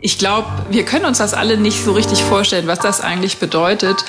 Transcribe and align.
Ich 0.00 0.18
glaube, 0.18 0.48
wir 0.70 0.84
können 0.84 1.04
uns 1.04 1.18
das 1.18 1.34
alle 1.34 1.58
nicht 1.58 1.84
so 1.84 1.92
richtig 1.92 2.22
vorstellen, 2.24 2.66
was 2.66 2.78
das 2.78 3.02
eigentlich 3.02 3.38
bedeutet, 3.38 4.04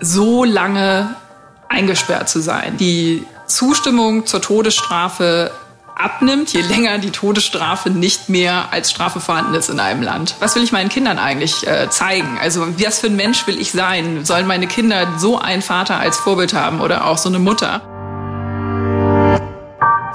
so 0.00 0.44
lange 0.44 1.16
eingesperrt 1.68 2.28
zu 2.28 2.40
sein. 2.40 2.76
Die 2.76 3.24
Zustimmung 3.46 4.26
zur 4.26 4.40
Todesstrafe 4.40 5.50
abnimmt, 5.96 6.52
je 6.52 6.60
länger 6.60 6.98
die 6.98 7.10
Todesstrafe 7.10 7.90
nicht 7.90 8.28
mehr 8.28 8.66
als 8.70 8.90
Strafe 8.90 9.18
vorhanden 9.18 9.54
ist 9.54 9.68
in 9.68 9.80
einem 9.80 10.02
Land. 10.02 10.36
Was 10.40 10.54
will 10.54 10.62
ich 10.62 10.70
meinen 10.70 10.90
Kindern 10.90 11.18
eigentlich 11.18 11.66
äh, 11.66 11.88
zeigen? 11.90 12.38
Also 12.40 12.66
was 12.78 13.00
für 13.00 13.06
ein 13.06 13.16
Mensch 13.16 13.46
will 13.46 13.58
ich 13.58 13.72
sein? 13.72 14.24
Sollen 14.24 14.46
meine 14.46 14.66
Kinder 14.66 15.08
so 15.18 15.38
einen 15.38 15.62
Vater 15.62 15.98
als 15.98 16.18
Vorbild 16.18 16.54
haben 16.54 16.80
oder 16.80 17.06
auch 17.06 17.18
so 17.18 17.28
eine 17.28 17.38
Mutter? 17.38 17.95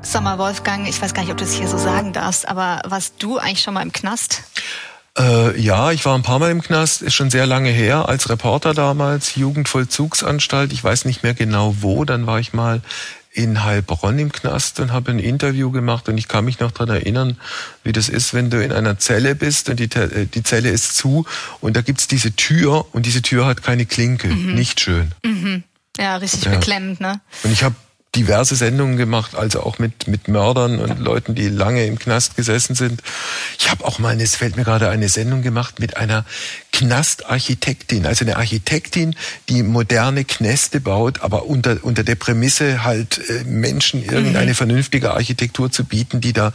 Sag 0.00 0.22
mal, 0.22 0.38
Wolfgang, 0.38 0.88
ich 0.88 1.00
weiß 1.02 1.12
gar 1.12 1.22
nicht, 1.22 1.32
ob 1.32 1.38
du 1.38 1.44
es 1.44 1.52
hier 1.52 1.68
so 1.68 1.76
sagen 1.76 2.12
darfst, 2.12 2.48
aber 2.48 2.80
warst 2.86 3.14
du 3.18 3.38
eigentlich 3.38 3.62
schon 3.62 3.74
mal 3.74 3.82
im 3.82 3.92
Knast? 3.92 4.42
Äh, 5.18 5.58
ja, 5.60 5.90
ich 5.90 6.04
war 6.04 6.14
ein 6.14 6.22
paar 6.22 6.38
Mal 6.38 6.50
im 6.50 6.62
Knast, 6.62 7.02
ist 7.02 7.14
schon 7.14 7.30
sehr 7.30 7.46
lange 7.46 7.70
her, 7.70 8.08
als 8.08 8.30
Reporter 8.30 8.74
damals, 8.74 9.34
Jugendvollzugsanstalt, 9.34 10.72
ich 10.72 10.82
weiß 10.82 11.04
nicht 11.04 11.24
mehr 11.24 11.34
genau 11.34 11.76
wo, 11.80 12.04
dann 12.04 12.26
war 12.26 12.38
ich 12.38 12.52
mal 12.52 12.80
in 13.32 13.64
Heilbronn 13.64 14.18
im 14.18 14.32
Knast 14.32 14.80
und 14.80 14.92
habe 14.92 15.10
ein 15.10 15.18
Interview 15.18 15.70
gemacht 15.70 16.08
und 16.08 16.16
ich 16.16 16.28
kann 16.28 16.44
mich 16.44 16.60
noch 16.60 16.70
daran 16.70 16.88
erinnern, 16.88 17.36
wie 17.84 17.92
das 17.92 18.08
ist, 18.08 18.34
wenn 18.34 18.50
du 18.50 18.62
in 18.62 18.72
einer 18.72 18.98
Zelle 18.98 19.34
bist 19.34 19.68
und 19.68 19.78
die, 19.78 19.90
äh, 19.94 20.26
die 20.26 20.42
Zelle 20.42 20.70
ist 20.70 20.96
zu 20.96 21.26
und 21.60 21.76
da 21.76 21.82
gibt's 21.82 22.08
diese 22.08 22.34
Tür 22.34 22.86
und 22.92 23.04
diese 23.04 23.22
Tür 23.22 23.46
hat 23.46 23.62
keine 23.62 23.86
Klinke. 23.86 24.28
Mhm. 24.28 24.54
Nicht 24.54 24.80
schön. 24.80 25.12
Mhm. 25.24 25.64
Ja, 25.98 26.16
richtig 26.16 26.44
ja. 26.44 26.52
beklemmend, 26.52 27.00
ne? 27.00 27.20
Und 27.42 27.52
ich 27.52 27.64
habe 27.64 27.74
diverse 28.14 28.56
Sendungen 28.56 28.96
gemacht, 28.96 29.34
also 29.34 29.62
auch 29.62 29.78
mit, 29.78 30.08
mit 30.08 30.28
Mördern 30.28 30.80
und 30.80 30.98
Leuten, 30.98 31.34
die 31.34 31.48
lange 31.48 31.84
im 31.86 31.98
Knast 31.98 32.36
gesessen 32.36 32.74
sind. 32.74 33.02
Ich 33.58 33.70
habe 33.70 33.84
auch 33.84 33.98
mal, 33.98 34.10
eine, 34.10 34.22
es 34.22 34.34
fällt 34.34 34.56
mir 34.56 34.64
gerade 34.64 34.88
eine 34.88 35.08
Sendung 35.08 35.42
gemacht 35.42 35.78
mit 35.78 35.96
einer 35.96 36.24
Knastarchitektin, 36.72 38.06
also 38.06 38.24
eine 38.24 38.36
Architektin, 38.36 39.14
die 39.48 39.62
moderne 39.62 40.24
Knäste 40.24 40.80
baut, 40.80 41.20
aber 41.20 41.46
unter, 41.46 41.78
unter 41.82 42.02
der 42.02 42.14
Prämisse 42.14 42.82
halt 42.82 43.20
äh, 43.28 43.44
Menschen 43.44 44.02
irgendeine 44.02 44.52
mhm. 44.52 44.56
vernünftige 44.56 45.12
Architektur 45.12 45.70
zu 45.70 45.84
bieten, 45.84 46.20
die 46.20 46.32
da 46.32 46.52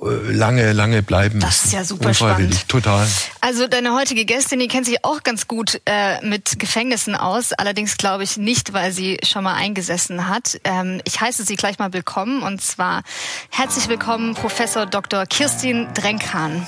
lange, 0.00 0.72
lange 0.72 1.02
bleiben 1.02 1.40
Das 1.40 1.64
ist 1.64 1.72
ja 1.72 1.84
super 1.84 2.14
spannend. 2.14 2.68
Total. 2.68 3.06
Also 3.40 3.66
deine 3.66 3.94
heutige 3.94 4.24
Gästin, 4.24 4.60
die 4.60 4.68
kennt 4.68 4.86
sich 4.86 5.04
auch 5.04 5.22
ganz 5.22 5.48
gut 5.48 5.80
äh, 5.86 6.24
mit 6.24 6.58
Gefängnissen 6.58 7.14
aus. 7.14 7.52
Allerdings 7.52 7.96
glaube 7.96 8.22
ich 8.22 8.36
nicht, 8.36 8.72
weil 8.72 8.92
sie 8.92 9.18
schon 9.24 9.44
mal 9.44 9.54
eingesessen 9.54 10.28
hat. 10.28 10.60
Ähm, 10.64 11.00
ich 11.04 11.20
heiße 11.20 11.44
sie 11.44 11.56
gleich 11.56 11.78
mal 11.78 11.92
willkommen 11.92 12.42
und 12.42 12.62
zwar 12.62 13.02
herzlich 13.50 13.88
willkommen 13.88 14.34
Professor 14.34 14.86
Dr. 14.86 15.26
Kirstin 15.26 15.88
Drenkhahn. 15.94 16.66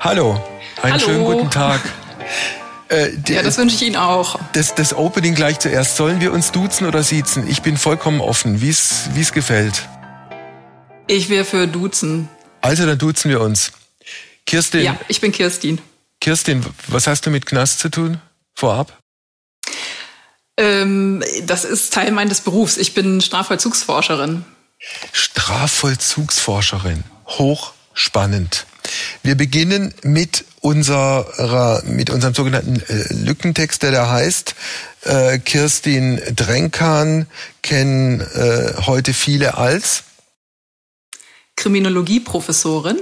Hallo, 0.00 0.42
einen 0.82 0.94
Hallo. 0.94 1.04
schönen 1.04 1.24
guten 1.24 1.50
Tag. 1.50 1.80
Äh, 2.92 3.10
ja, 3.28 3.44
das 3.44 3.56
wünsche 3.56 3.76
ich 3.76 3.82
Ihnen 3.82 3.94
auch. 3.94 4.36
Das, 4.52 4.74
das 4.74 4.92
Opening 4.94 5.36
gleich 5.36 5.60
zuerst. 5.60 5.94
Sollen 5.94 6.20
wir 6.20 6.32
uns 6.32 6.50
duzen 6.50 6.88
oder 6.88 7.04
siezen? 7.04 7.46
Ich 7.46 7.62
bin 7.62 7.76
vollkommen 7.76 8.20
offen, 8.20 8.62
wie 8.62 8.70
es 8.70 9.32
gefällt. 9.32 9.88
Ich 11.10 11.28
wäre 11.28 11.44
für 11.44 11.66
duzen. 11.66 12.28
Also, 12.60 12.86
dann 12.86 12.96
duzen 12.96 13.32
wir 13.32 13.40
uns. 13.40 13.72
Kirstin. 14.46 14.84
Ja, 14.84 14.96
ich 15.08 15.20
bin 15.20 15.32
Kirstin. 15.32 15.80
Kirstin, 16.20 16.64
was 16.86 17.08
hast 17.08 17.26
du 17.26 17.30
mit 17.30 17.46
Knast 17.46 17.80
zu 17.80 17.88
tun? 17.88 18.20
Vorab? 18.54 18.96
Ähm, 20.56 21.20
das 21.46 21.64
ist 21.64 21.92
Teil 21.92 22.12
meines 22.12 22.42
Berufs. 22.42 22.76
Ich 22.76 22.94
bin 22.94 23.20
Strafvollzugsforscherin. 23.20 24.44
Strafvollzugsforscherin. 25.12 27.02
Hochspannend. 27.26 28.66
Wir 29.24 29.34
beginnen 29.34 29.92
mit 30.04 30.44
unserer, 30.60 31.82
mit 31.86 32.10
unserem 32.10 32.34
sogenannten 32.34 32.82
äh, 32.88 33.12
Lückentext, 33.14 33.82
der 33.82 33.90
da 33.90 34.10
heißt, 34.10 34.54
äh, 35.06 35.40
Kirstin 35.40 36.20
Drenkan 36.36 37.26
kennen 37.62 38.20
äh, 38.20 38.74
heute 38.86 39.12
viele 39.12 39.58
als 39.58 40.04
Kriminologieprofessorin. 41.56 42.98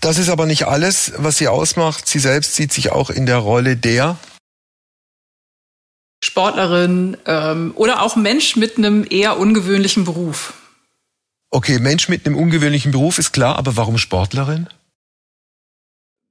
Das 0.00 0.18
ist 0.18 0.28
aber 0.28 0.46
nicht 0.46 0.66
alles, 0.66 1.12
was 1.16 1.38
sie 1.38 1.48
ausmacht. 1.48 2.08
Sie 2.08 2.18
selbst 2.18 2.54
sieht 2.54 2.72
sich 2.72 2.90
auch 2.90 3.10
in 3.10 3.26
der 3.26 3.38
Rolle 3.38 3.76
der 3.76 4.16
Sportlerin 6.22 7.16
ähm, 7.26 7.72
oder 7.74 8.02
auch 8.02 8.16
Mensch 8.16 8.56
mit 8.56 8.78
einem 8.78 9.04
eher 9.08 9.38
ungewöhnlichen 9.38 10.04
Beruf. 10.04 10.54
Okay, 11.50 11.78
Mensch 11.78 12.08
mit 12.08 12.24
einem 12.24 12.36
ungewöhnlichen 12.36 12.92
Beruf 12.92 13.18
ist 13.18 13.32
klar, 13.32 13.56
aber 13.56 13.76
warum 13.76 13.98
Sportlerin? 13.98 14.68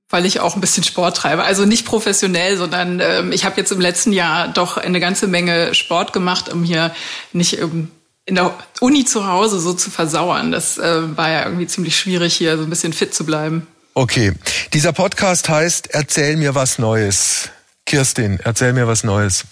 Weil 0.10 0.26
ich 0.26 0.40
auch 0.40 0.56
ein 0.56 0.62
bisschen 0.62 0.84
Sport 0.84 1.18
treibe. 1.18 1.44
Also 1.44 1.66
nicht 1.66 1.86
professionell, 1.86 2.58
sondern 2.58 3.00
ähm, 3.00 3.32
ich 3.32 3.46
habe 3.46 3.58
jetzt 3.58 3.72
im 3.72 3.80
letzten 3.80 4.14
Jahr 4.14 4.48
doch 4.48 4.78
eine 4.78 5.00
ganze 5.00 5.28
Menge 5.28 5.76
Sport 5.76 6.14
gemacht, 6.14 6.50
um 6.52 6.64
hier 6.64 6.94
nicht 7.34 7.60
ähm, 7.60 7.92
in 8.32 8.36
der 8.36 8.58
Uni 8.80 9.04
zu 9.04 9.28
Hause 9.28 9.60
so 9.60 9.74
zu 9.74 9.92
versauern. 9.92 10.54
Das 10.54 10.78
äh, 10.78 11.18
war 11.18 11.30
ja 11.30 11.44
irgendwie 11.44 11.68
ziemlich 11.68 12.00
schwierig, 12.00 12.34
hier 12.34 12.56
so 12.56 12.64
ein 12.64 12.70
bisschen 12.70 12.94
fit 12.94 13.14
zu 13.14 13.26
bleiben. 13.26 13.68
Okay. 13.94 14.32
Dieser 14.72 14.94
Podcast 14.94 15.50
heißt 15.50 15.90
Erzähl 15.92 16.38
mir 16.38 16.56
was 16.56 16.80
Neues. 16.80 17.50
Kirstin, 17.86 18.40
erzähl 18.42 18.72
mir 18.72 18.88
was 18.88 19.04
Neues. 19.04 19.44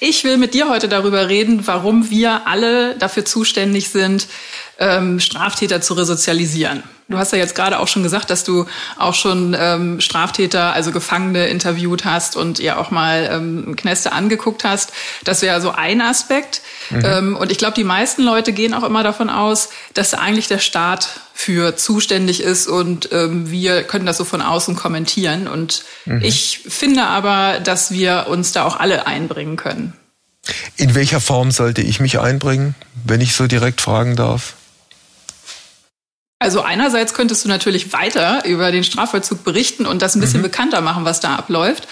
Ich 0.00 0.22
will 0.24 0.36
mit 0.36 0.52
dir 0.52 0.68
heute 0.68 0.86
darüber 0.86 1.30
reden, 1.30 1.66
warum 1.66 2.10
wir 2.10 2.46
alle 2.46 2.98
dafür 2.98 3.24
zuständig 3.24 3.88
sind, 3.88 4.28
ähm, 4.78 5.18
Straftäter 5.18 5.80
zu 5.80 5.94
resozialisieren. 5.94 6.82
Du 7.08 7.18
hast 7.18 7.32
ja 7.32 7.38
jetzt 7.38 7.54
gerade 7.54 7.78
auch 7.78 7.86
schon 7.86 8.02
gesagt, 8.02 8.30
dass 8.30 8.42
du 8.42 8.66
auch 8.98 9.14
schon 9.14 9.56
ähm, 9.58 10.00
Straftäter, 10.00 10.72
also 10.72 10.90
Gefangene 10.90 11.46
interviewt 11.46 12.04
hast 12.04 12.34
und 12.36 12.58
ihr 12.58 12.80
auch 12.80 12.90
mal 12.90 13.28
ähm, 13.32 13.76
Knäste 13.76 14.10
angeguckt 14.10 14.64
hast. 14.64 14.92
Das 15.22 15.40
wäre 15.40 15.60
so 15.60 15.70
ein 15.70 16.00
Aspekt. 16.00 16.62
Mhm. 16.90 17.04
Ähm, 17.04 17.36
und 17.36 17.52
ich 17.52 17.58
glaube, 17.58 17.74
die 17.74 17.84
meisten 17.84 18.22
Leute 18.22 18.52
gehen 18.52 18.74
auch 18.74 18.82
immer 18.82 19.04
davon 19.04 19.30
aus, 19.30 19.68
dass 19.94 20.14
eigentlich 20.14 20.48
der 20.48 20.58
Staat 20.58 21.20
für 21.32 21.76
zuständig 21.76 22.42
ist 22.42 22.66
und 22.66 23.10
ähm, 23.12 23.50
wir 23.50 23.84
können 23.84 24.06
das 24.06 24.16
so 24.16 24.24
von 24.24 24.42
außen 24.42 24.74
kommentieren. 24.74 25.46
Und 25.46 25.84
mhm. 26.06 26.22
ich 26.22 26.62
finde 26.66 27.04
aber, 27.04 27.60
dass 27.60 27.92
wir 27.92 28.26
uns 28.28 28.50
da 28.50 28.64
auch 28.64 28.80
alle 28.80 29.06
einbringen 29.06 29.56
können. 29.56 29.92
In 30.76 30.96
welcher 30.96 31.20
Form 31.20 31.52
sollte 31.52 31.82
ich 31.82 32.00
mich 32.00 32.18
einbringen, 32.18 32.74
wenn 33.04 33.20
ich 33.20 33.34
so 33.34 33.46
direkt 33.46 33.80
fragen 33.80 34.16
darf? 34.16 34.54
Also 36.38 36.60
einerseits 36.60 37.14
könntest 37.14 37.46
du 37.46 37.48
natürlich 37.48 37.94
weiter 37.94 38.44
über 38.44 38.70
den 38.70 38.84
Strafvollzug 38.84 39.42
berichten 39.42 39.86
und 39.86 40.02
das 40.02 40.14
ein 40.14 40.20
bisschen 40.20 40.40
mhm. 40.40 40.44
bekannter 40.44 40.82
machen, 40.82 41.06
was 41.06 41.18
da 41.20 41.34
abläuft. 41.34 41.88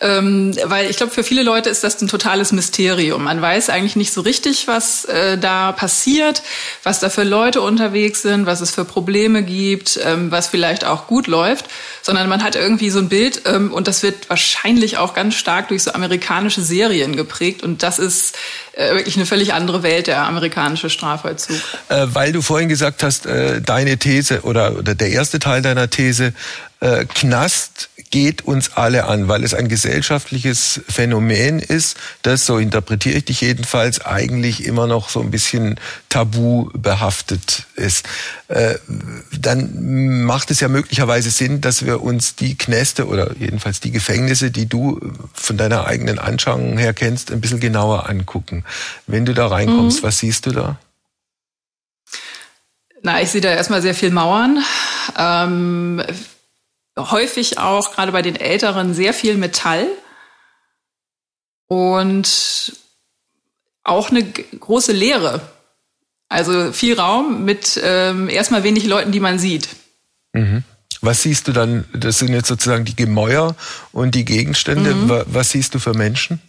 Ähm, 0.00 0.56
weil 0.64 0.88
ich 0.88 0.96
glaube, 0.96 1.12
für 1.12 1.22
viele 1.22 1.42
Leute 1.42 1.68
ist 1.68 1.84
das 1.84 2.00
ein 2.00 2.08
totales 2.08 2.52
Mysterium. 2.52 3.24
Man 3.24 3.42
weiß 3.42 3.68
eigentlich 3.68 3.94
nicht 3.94 4.14
so 4.14 4.22
richtig, 4.22 4.66
was 4.66 5.04
äh, 5.04 5.36
da 5.36 5.72
passiert, 5.72 6.42
was 6.82 7.00
da 7.00 7.10
für 7.10 7.22
Leute 7.22 7.60
unterwegs 7.60 8.22
sind, 8.22 8.46
was 8.46 8.62
es 8.62 8.70
für 8.70 8.86
Probleme 8.86 9.42
gibt, 9.42 10.00
ähm, 10.02 10.30
was 10.30 10.48
vielleicht 10.48 10.86
auch 10.86 11.06
gut 11.06 11.26
läuft, 11.26 11.66
sondern 12.00 12.30
man 12.30 12.42
hat 12.42 12.56
irgendwie 12.56 12.88
so 12.88 12.98
ein 12.98 13.10
Bild 13.10 13.42
ähm, 13.44 13.74
und 13.74 13.88
das 13.88 14.02
wird 14.02 14.30
wahrscheinlich 14.30 14.96
auch 14.96 15.12
ganz 15.12 15.34
stark 15.34 15.68
durch 15.68 15.82
so 15.82 15.92
amerikanische 15.92 16.62
Serien 16.62 17.14
geprägt 17.14 17.62
und 17.62 17.82
das 17.82 17.98
ist 17.98 18.38
äh, 18.72 18.94
wirklich 18.94 19.16
eine 19.16 19.26
völlig 19.26 19.52
andere 19.52 19.82
Welt, 19.82 20.06
der 20.06 20.22
amerikanische 20.22 20.88
Strafvollzug. 20.88 21.56
Äh, 21.90 22.06
weil 22.12 22.32
du 22.32 22.40
vorhin 22.40 22.70
gesagt 22.70 23.02
hast, 23.02 23.26
äh, 23.26 23.60
deine 23.82 23.98
These 23.98 24.42
oder, 24.42 24.78
oder 24.78 24.94
der 24.94 25.10
erste 25.10 25.38
Teil 25.38 25.62
deiner 25.62 25.90
These, 25.90 26.32
äh, 26.80 27.04
Knast 27.04 27.88
geht 28.10 28.42
uns 28.42 28.76
alle 28.76 29.06
an, 29.06 29.26
weil 29.26 29.42
es 29.42 29.54
ein 29.54 29.68
gesellschaftliches 29.68 30.82
Phänomen 30.86 31.58
ist, 31.58 31.96
das, 32.22 32.44
so 32.44 32.58
interpretiere 32.58 33.16
ich 33.18 33.24
dich 33.24 33.40
jedenfalls, 33.40 34.04
eigentlich 34.04 34.66
immer 34.66 34.86
noch 34.86 35.08
so 35.08 35.20
ein 35.20 35.30
bisschen 35.30 35.80
tabu 36.10 36.70
behaftet 36.74 37.64
ist. 37.74 38.06
Äh, 38.48 38.74
dann 39.36 40.24
macht 40.24 40.50
es 40.50 40.60
ja 40.60 40.68
möglicherweise 40.68 41.30
Sinn, 41.30 41.60
dass 41.60 41.86
wir 41.86 42.02
uns 42.02 42.36
die 42.36 42.56
Knäste 42.56 43.06
oder 43.06 43.34
jedenfalls 43.38 43.80
die 43.80 43.90
Gefängnisse, 43.90 44.50
die 44.50 44.66
du 44.66 45.00
von 45.32 45.56
deiner 45.56 45.86
eigenen 45.86 46.18
Anschauung 46.18 46.78
her 46.78 46.92
kennst, 46.92 47.32
ein 47.32 47.40
bisschen 47.40 47.60
genauer 47.60 48.08
angucken. 48.08 48.64
Wenn 49.06 49.24
du 49.24 49.32
da 49.32 49.46
reinkommst, 49.46 50.02
mhm. 50.02 50.06
was 50.06 50.18
siehst 50.18 50.46
du 50.46 50.52
da? 50.52 50.78
Na, 53.02 53.20
ich 53.20 53.30
sehe 53.30 53.40
da 53.40 53.50
erstmal 53.50 53.82
sehr 53.82 53.94
viel 53.94 54.10
Mauern. 54.10 54.62
Ähm, 55.18 56.02
häufig 56.96 57.58
auch, 57.58 57.92
gerade 57.92 58.12
bei 58.12 58.22
den 58.22 58.36
Älteren, 58.36 58.94
sehr 58.94 59.12
viel 59.12 59.36
Metall. 59.36 59.86
und 61.66 62.72
auch 63.84 64.10
eine 64.10 64.22
große 64.24 64.92
Leere. 64.92 65.40
Also 66.28 66.72
viel 66.72 66.98
Raum 66.98 67.44
mit 67.44 67.80
ähm, 67.82 68.28
erstmal 68.28 68.62
wenig 68.62 68.84
Leuten, 68.86 69.12
die 69.12 69.20
man 69.20 69.38
sieht. 69.38 69.68
Mhm. 70.32 70.62
Was 71.00 71.22
siehst 71.22 71.48
du 71.48 71.52
dann? 71.52 71.84
Das 71.92 72.18
sind 72.18 72.28
jetzt 72.32 72.46
sozusagen 72.48 72.84
die 72.84 72.94
Gemäuer 72.94 73.56
und 73.92 74.14
die 74.14 74.24
Gegenstände. 74.24 74.94
Mhm. 74.94 75.22
Was 75.26 75.50
siehst 75.50 75.74
du 75.74 75.78
für 75.78 75.94
Menschen? 75.94 76.40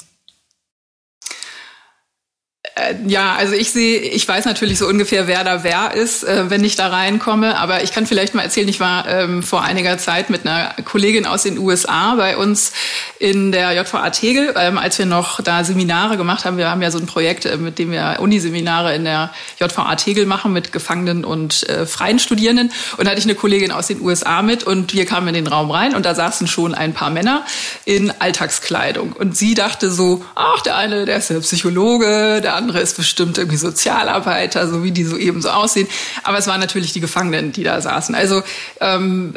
Äh, 2.75 2.95
ja, 3.05 3.35
also 3.35 3.53
ich 3.53 3.71
sehe, 3.71 3.99
ich 3.99 4.27
weiß 4.27 4.45
natürlich 4.45 4.79
so 4.79 4.87
ungefähr, 4.87 5.27
wer 5.27 5.43
da 5.43 5.63
wer 5.63 5.93
ist, 5.93 6.23
äh, 6.23 6.49
wenn 6.49 6.63
ich 6.63 6.75
da 6.75 6.87
reinkomme. 6.87 7.57
Aber 7.57 7.83
ich 7.83 7.91
kann 7.91 8.07
vielleicht 8.07 8.33
mal 8.33 8.41
erzählen, 8.41 8.67
ich 8.67 8.79
war 8.79 9.07
ähm, 9.07 9.43
vor 9.43 9.61
einiger 9.61 9.99
Zeit 9.99 10.31
mit 10.31 10.47
einer 10.47 10.73
Kollegin 10.83 11.27
aus 11.27 11.43
den 11.43 11.59
USA 11.59 12.15
bei 12.15 12.35
uns 12.35 12.73
in 13.19 13.51
der 13.51 13.73
JVA 13.73 14.09
Tegel, 14.09 14.55
ähm, 14.57 14.79
als 14.79 14.97
wir 14.97 15.05
noch 15.05 15.39
da 15.41 15.63
Seminare 15.63 16.17
gemacht 16.17 16.45
haben. 16.45 16.57
Wir 16.57 16.69
haben 16.69 16.81
ja 16.81 16.89
so 16.89 16.97
ein 16.97 17.05
Projekt, 17.05 17.45
äh, 17.45 17.57
mit 17.57 17.77
dem 17.77 17.91
wir 17.91 18.17
Uniseminare 18.19 18.95
in 18.95 19.03
der 19.03 19.31
JVA 19.59 19.95
Tegel 19.95 20.25
machen 20.25 20.51
mit 20.51 20.71
Gefangenen 20.71 21.25
und 21.25 21.69
äh, 21.69 21.85
freien 21.85 22.17
Studierenden. 22.17 22.71
Und 22.97 23.05
da 23.05 23.11
hatte 23.11 23.19
ich 23.19 23.25
eine 23.25 23.35
Kollegin 23.35 23.71
aus 23.71 23.85
den 23.85 24.01
USA 24.01 24.41
mit 24.41 24.63
und 24.63 24.95
wir 24.95 25.05
kamen 25.05 25.27
in 25.27 25.35
den 25.35 25.47
Raum 25.47 25.69
rein 25.69 25.93
und 25.93 26.07
da 26.07 26.15
saßen 26.15 26.47
schon 26.47 26.73
ein 26.73 26.93
paar 26.93 27.11
Männer 27.11 27.45
in 27.85 28.11
Alltagskleidung. 28.17 29.13
Und 29.13 29.37
sie 29.37 29.53
dachte 29.53 29.91
so, 29.91 30.25
ach, 30.33 30.61
der 30.61 30.75
eine, 30.75 31.05
der 31.05 31.17
ist 31.17 31.29
ja 31.29 31.39
Psychologe, 31.39 32.41
der 32.41 32.55
andere 32.55 32.62
ist 32.69 32.97
bestimmt 32.97 33.37
irgendwie 33.37 33.57
Sozialarbeiter, 33.57 34.67
so 34.67 34.83
wie 34.83 34.91
die 34.91 35.03
so 35.03 35.17
eben 35.17 35.41
so 35.41 35.49
aussehen. 35.49 35.87
Aber 36.23 36.37
es 36.37 36.47
waren 36.47 36.59
natürlich 36.59 36.93
die 36.93 36.99
Gefangenen, 36.99 37.51
die 37.51 37.63
da 37.63 37.81
saßen. 37.81 38.15
Also 38.15 38.43
ähm, 38.79 39.35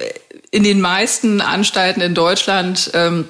in 0.51 0.63
den 0.63 0.81
meisten 0.81 1.41
Anstalten 1.41 2.01
in 2.01 2.15
Deutschland 2.15 2.91
ähm, 2.95 3.27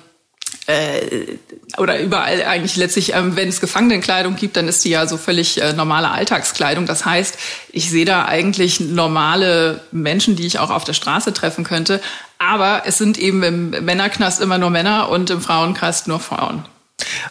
äh, 0.66 1.38
oder 1.78 2.00
überall 2.00 2.42
eigentlich 2.42 2.76
letztlich, 2.76 3.14
ähm, 3.14 3.36
wenn 3.36 3.48
es 3.48 3.60
Gefangenenkleidung 3.60 4.36
gibt, 4.36 4.56
dann 4.56 4.68
ist 4.68 4.84
die 4.84 4.90
ja 4.90 5.06
so 5.06 5.16
völlig 5.16 5.60
äh, 5.60 5.72
normale 5.72 6.10
Alltagskleidung. 6.10 6.86
Das 6.86 7.04
heißt, 7.04 7.36
ich 7.72 7.90
sehe 7.90 8.04
da 8.04 8.24
eigentlich 8.24 8.80
normale 8.80 9.80
Menschen, 9.92 10.36
die 10.36 10.46
ich 10.46 10.58
auch 10.58 10.70
auf 10.70 10.84
der 10.84 10.92
Straße 10.92 11.32
treffen 11.32 11.64
könnte. 11.64 12.00
Aber 12.38 12.82
es 12.86 12.98
sind 12.98 13.18
eben 13.18 13.42
im 13.42 13.70
Männerknast 13.70 14.40
immer 14.40 14.58
nur 14.58 14.70
Männer 14.70 15.08
und 15.08 15.30
im 15.30 15.40
Frauenknast 15.40 16.08
nur 16.08 16.20
Frauen. 16.20 16.64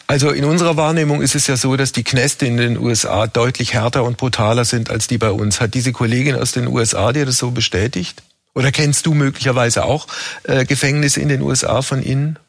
Also 0.07 0.29
in 0.29 0.45
unserer 0.45 0.77
Wahrnehmung 0.77 1.21
ist 1.21 1.35
es 1.35 1.47
ja 1.47 1.57
so, 1.57 1.75
dass 1.75 1.91
die 1.91 2.03
Knäste 2.03 2.45
in 2.45 2.57
den 2.57 2.77
USA 2.77 3.27
deutlich 3.27 3.73
härter 3.73 4.03
und 4.03 4.17
brutaler 4.17 4.65
sind 4.65 4.89
als 4.89 5.07
die 5.07 5.17
bei 5.17 5.31
uns. 5.31 5.59
Hat 5.62 5.73
diese 5.73 5.91
Kollegin 5.91 6.35
aus 6.35 6.51
den 6.51 6.67
USA 6.67 7.12
dir 7.12 7.25
das 7.25 7.38
so 7.38 7.51
bestätigt? 7.51 8.21
Oder 8.53 8.71
kennst 8.71 9.06
du 9.06 9.13
möglicherweise 9.13 9.83
auch 9.83 10.07
äh, 10.44 10.65
Gefängnisse 10.65 11.19
in 11.19 11.29
den 11.29 11.41
USA 11.41 11.81
von 11.81 12.01
innen? 12.01 12.39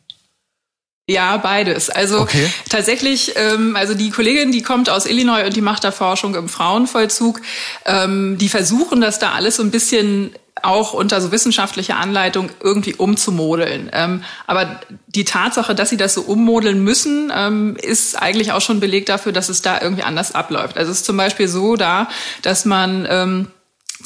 Ja, 1.08 1.36
beides. 1.36 1.88
Also 1.88 2.20
okay. 2.20 2.50
tatsächlich, 2.68 3.34
ähm, 3.36 3.76
also 3.76 3.94
die 3.94 4.10
Kollegin, 4.10 4.50
die 4.50 4.62
kommt 4.62 4.90
aus 4.90 5.06
Illinois 5.06 5.44
und 5.44 5.54
die 5.54 5.60
macht 5.60 5.84
da 5.84 5.92
Forschung 5.92 6.34
im 6.34 6.48
Frauenvollzug. 6.48 7.40
Ähm, 7.84 8.38
die 8.38 8.48
versuchen 8.48 9.00
das 9.00 9.20
da 9.20 9.32
alles 9.32 9.56
so 9.56 9.62
ein 9.62 9.70
bisschen 9.70 10.32
auch 10.66 10.92
unter 10.92 11.20
so 11.20 11.32
wissenschaftlicher 11.32 11.96
Anleitung 11.96 12.50
irgendwie 12.62 12.94
umzumodeln. 12.94 13.90
Ähm, 13.92 14.22
aber 14.46 14.80
die 15.06 15.24
Tatsache, 15.24 15.74
dass 15.74 15.90
sie 15.90 15.96
das 15.96 16.14
so 16.14 16.22
ummodeln 16.22 16.82
müssen, 16.82 17.32
ähm, 17.34 17.76
ist 17.80 18.20
eigentlich 18.20 18.52
auch 18.52 18.60
schon 18.60 18.80
Beleg 18.80 19.06
dafür, 19.06 19.32
dass 19.32 19.48
es 19.48 19.62
da 19.62 19.80
irgendwie 19.80 20.02
anders 20.02 20.34
abläuft. 20.34 20.76
Also 20.76 20.90
es 20.90 20.98
ist 20.98 21.06
zum 21.06 21.16
Beispiel 21.16 21.48
so 21.48 21.76
da, 21.76 22.08
dass 22.42 22.64
man 22.64 23.06
ähm, 23.08 23.48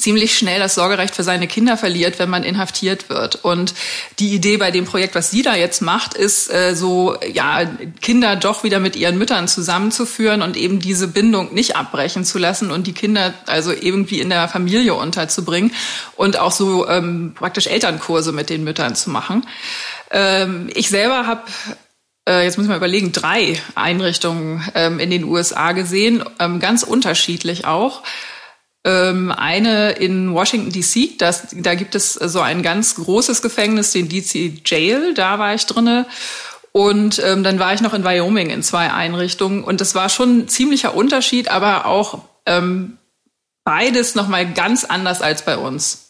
ziemlich 0.01 0.37
schnell 0.37 0.59
das 0.59 0.75
Sorgerecht 0.75 1.15
für 1.15 1.23
seine 1.23 1.47
Kinder 1.47 1.77
verliert, 1.77 2.19
wenn 2.19 2.29
man 2.29 2.43
inhaftiert 2.43 3.09
wird. 3.09 3.35
Und 3.43 3.73
die 4.19 4.33
Idee 4.33 4.57
bei 4.57 4.71
dem 4.71 4.85
Projekt, 4.85 5.15
was 5.15 5.31
sie 5.31 5.41
da 5.41 5.55
jetzt 5.55 5.81
macht, 5.81 6.13
ist 6.13 6.51
äh, 6.51 6.75
so, 6.75 7.15
ja, 7.33 7.61
Kinder 8.01 8.35
doch 8.35 8.63
wieder 8.63 8.79
mit 8.79 8.95
ihren 8.95 9.17
Müttern 9.17 9.47
zusammenzuführen 9.47 10.41
und 10.41 10.57
eben 10.57 10.79
diese 10.79 11.07
Bindung 11.07 11.53
nicht 11.53 11.75
abbrechen 11.75 12.25
zu 12.25 12.39
lassen 12.39 12.71
und 12.71 12.87
die 12.87 12.93
Kinder 12.93 13.33
also 13.45 13.71
irgendwie 13.71 14.19
in 14.19 14.29
der 14.29 14.47
Familie 14.47 14.95
unterzubringen 14.95 15.73
und 16.15 16.37
auch 16.37 16.51
so 16.51 16.87
ähm, 16.87 17.33
praktisch 17.35 17.67
Elternkurse 17.67 18.31
mit 18.31 18.49
den 18.49 18.63
Müttern 18.63 18.95
zu 18.95 19.09
machen. 19.09 19.45
Ähm, 20.09 20.69
ich 20.73 20.89
selber 20.89 21.27
habe 21.27 21.43
äh, 22.27 22.43
jetzt 22.43 22.57
muss 22.57 22.65
ich 22.65 22.69
mal 22.69 22.77
überlegen, 22.77 23.11
drei 23.11 23.59
Einrichtungen 23.75 24.63
ähm, 24.75 24.99
in 24.99 25.09
den 25.09 25.23
USA 25.23 25.71
gesehen, 25.71 26.23
ähm, 26.39 26.59
ganz 26.59 26.83
unterschiedlich 26.83 27.65
auch. 27.65 28.03
Ähm, 28.83 29.31
eine 29.31 29.91
in 29.91 30.33
Washington 30.33 30.71
DC, 30.71 31.17
das, 31.19 31.47
da 31.51 31.75
gibt 31.75 31.93
es 31.93 32.13
so 32.13 32.41
ein 32.41 32.63
ganz 32.63 32.95
großes 32.95 33.41
Gefängnis, 33.41 33.91
den 33.91 34.09
DC 34.09 34.61
Jail, 34.65 35.13
da 35.13 35.37
war 35.37 35.53
ich 35.53 35.65
drinne. 35.65 36.07
Und 36.71 37.21
ähm, 37.23 37.43
dann 37.43 37.59
war 37.59 37.73
ich 37.73 37.81
noch 37.81 37.93
in 37.93 38.03
Wyoming 38.03 38.49
in 38.49 38.63
zwei 38.63 38.91
Einrichtungen. 38.91 39.63
Und 39.63 39.81
das 39.81 39.93
war 39.93 40.09
schon 40.09 40.39
ein 40.39 40.47
ziemlicher 40.47 40.95
Unterschied, 40.95 41.49
aber 41.49 41.85
auch 41.85 42.23
ähm, 42.45 42.97
beides 43.63 44.15
nochmal 44.15 44.51
ganz 44.51 44.85
anders 44.85 45.21
als 45.21 45.43
bei 45.43 45.57
uns. 45.57 46.07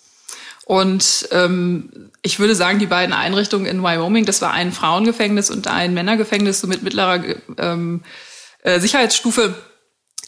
Und 0.65 1.27
ähm, 1.31 2.11
ich 2.21 2.39
würde 2.39 2.55
sagen, 2.55 2.79
die 2.79 2.85
beiden 2.85 3.13
Einrichtungen 3.13 3.65
in 3.65 3.83
Wyoming, 3.83 4.25
das 4.25 4.41
war 4.41 4.53
ein 4.53 4.71
Frauengefängnis 4.71 5.49
und 5.49 5.67
ein 5.67 5.93
Männergefängnis 5.93 6.61
so 6.61 6.67
mit 6.67 6.83
mittlerer 6.83 7.21
ähm, 7.57 8.03
äh, 8.61 8.79
Sicherheitsstufe 8.79 9.55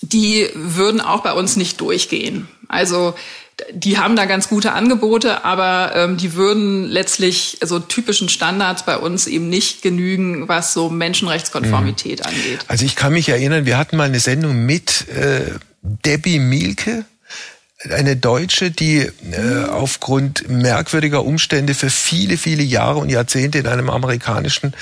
die 0.04 0.50
würden 0.54 1.02
auch 1.02 1.24
bei 1.24 1.34
uns 1.34 1.56
nicht 1.56 1.80
durchgehen. 1.80 2.48
Also 2.68 3.16
die 3.72 3.98
haben 3.98 4.16
da 4.16 4.26
ganz 4.26 4.50
gute 4.50 4.74
Angebote, 4.74 5.46
aber 5.46 5.94
ähm, 5.96 6.18
die 6.18 6.34
würden 6.34 6.86
letztlich 6.90 7.60
so 7.62 7.80
typischen 7.80 8.28
Standards 8.28 8.84
bei 8.84 8.98
uns 8.98 9.28
eben 9.28 9.50
nicht 9.50 9.82
genügen, 9.82 10.48
was 10.48 10.74
so 10.74 10.90
Menschenrechtskonformität 10.90 12.20
mhm. 12.20 12.26
angeht. 12.26 12.60
Also 12.68 12.86
ich 12.86 12.96
kann 12.96 13.14
mich 13.14 13.30
erinnern, 13.30 13.66
wir 13.66 13.78
hatten 13.78 13.96
mal 13.96 14.06
eine 14.06 14.20
Sendung 14.20 14.66
mit 14.66 15.08
äh, 15.10 15.52
Debbie 15.82 16.40
Mielke, 16.40 17.06
eine 17.90 18.16
Deutsche, 18.16 18.72
die 18.72 19.00
äh, 19.00 19.66
aufgrund 19.70 20.50
merkwürdiger 20.50 21.24
Umstände 21.24 21.76
für 21.76 21.90
viele, 21.90 22.38
viele 22.38 22.64
Jahre 22.64 23.00
und 23.00 23.10
Jahrzehnte 23.10 23.60
in 23.60 23.68
einem 23.68 23.90
amerikanischen 23.90 24.74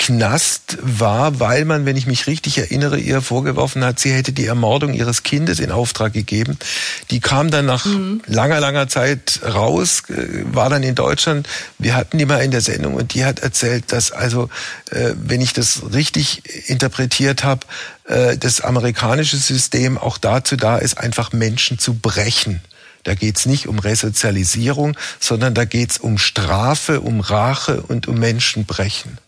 Knast 0.00 0.78
war, 0.80 1.40
weil 1.40 1.66
man, 1.66 1.84
wenn 1.84 1.94
ich 1.94 2.06
mich 2.06 2.26
richtig 2.26 2.56
erinnere, 2.56 2.98
ihr 2.98 3.20
vorgeworfen 3.20 3.84
hat, 3.84 4.00
sie 4.00 4.10
hätte 4.10 4.32
die 4.32 4.46
Ermordung 4.46 4.94
ihres 4.94 5.24
Kindes 5.24 5.60
in 5.60 5.70
Auftrag 5.70 6.14
gegeben. 6.14 6.58
Die 7.10 7.20
kam 7.20 7.50
dann 7.50 7.66
nach 7.66 7.84
mhm. 7.84 8.22
langer, 8.24 8.60
langer 8.60 8.88
Zeit 8.88 9.40
raus, 9.44 10.04
äh, 10.08 10.14
war 10.54 10.70
dann 10.70 10.82
in 10.82 10.94
Deutschland. 10.94 11.46
Wir 11.78 11.94
hatten 11.94 12.16
die 12.16 12.24
mal 12.24 12.42
in 12.42 12.50
der 12.50 12.62
Sendung 12.62 12.94
und 12.94 13.12
die 13.12 13.26
hat 13.26 13.40
erzählt, 13.40 13.92
dass 13.92 14.10
also, 14.10 14.48
äh, 14.90 15.12
wenn 15.16 15.42
ich 15.42 15.52
das 15.52 15.82
richtig 15.92 16.70
interpretiert 16.70 17.44
habe, 17.44 17.66
äh, 18.04 18.38
das 18.38 18.62
amerikanische 18.62 19.36
System 19.36 19.98
auch 19.98 20.16
dazu 20.16 20.56
da 20.56 20.78
ist, 20.78 20.96
einfach 20.96 21.34
Menschen 21.34 21.78
zu 21.78 21.92
brechen. 21.92 22.62
Da 23.02 23.14
geht's 23.14 23.44
nicht 23.44 23.68
um 23.68 23.78
Resozialisierung, 23.78 24.96
sondern 25.18 25.52
da 25.52 25.66
geht's 25.66 25.98
um 25.98 26.16
Strafe, 26.16 27.02
um 27.02 27.20
Rache 27.20 27.82
und 27.82 28.08
um 28.08 28.18
Menschenbrechen. 28.18 29.18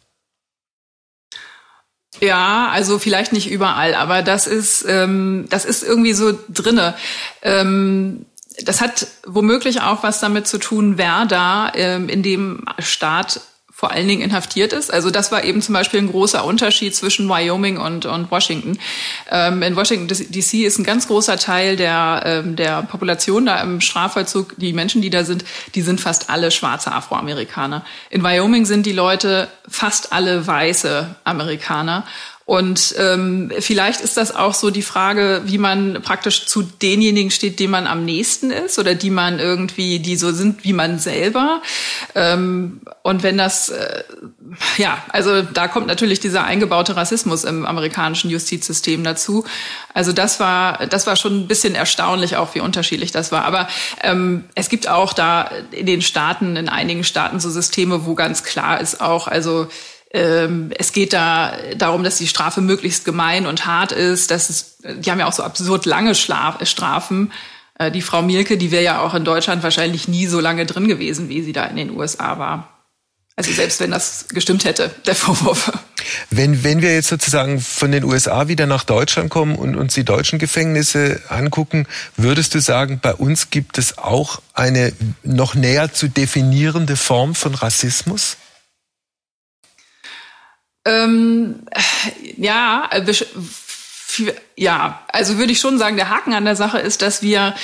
Ja, 2.20 2.68
also 2.70 2.98
vielleicht 2.98 3.32
nicht 3.32 3.50
überall, 3.50 3.94
aber 3.94 4.22
das 4.22 4.46
ist, 4.46 4.84
ähm, 4.88 5.46
das 5.48 5.64
ist 5.64 5.82
irgendwie 5.82 6.12
so 6.12 6.38
drinne. 6.48 6.94
Ähm, 7.42 8.26
das 8.64 8.80
hat 8.80 9.06
womöglich 9.26 9.80
auch 9.80 10.02
was 10.02 10.20
damit 10.20 10.46
zu 10.46 10.58
tun, 10.58 10.98
wer 10.98 11.24
da 11.24 11.72
ähm, 11.74 12.08
in 12.08 12.22
dem 12.22 12.64
Staat 12.78 13.40
vor 13.82 13.90
allen 13.90 14.06
Dingen 14.06 14.22
inhaftiert 14.22 14.72
ist. 14.72 14.92
Also 14.92 15.10
das 15.10 15.32
war 15.32 15.42
eben 15.42 15.60
zum 15.60 15.72
Beispiel 15.72 15.98
ein 15.98 16.08
großer 16.08 16.44
Unterschied 16.44 16.94
zwischen 16.94 17.28
Wyoming 17.28 17.78
und, 17.78 18.06
und 18.06 18.30
Washington. 18.30 18.78
Ähm, 19.28 19.60
in 19.64 19.74
Washington 19.74 20.06
DC 20.06 20.64
ist 20.64 20.78
ein 20.78 20.84
ganz 20.84 21.08
großer 21.08 21.36
Teil 21.36 21.74
der, 21.74 22.22
ähm, 22.24 22.54
der 22.54 22.82
Population 22.82 23.44
da 23.44 23.60
im 23.60 23.80
Strafvollzug, 23.80 24.54
die 24.56 24.72
Menschen, 24.72 25.02
die 25.02 25.10
da 25.10 25.24
sind, 25.24 25.44
die 25.74 25.82
sind 25.82 26.00
fast 26.00 26.30
alle 26.30 26.52
schwarze 26.52 26.92
Afroamerikaner. 26.92 27.84
In 28.08 28.22
Wyoming 28.22 28.66
sind 28.66 28.86
die 28.86 28.92
Leute 28.92 29.48
fast 29.68 30.12
alle 30.12 30.46
weiße 30.46 31.16
Amerikaner. 31.24 32.04
Und 32.52 32.94
ähm, 32.98 33.50
vielleicht 33.60 34.02
ist 34.02 34.18
das 34.18 34.36
auch 34.36 34.52
so 34.52 34.70
die 34.70 34.82
Frage, 34.82 35.40
wie 35.46 35.56
man 35.56 36.02
praktisch 36.02 36.44
zu 36.44 36.60
denjenigen 36.60 37.30
steht, 37.30 37.58
dem 37.58 37.70
man 37.70 37.86
am 37.86 38.04
nächsten 38.04 38.50
ist 38.50 38.78
oder 38.78 38.94
die 38.94 39.08
man 39.08 39.38
irgendwie, 39.38 40.00
die 40.00 40.16
so 40.16 40.32
sind 40.32 40.62
wie 40.62 40.74
man 40.74 40.98
selber. 40.98 41.62
Ähm, 42.14 42.82
und 43.00 43.22
wenn 43.22 43.38
das, 43.38 43.70
äh, 43.70 44.04
ja, 44.76 45.02
also 45.08 45.40
da 45.40 45.66
kommt 45.66 45.86
natürlich 45.86 46.20
dieser 46.20 46.44
eingebaute 46.44 46.94
Rassismus 46.94 47.44
im 47.44 47.64
amerikanischen 47.64 48.28
Justizsystem 48.28 49.02
dazu. 49.02 49.46
Also 49.94 50.12
das 50.12 50.38
war, 50.38 50.86
das 50.88 51.06
war 51.06 51.16
schon 51.16 51.40
ein 51.40 51.48
bisschen 51.48 51.74
erstaunlich 51.74 52.36
auch, 52.36 52.54
wie 52.54 52.60
unterschiedlich 52.60 53.12
das 53.12 53.32
war. 53.32 53.46
Aber 53.46 53.66
ähm, 54.02 54.44
es 54.54 54.68
gibt 54.68 54.90
auch 54.90 55.14
da 55.14 55.50
in 55.70 55.86
den 55.86 56.02
Staaten, 56.02 56.56
in 56.56 56.68
einigen 56.68 57.02
Staaten 57.02 57.40
so 57.40 57.48
Systeme, 57.48 58.04
wo 58.04 58.14
ganz 58.14 58.44
klar 58.44 58.78
ist 58.78 59.00
auch, 59.00 59.26
also 59.26 59.68
es 60.14 60.92
geht 60.92 61.12
da 61.14 61.56
darum, 61.76 62.04
dass 62.04 62.18
die 62.18 62.28
Strafe 62.28 62.60
möglichst 62.60 63.04
gemein 63.04 63.46
und 63.46 63.64
hart 63.64 63.92
ist. 63.92 64.30
Dass 64.30 64.50
es, 64.50 64.76
die 64.82 65.10
haben 65.10 65.18
ja 65.18 65.26
auch 65.26 65.32
so 65.32 65.42
absurd 65.42 65.86
lange 65.86 66.14
Strafen. 66.14 67.32
Äh, 67.78 67.90
die 67.90 68.02
Frau 68.02 68.22
Mielke, 68.22 68.58
die 68.58 68.70
wäre 68.70 68.84
ja 68.84 69.00
auch 69.00 69.14
in 69.14 69.24
Deutschland 69.24 69.62
wahrscheinlich 69.62 70.08
nie 70.08 70.26
so 70.26 70.40
lange 70.40 70.66
drin 70.66 70.88
gewesen, 70.88 71.28
wie 71.28 71.42
sie 71.42 71.52
da 71.52 71.64
in 71.64 71.76
den 71.76 71.90
USA 71.90 72.38
war. 72.38 72.68
Also 73.36 73.50
selbst 73.50 73.80
wenn 73.80 73.90
das 73.90 74.26
gestimmt 74.28 74.64
hätte, 74.64 74.90
der 75.06 75.14
Vorwurf. 75.14 75.72
Wenn, 76.30 76.64
wenn 76.64 76.82
wir 76.82 76.92
jetzt 76.94 77.08
sozusagen 77.08 77.60
von 77.60 77.92
den 77.92 78.04
USA 78.04 78.48
wieder 78.48 78.66
nach 78.66 78.84
Deutschland 78.84 79.30
kommen 79.30 79.54
und 79.54 79.76
uns 79.76 79.94
die 79.94 80.04
deutschen 80.04 80.38
Gefängnisse 80.38 81.22
angucken, 81.28 81.86
würdest 82.16 82.54
du 82.54 82.60
sagen, 82.60 82.98
bei 83.00 83.14
uns 83.14 83.50
gibt 83.50 83.78
es 83.78 83.98
auch 83.98 84.42
eine 84.52 84.92
noch 85.22 85.54
näher 85.54 85.92
zu 85.92 86.08
definierende 86.08 86.96
Form 86.96 87.34
von 87.34 87.54
Rassismus? 87.54 88.36
Ähm, 90.84 91.62
ja, 92.36 92.88
äh, 92.90 93.04
ja, 94.56 95.02
also 95.08 95.38
würde 95.38 95.52
ich 95.52 95.60
schon 95.60 95.78
sagen, 95.78 95.96
der 95.96 96.10
Haken 96.10 96.34
an 96.34 96.44
der 96.44 96.56
Sache 96.56 96.78
ist, 96.78 97.02
dass 97.02 97.22
wir 97.22 97.54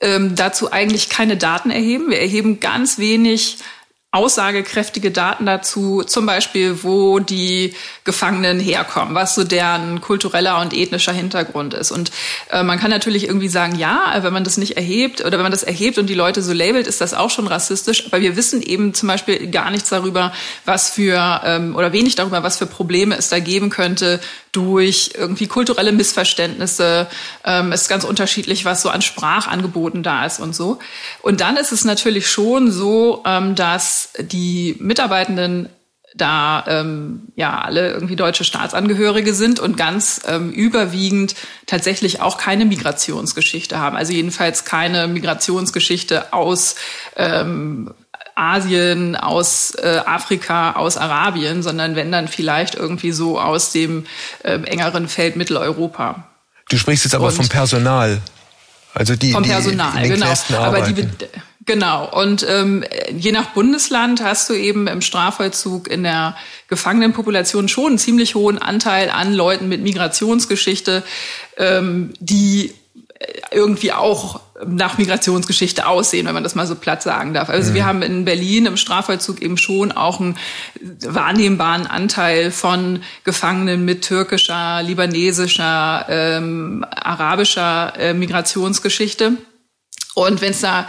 ähm, 0.00 0.34
dazu 0.34 0.72
eigentlich 0.72 1.08
keine 1.08 1.36
Daten 1.36 1.70
erheben. 1.70 2.10
Wir 2.10 2.20
erheben 2.20 2.60
ganz 2.60 2.98
wenig 2.98 3.58
aussagekräftige 4.12 5.10
Daten 5.10 5.46
dazu, 5.46 6.02
zum 6.02 6.26
Beispiel, 6.26 6.84
wo 6.84 7.18
die 7.18 7.74
Gefangenen 8.04 8.60
herkommen, 8.60 9.14
was 9.14 9.34
so 9.34 9.42
deren 9.42 10.02
kultureller 10.02 10.60
und 10.60 10.74
ethnischer 10.74 11.12
Hintergrund 11.14 11.72
ist. 11.72 11.90
Und 11.90 12.12
äh, 12.50 12.62
man 12.62 12.78
kann 12.78 12.90
natürlich 12.90 13.24
irgendwie 13.24 13.48
sagen, 13.48 13.74
ja, 13.74 14.14
wenn 14.20 14.34
man 14.34 14.44
das 14.44 14.58
nicht 14.58 14.76
erhebt 14.76 15.22
oder 15.22 15.38
wenn 15.38 15.44
man 15.44 15.50
das 15.50 15.62
erhebt 15.62 15.96
und 15.96 16.10
die 16.10 16.14
Leute 16.14 16.42
so 16.42 16.52
labelt, 16.52 16.86
ist 16.86 17.00
das 17.00 17.14
auch 17.14 17.30
schon 17.30 17.46
rassistisch. 17.46 18.06
Aber 18.06 18.20
wir 18.20 18.36
wissen 18.36 18.60
eben 18.60 18.92
zum 18.92 19.08
Beispiel 19.08 19.50
gar 19.50 19.70
nichts 19.70 19.88
darüber, 19.88 20.34
was 20.66 20.90
für 20.90 21.40
ähm, 21.44 21.74
oder 21.74 21.94
wenig 21.94 22.14
darüber, 22.14 22.42
was 22.42 22.58
für 22.58 22.66
Probleme 22.66 23.16
es 23.16 23.30
da 23.30 23.38
geben 23.38 23.70
könnte 23.70 24.20
durch 24.52 25.12
irgendwie 25.14 25.46
kulturelle 25.46 25.92
Missverständnisse. 25.92 27.08
Ähm, 27.44 27.72
ist 27.72 27.88
ganz 27.88 28.04
unterschiedlich, 28.04 28.64
was 28.64 28.82
so 28.82 28.90
an 28.90 29.02
Sprachangeboten 29.02 30.02
da 30.02 30.26
ist 30.26 30.40
und 30.40 30.54
so. 30.54 30.78
Und 31.22 31.40
dann 31.40 31.56
ist 31.56 31.72
es 31.72 31.84
natürlich 31.84 32.30
schon 32.30 32.70
so, 32.70 33.22
ähm, 33.26 33.54
dass 33.54 34.10
die 34.18 34.76
Mitarbeitenden 34.78 35.68
da 36.14 36.64
ähm, 36.68 37.28
ja 37.36 37.60
alle 37.60 37.90
irgendwie 37.90 38.16
deutsche 38.16 38.44
Staatsangehörige 38.44 39.34
sind 39.34 39.60
und 39.60 39.76
ganz 39.76 40.20
ähm, 40.28 40.52
überwiegend 40.52 41.34
tatsächlich 41.66 42.20
auch 42.20 42.36
keine 42.36 42.64
Migrationsgeschichte 42.66 43.78
haben. 43.78 43.96
Also 43.96 44.12
jedenfalls 44.12 44.64
keine 44.64 45.08
Migrationsgeschichte 45.08 46.32
aus 46.32 46.76
ähm, 47.16 47.94
Asien, 48.34 49.16
aus 49.16 49.74
äh, 49.74 50.00
Afrika, 50.04 50.72
aus 50.72 50.96
Arabien, 50.96 51.62
sondern 51.62 51.96
wenn 51.96 52.10
dann 52.12 52.28
vielleicht 52.28 52.74
irgendwie 52.74 53.12
so 53.12 53.40
aus 53.40 53.72
dem 53.72 54.06
äh, 54.42 54.54
engeren 54.64 55.08
Feld 55.08 55.36
Mitteleuropa. 55.36 56.26
Du 56.68 56.78
sprichst 56.78 57.04
jetzt 57.04 57.14
aber 57.14 57.26
und 57.26 57.34
vom 57.34 57.48
Personal. 57.48 58.20
Also 58.94 59.16
die, 59.16 59.32
vom 59.32 59.42
Personal, 59.42 60.02
die 60.02 60.08
genau. 60.08 60.32
Aber 60.58 60.82
die, 60.82 61.08
genau. 61.64 62.08
Und 62.10 62.46
ähm, 62.48 62.84
je 63.10 63.32
nach 63.32 63.50
Bundesland 63.50 64.22
hast 64.22 64.50
du 64.50 64.54
eben 64.54 64.86
im 64.86 65.00
Strafvollzug 65.00 65.88
in 65.88 66.02
der 66.02 66.36
Gefangenenpopulation 66.68 67.68
schon 67.68 67.86
einen 67.86 67.98
ziemlich 67.98 68.34
hohen 68.34 68.58
Anteil 68.58 69.10
an 69.10 69.32
Leuten 69.32 69.68
mit 69.68 69.82
Migrationsgeschichte, 69.82 71.02
ähm, 71.56 72.12
die 72.20 72.74
irgendwie 73.50 73.92
auch 73.92 74.40
nach 74.66 74.98
Migrationsgeschichte 74.98 75.86
aussehen, 75.86 76.26
wenn 76.26 76.34
man 76.34 76.42
das 76.42 76.54
mal 76.54 76.66
so 76.66 76.74
platt 76.74 77.02
sagen 77.02 77.34
darf. 77.34 77.48
Also 77.48 77.70
mhm. 77.70 77.74
wir 77.74 77.86
haben 77.86 78.02
in 78.02 78.24
Berlin 78.24 78.66
im 78.66 78.76
Strafvollzug 78.76 79.42
eben 79.42 79.56
schon 79.56 79.92
auch 79.92 80.20
einen 80.20 80.36
wahrnehmbaren 81.00 81.86
Anteil 81.86 82.50
von 82.50 83.02
Gefangenen 83.24 83.84
mit 83.84 84.02
türkischer, 84.02 84.82
libanesischer, 84.82 86.06
ähm, 86.08 86.84
arabischer 86.90 87.94
äh, 87.98 88.14
Migrationsgeschichte. 88.14 89.32
Und 90.14 90.40
wenn 90.40 90.50
es 90.50 90.60
da 90.60 90.86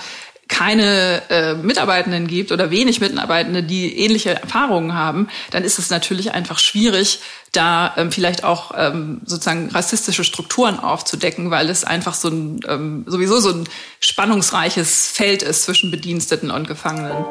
keine 0.48 1.22
äh, 1.30 1.54
Mitarbeitenden 1.56 2.28
gibt 2.28 2.52
oder 2.52 2.70
wenig 2.70 3.00
Mitarbeitende, 3.00 3.64
die 3.64 3.98
ähnliche 3.98 4.42
Erfahrungen 4.42 4.94
haben, 4.94 5.30
dann 5.52 5.64
ist 5.64 5.80
es 5.80 5.90
natürlich 5.90 6.34
einfach 6.34 6.60
schwierig, 6.60 7.20
da 7.54 7.94
ähm, 7.98 8.12
vielleicht 8.12 8.44
auch 8.44 8.72
ähm, 8.76 9.22
sozusagen 9.26 9.70
rassistische 9.70 10.24
Strukturen 10.24 10.80
aufzudecken, 10.80 11.52
weil 11.52 11.70
es 11.70 11.84
einfach 11.84 12.16
so 12.16 12.28
ein 12.28 12.60
ähm, 12.68 13.06
sowieso 13.08 13.40
so 13.40 13.52
ein 13.52 13.70
spannungsreiches 14.00 15.08
Feld 15.08 15.44
ist 15.44 15.64
zwischen 15.64 15.92
Bediensteten 15.92 16.52
und 16.52 16.68
Gefangenen. 16.68 17.26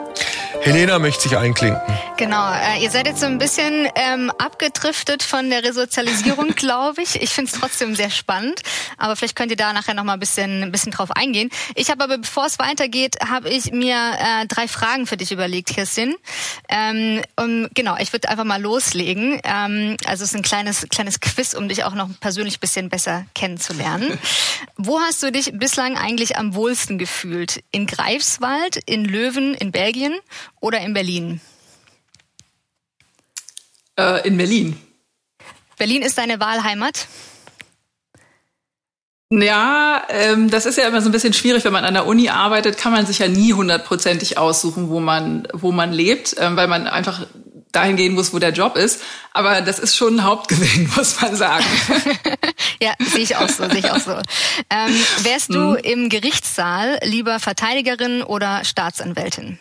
Helena 0.60 0.98
möchte 1.00 1.24
sich 1.24 1.36
einklinken. 1.36 1.80
Genau, 2.16 2.52
äh, 2.52 2.82
ihr 2.82 2.90
seid 2.90 3.08
jetzt 3.08 3.20
so 3.20 3.26
ein 3.26 3.38
bisschen 3.38 3.88
ähm, 3.96 4.30
abgedriftet 4.38 5.24
von 5.24 5.50
der 5.50 5.64
Resozialisierung, 5.64 6.48
glaube 6.56 7.02
ich. 7.02 7.20
Ich 7.20 7.30
finde 7.30 7.50
es 7.52 7.58
trotzdem 7.58 7.96
sehr 7.96 8.10
spannend, 8.10 8.62
aber 8.96 9.16
vielleicht 9.16 9.34
könnt 9.34 9.50
ihr 9.50 9.56
da 9.56 9.72
nachher 9.72 9.94
noch 9.94 10.04
mal 10.04 10.14
ein 10.14 10.20
bisschen, 10.20 10.62
ein 10.62 10.70
bisschen 10.70 10.92
drauf 10.92 11.10
eingehen. 11.10 11.50
Ich 11.74 11.90
habe 11.90 12.04
aber, 12.04 12.18
bevor 12.18 12.46
es 12.46 12.60
weitergeht, 12.60 13.16
habe 13.28 13.48
ich 13.50 13.72
mir 13.72 13.96
äh, 13.96 14.46
drei 14.46 14.68
Fragen 14.68 15.06
für 15.06 15.16
dich 15.16 15.32
überlegt, 15.32 15.70
Kirstin. 15.70 16.14
Ähm, 16.74 17.20
um, 17.38 17.68
genau, 17.74 17.98
ich 17.98 18.14
würde 18.14 18.30
einfach 18.30 18.44
mal 18.44 18.60
loslegen. 18.60 19.38
Ähm, 19.44 19.98
also 20.06 20.24
es 20.24 20.30
ist 20.30 20.34
ein 20.34 20.42
kleines, 20.42 20.86
kleines 20.88 21.20
Quiz, 21.20 21.52
um 21.52 21.68
dich 21.68 21.84
auch 21.84 21.92
noch 21.92 22.08
persönlich 22.18 22.56
ein 22.56 22.60
bisschen 22.60 22.88
besser 22.88 23.26
kennenzulernen. 23.34 24.18
Wo 24.78 24.98
hast 24.98 25.22
du 25.22 25.30
dich 25.30 25.52
bislang 25.52 25.98
eigentlich 25.98 26.38
am 26.38 26.54
wohlsten 26.54 26.96
gefühlt? 26.96 27.62
In 27.72 27.86
Greifswald, 27.86 28.78
in 28.86 29.04
Löwen, 29.04 29.52
in 29.52 29.70
Belgien 29.70 30.14
oder 30.60 30.80
in 30.80 30.94
Berlin? 30.94 31.42
Äh, 33.98 34.26
in 34.26 34.38
Berlin. 34.38 34.80
Berlin 35.76 36.00
ist 36.00 36.16
deine 36.16 36.40
Wahlheimat? 36.40 37.06
Ja, 39.40 40.02
ähm, 40.10 40.50
das 40.50 40.66
ist 40.66 40.76
ja 40.76 40.86
immer 40.86 41.00
so 41.00 41.08
ein 41.08 41.12
bisschen 41.12 41.32
schwierig, 41.32 41.64
wenn 41.64 41.72
man 41.72 41.86
an 41.86 41.94
der 41.94 42.06
Uni 42.06 42.28
arbeitet, 42.28 42.76
kann 42.76 42.92
man 42.92 43.06
sich 43.06 43.18
ja 43.18 43.28
nie 43.28 43.54
hundertprozentig 43.54 44.36
aussuchen, 44.36 44.90
wo 44.90 45.00
man, 45.00 45.48
wo 45.54 45.72
man 45.72 45.90
lebt, 45.90 46.36
ähm, 46.38 46.54
weil 46.56 46.68
man 46.68 46.86
einfach 46.86 47.26
dahin 47.72 47.96
gehen 47.96 48.12
muss, 48.12 48.34
wo 48.34 48.38
der 48.38 48.50
Job 48.50 48.76
ist. 48.76 49.02
Aber 49.32 49.62
das 49.62 49.78
ist 49.78 49.96
schon 49.96 50.16
ein 50.16 50.24
Hauptgewinn, 50.24 50.90
muss 50.96 51.18
man 51.22 51.34
sagen. 51.34 51.64
ja, 52.82 52.92
sehe 52.98 53.22
ich 53.22 53.36
auch 53.36 53.48
so, 53.48 53.66
sehe 53.70 53.78
ich 53.78 53.90
auch 53.90 54.00
so. 54.00 54.12
Ähm, 54.68 54.94
wärst 55.22 55.54
du 55.54 55.76
hm. 55.76 55.80
im 55.82 56.08
Gerichtssaal 56.10 56.98
lieber 57.02 57.40
Verteidigerin 57.40 58.22
oder 58.22 58.66
Staatsanwältin? 58.66 59.58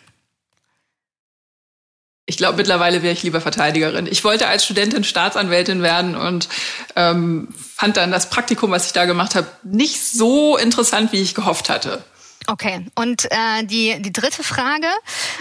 Ich 2.26 2.36
glaube, 2.36 2.56
mittlerweile 2.56 3.02
wäre 3.02 3.12
ich 3.12 3.24
lieber 3.24 3.40
Verteidigerin. 3.40 4.06
Ich 4.06 4.22
wollte 4.22 4.46
als 4.46 4.64
Studentin 4.64 5.02
Staatsanwältin 5.02 5.82
werden 5.82 6.14
und 6.14 6.48
ähm, 6.94 7.48
fand 7.76 7.96
dann 7.96 8.12
das 8.12 8.30
Praktikum, 8.30 8.70
was 8.70 8.86
ich 8.86 8.92
da 8.92 9.06
gemacht 9.06 9.34
habe, 9.34 9.48
nicht 9.64 10.00
so 10.00 10.56
interessant, 10.56 11.12
wie 11.12 11.20
ich 11.20 11.34
gehofft 11.34 11.68
hatte. 11.68 12.04
Okay, 12.46 12.84
und 12.96 13.24
äh, 13.26 13.64
die, 13.64 14.00
die 14.00 14.12
dritte 14.12 14.42
Frage, 14.42 14.86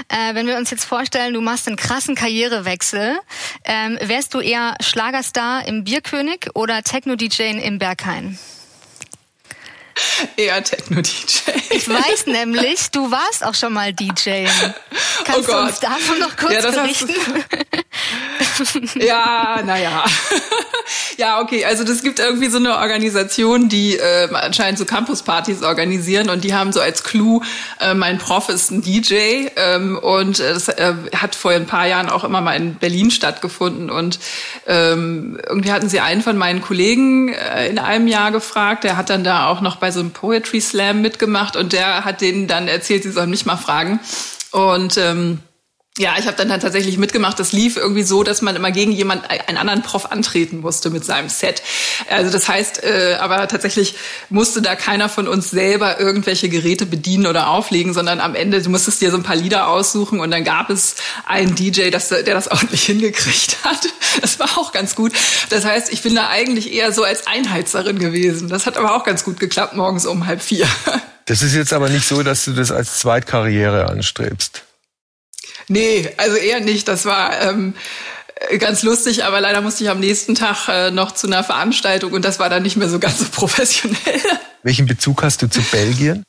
äh, 0.08 0.36
wenn 0.36 0.46
wir 0.46 0.58
uns 0.58 0.70
jetzt 0.70 0.86
vorstellen, 0.86 1.34
du 1.34 1.42
machst 1.42 1.68
einen 1.68 1.78
krassen 1.78 2.16
Karrierewechsel, 2.16 3.18
ähm, 3.64 3.98
wärst 4.02 4.34
du 4.34 4.40
eher 4.40 4.76
Schlagerstar 4.82 5.68
im 5.68 5.84
Bierkönig 5.84 6.50
oder 6.54 6.84
Techno-DJ 6.84 7.60
im 7.64 7.80
Berghain? 7.80 8.38
Eher 10.38 10.64
Techno-DJ. 10.64 11.52
Ich 11.72 11.88
weiß 11.88 12.28
nämlich, 12.28 12.92
du 12.92 13.12
warst 13.12 13.44
auch 13.44 13.56
schon 13.56 13.74
mal 13.74 13.94
DJ. 13.94 14.46
Kannst 15.26 15.50
oh 15.50 15.54
du 15.54 15.58
uns 15.60 15.80
davon 15.80 16.20
noch 16.20 16.36
kurz 16.36 16.54
ja, 16.54 16.72
berichten? 16.72 17.10
ja, 18.96 19.62
naja. 19.66 20.04
ja, 21.18 21.42
okay. 21.42 21.66
Also 21.66 21.84
das 21.84 22.04
gibt 22.04 22.20
irgendwie 22.20 22.50
so 22.50 22.58
eine 22.58 22.78
Organisation, 22.78 23.70
die 23.70 23.98
äh, 23.98 24.30
anscheinend 24.34 24.80
so 24.80 24.86
Campuspartys 24.86 25.64
organisieren 25.64 26.30
und 26.30 26.44
die 26.44 26.54
haben 26.54 26.72
so 26.72 26.82
als 26.82 27.04
Clou, 27.04 27.42
äh, 27.80 27.94
mein 27.94 28.18
Prof 28.18 28.50
ist 28.50 28.72
ein 28.72 28.82
DJ 28.82 29.48
ähm, 29.56 29.98
und 29.98 30.40
äh, 30.40 30.54
das 30.54 30.68
äh, 30.68 30.94
hat 31.16 31.36
vor 31.36 31.52
ein 31.52 31.66
paar 31.66 31.88
Jahren 31.88 32.10
auch 32.10 32.24
immer 32.24 32.42
mal 32.42 32.56
in 32.56 32.76
Berlin 32.76 33.12
stattgefunden 33.12 33.90
und 33.90 34.20
ähm, 34.68 35.40
irgendwie 35.48 35.72
hatten 35.72 35.90
sie 35.90 36.00
einen 36.00 36.22
von 36.22 36.38
meinen 36.38 36.62
Kollegen 36.62 37.34
äh, 37.34 37.68
in 37.68 37.80
einem 37.80 38.08
Jahr 38.08 38.32
gefragt, 38.32 38.84
der 38.84 38.98
hat 38.98 39.10
dann 39.10 39.24
da 39.24 39.48
auch 39.48 39.62
noch 39.62 39.78
bei 39.78 39.92
so 39.92 40.00
einem 40.00 40.12
Poetry 40.12 40.62
Slam 40.62 41.02
mitgemacht 41.02 41.56
und 41.56 41.74
der 41.74 42.06
hat 42.06 42.22
denen 42.22 42.48
dann 42.48 42.68
erzählt, 42.68 43.04
sie 43.04 43.12
sollen 43.12 43.30
mich 43.30 43.46
mal 43.46 43.58
fragen 43.58 44.00
und 44.52 44.98
ähm, 44.98 45.40
ja, 45.98 46.16
ich 46.18 46.26
habe 46.26 46.38
dann, 46.38 46.48
dann 46.48 46.62
tatsächlich 46.62 46.98
mitgemacht. 46.98 47.38
Das 47.38 47.52
lief 47.52 47.76
irgendwie 47.76 48.04
so, 48.04 48.24
dass 48.24 48.42
man 48.42 48.56
immer 48.56 48.72
gegen 48.72 48.94
jemand, 48.94 49.30
einen 49.30 49.58
anderen 49.58 49.82
Prof 49.82 50.10
antreten 50.10 50.62
musste 50.62 50.90
mit 50.90 51.04
seinem 51.04 51.28
Set. 51.28 51.62
Also 52.10 52.32
das 52.32 52.48
heißt, 52.48 52.82
äh, 52.86 53.18
aber 53.20 53.46
tatsächlich 53.50 53.96
musste 54.30 54.62
da 54.62 54.76
keiner 54.76 55.10
von 55.10 55.28
uns 55.28 55.52
selber 55.52 56.00
irgendwelche 56.00 56.48
Geräte 56.48 56.86
bedienen 56.86 57.28
oder 57.28 57.50
auflegen, 57.50 57.94
sondern 57.94 58.22
am 58.22 58.36
Ende, 58.36 58.62
du 58.62 58.70
musstest 58.70 59.02
dir 59.02 59.12
so 59.12 59.18
ein 59.18 59.24
paar 59.24 59.36
Lieder 59.36 59.68
aussuchen 59.68 60.22
und 60.22 60.32
dann 60.32 60.46
gab 60.46 60.70
es 60.70 60.96
einen 61.26 61.56
DJ, 61.56 61.90
das, 61.90 62.08
der 62.08 62.24
das 62.24 62.48
ordentlich 62.52 62.84
hingekriegt 62.84 63.58
hat. 63.66 63.90
Das 64.22 64.40
war 64.40 64.58
auch 64.58 64.72
ganz 64.72 64.96
gut. 64.96 65.12
Das 65.50 65.66
heißt, 65.66 65.92
ich 65.92 66.02
bin 66.02 66.16
da 66.16 66.30
eigentlich 66.30 66.72
eher 66.72 66.94
so 66.94 67.04
als 67.04 67.28
Einheitserin 67.28 68.00
gewesen. 68.00 68.48
Das 68.48 68.66
hat 68.66 68.78
aber 68.78 68.96
auch 68.96 69.04
ganz 69.04 69.26
gut 69.26 69.42
geklappt, 69.42 69.76
morgens 69.76 70.06
um 70.06 70.26
halb 70.26 70.42
vier. 70.42 70.68
Das 71.26 71.44
ist 71.44 71.54
jetzt 71.54 71.74
aber 71.74 71.90
nicht 71.90 72.08
so, 72.08 72.24
dass 72.24 72.46
du 72.46 72.54
das 72.54 72.72
als 72.72 73.00
Zweitkarriere 73.00 73.90
anstrebst. 73.90 74.64
Nee, 75.72 76.10
also 76.18 76.36
eher 76.36 76.60
nicht. 76.60 76.90
Das 76.90 77.06
war 77.06 77.42
ähm, 77.42 77.74
ganz 78.60 78.84
lustig, 78.84 79.24
aber 79.24 79.40
leider 79.40 79.62
musste 79.62 79.86
ich 79.86 79.90
am 79.90 80.02
nächsten 80.02 80.36
Tag 80.36 80.68
äh, 80.68 80.92
noch 80.92 81.14
zu 81.14 81.28
einer 81.28 81.46
Veranstaltung 81.46 82.12
und 82.12 82.26
das 82.26 82.40
war 82.40 82.50
dann 82.50 82.64
nicht 82.64 82.76
mehr 82.76 82.90
so 82.90 83.00
ganz 83.00 83.20
so 83.20 83.26
professionell. 83.32 84.22
Welchen 84.64 84.86
Bezug 84.86 85.24
hast 85.24 85.42
du 85.42 85.50
zu 85.50 85.62
Belgien? 85.62 86.24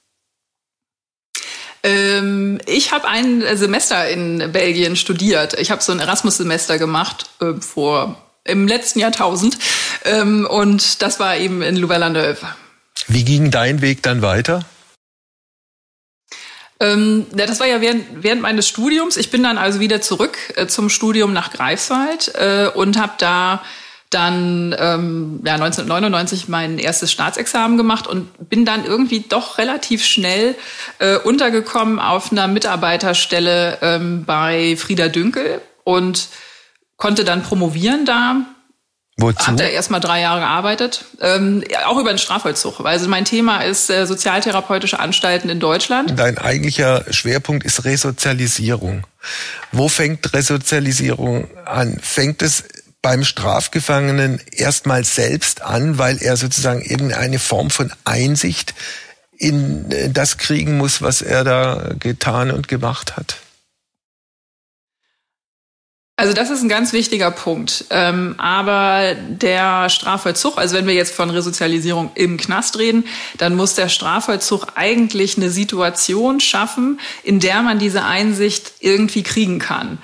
Ähm, 1.82 2.61
ich 2.66 2.92
habe 2.92 3.08
ein 3.08 3.42
Semester 3.56 4.08
in 4.08 4.52
Belgien 4.52 4.94
studiert. 4.94 5.58
Ich 5.58 5.72
habe 5.72 5.82
so 5.82 5.90
ein 5.90 5.99
Erasmus-Semester 5.99 6.78
gemacht 6.78 7.28
äh, 7.40 7.61
vor 7.61 8.25
im 8.44 8.68
letzten 8.68 9.00
Jahrtausend. 9.00 9.58
Ähm, 10.04 10.46
und 10.49 11.02
das 11.02 11.18
war 11.18 11.37
eben 11.37 11.62
in 11.62 11.75
Louvain-la-Neuve. 11.75 12.46
Wie 13.08 13.25
ging 13.25 13.50
dein 13.50 13.80
Weg 13.80 14.04
dann 14.04 14.22
weiter? 14.22 14.64
Ähm, 16.82 17.26
ja, 17.36 17.46
das 17.46 17.60
war 17.60 17.68
ja 17.68 17.80
während, 17.80 18.24
während 18.24 18.42
meines 18.42 18.66
Studiums. 18.66 19.16
Ich 19.16 19.30
bin 19.30 19.42
dann 19.44 19.56
also 19.56 19.78
wieder 19.78 20.00
zurück 20.00 20.36
äh, 20.56 20.66
zum 20.66 20.88
Studium 20.88 21.32
nach 21.32 21.52
Greifswald 21.52 22.34
äh, 22.34 22.68
und 22.74 22.98
habe 22.98 23.12
da 23.18 23.62
dann 24.10 24.74
ähm, 24.78 25.40
ja, 25.44 25.54
1999 25.54 26.48
mein 26.48 26.78
erstes 26.78 27.12
Staatsexamen 27.12 27.78
gemacht 27.78 28.06
und 28.06 28.50
bin 28.50 28.64
dann 28.64 28.84
irgendwie 28.84 29.20
doch 29.20 29.58
relativ 29.58 30.04
schnell 30.04 30.56
äh, 30.98 31.16
untergekommen 31.16 31.98
auf 31.98 32.32
einer 32.32 32.48
Mitarbeiterstelle 32.48 33.78
ähm, 33.80 34.24
bei 34.24 34.76
Frieda 34.76 35.08
Dünkel 35.08 35.62
und 35.84 36.28
konnte 36.96 37.24
dann 37.24 37.42
promovieren 37.42 38.04
da. 38.04 38.44
Wozu? 39.22 39.46
Hat 39.46 39.60
er 39.60 39.70
erstmal 39.70 40.00
drei 40.00 40.20
Jahre 40.20 40.40
gearbeitet, 40.40 41.04
ähm, 41.20 41.64
auch 41.86 41.98
über 41.98 42.10
den 42.10 42.18
Strafvollzug. 42.18 42.84
Also 42.84 43.08
mein 43.08 43.24
Thema 43.24 43.62
ist 43.62 43.88
äh, 43.88 44.06
sozialtherapeutische 44.06 44.98
Anstalten 44.98 45.48
in 45.48 45.60
Deutschland. 45.60 46.18
Dein 46.18 46.36
eigentlicher 46.38 47.04
Schwerpunkt 47.10 47.64
ist 47.64 47.84
Resozialisierung. 47.84 49.06
Wo 49.70 49.88
fängt 49.88 50.34
Resozialisierung 50.34 51.48
an? 51.64 51.98
Fängt 52.02 52.42
es 52.42 52.64
beim 53.00 53.24
Strafgefangenen 53.24 54.40
erstmal 54.50 55.04
selbst 55.04 55.62
an, 55.62 55.98
weil 55.98 56.18
er 56.20 56.36
sozusagen 56.36 56.82
irgendeine 56.82 57.38
Form 57.38 57.70
von 57.70 57.92
Einsicht 58.04 58.74
in 59.36 59.90
äh, 59.90 60.10
das 60.10 60.38
kriegen 60.38 60.76
muss, 60.76 61.02
was 61.02 61.22
er 61.22 61.44
da 61.44 61.94
getan 61.98 62.50
und 62.50 62.68
gemacht 62.68 63.16
hat? 63.16 63.36
Also 66.22 66.34
das 66.34 66.50
ist 66.50 66.62
ein 66.62 66.68
ganz 66.68 66.92
wichtiger 66.92 67.32
Punkt. 67.32 67.86
Ähm, 67.90 68.36
aber 68.38 69.16
der 69.16 69.88
Strafvollzug, 69.88 70.56
also 70.56 70.76
wenn 70.76 70.86
wir 70.86 70.94
jetzt 70.94 71.12
von 71.12 71.30
Resozialisierung 71.30 72.12
im 72.14 72.36
Knast 72.36 72.78
reden, 72.78 73.06
dann 73.38 73.56
muss 73.56 73.74
der 73.74 73.88
Strafvollzug 73.88 74.68
eigentlich 74.76 75.36
eine 75.36 75.50
Situation 75.50 76.38
schaffen, 76.38 77.00
in 77.24 77.40
der 77.40 77.62
man 77.62 77.80
diese 77.80 78.04
Einsicht 78.04 78.74
irgendwie 78.78 79.24
kriegen 79.24 79.58
kann. 79.58 79.98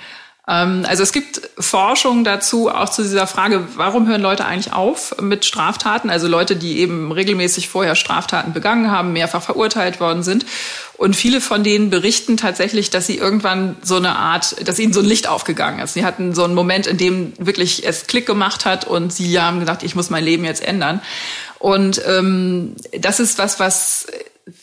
Ähm, 0.49 0.83
also 0.87 1.03
es 1.03 1.13
gibt 1.13 1.41
Forschung 1.59 2.23
dazu, 2.23 2.69
auch 2.69 2.89
zu 2.89 3.03
dieser 3.03 3.27
Frage, 3.27 3.67
warum 3.75 4.07
hören 4.07 4.21
Leute 4.21 4.45
eigentlich 4.45 4.73
auf 4.73 5.15
mit 5.21 5.45
Straftaten? 5.45 6.09
Also 6.09 6.27
Leute, 6.27 6.55
die 6.55 6.79
eben 6.79 7.11
regelmäßig 7.11 7.69
vorher 7.69 7.95
Straftaten 7.95 8.51
begangen 8.51 8.89
haben, 8.89 9.13
mehrfach 9.13 9.43
verurteilt 9.43 9.99
worden 9.99 10.23
sind. 10.23 10.45
Und 10.97 11.15
viele 11.15 11.39
von 11.39 11.63
denen 11.63 11.91
berichten 11.91 12.35
tatsächlich, 12.35 12.89
dass 12.89 13.05
sie 13.05 13.17
irgendwann 13.17 13.77
so 13.83 13.95
eine 13.95 14.17
Art, 14.17 14.67
dass 14.67 14.79
ihnen 14.79 14.91
so 14.91 15.01
ein 15.01 15.05
Licht 15.05 15.27
aufgegangen 15.27 15.79
ist. 15.79 15.93
Sie 15.93 16.03
hatten 16.03 16.33
so 16.33 16.43
einen 16.43 16.55
Moment, 16.55 16.87
in 16.87 16.97
dem 16.97 17.33
wirklich 17.37 17.85
es 17.85 18.07
Klick 18.07 18.25
gemacht 18.25 18.65
hat 18.65 18.85
und 18.85 19.13
sie 19.13 19.39
haben 19.39 19.59
gesagt, 19.59 19.83
ich 19.83 19.95
muss 19.95 20.09
mein 20.09 20.23
Leben 20.23 20.45
jetzt 20.45 20.63
ändern. 20.63 21.01
Und 21.59 22.01
ähm, 22.07 22.75
das 22.97 23.19
ist 23.19 23.37
was, 23.37 23.59
was 23.59 24.07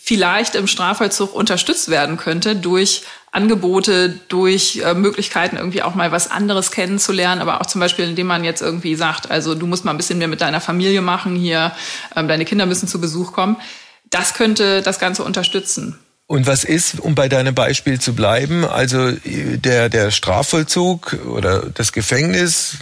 vielleicht 0.03 0.55
im 0.57 0.67
Strafvollzug 0.67 1.35
unterstützt 1.35 1.89
werden 1.89 2.17
könnte 2.17 2.57
durch 2.57 3.03
Angebote, 3.37 4.19
durch 4.29 4.83
äh, 4.85 4.95
Möglichkeiten 4.95 5.57
irgendwie 5.57 5.83
auch 5.83 5.95
mal 5.95 6.11
was 6.11 6.31
anderes 6.31 6.71
kennenzulernen, 6.71 7.43
aber 7.43 7.61
auch 7.61 7.67
zum 7.67 7.81
Beispiel, 7.81 8.07
indem 8.07 8.27
man 8.27 8.45
jetzt 8.45 8.63
irgendwie 8.63 8.95
sagt, 8.95 9.31
also 9.31 9.55
du 9.55 9.67
musst 9.67 9.85
mal 9.85 9.91
ein 9.91 9.99
bisschen 9.99 10.19
mehr 10.19 10.27
mit 10.27 10.41
deiner 10.41 10.63
Familie 10.63 11.03
machen 11.03 11.37
hier, 11.37 11.73
ähm, 12.17 12.29
deine 12.29 12.47
Kinder 12.47 12.65
müssen 12.65 12.89
zu 12.89 13.01
Besuch 13.01 13.33
kommen. 13.33 13.57
Das 14.09 14.35
könnte 14.35 14.81
das 14.81 14.99
Ganze 14.99 15.23
unterstützen. 15.23 15.99
Und 16.29 16.49
was 16.49 16.65
ist, 16.65 16.99
um 16.99 17.15
bei 17.15 17.29
deinem 17.29 17.55
Beispiel 17.55 18.01
zu 18.01 18.13
bleiben, 18.13 18.65
also 18.65 19.13
der, 19.13 19.89
der 19.89 20.11
Strafvollzug 20.11 21.17
oder 21.25 21.71
das 21.73 21.93
Gefängnis, 21.93 22.79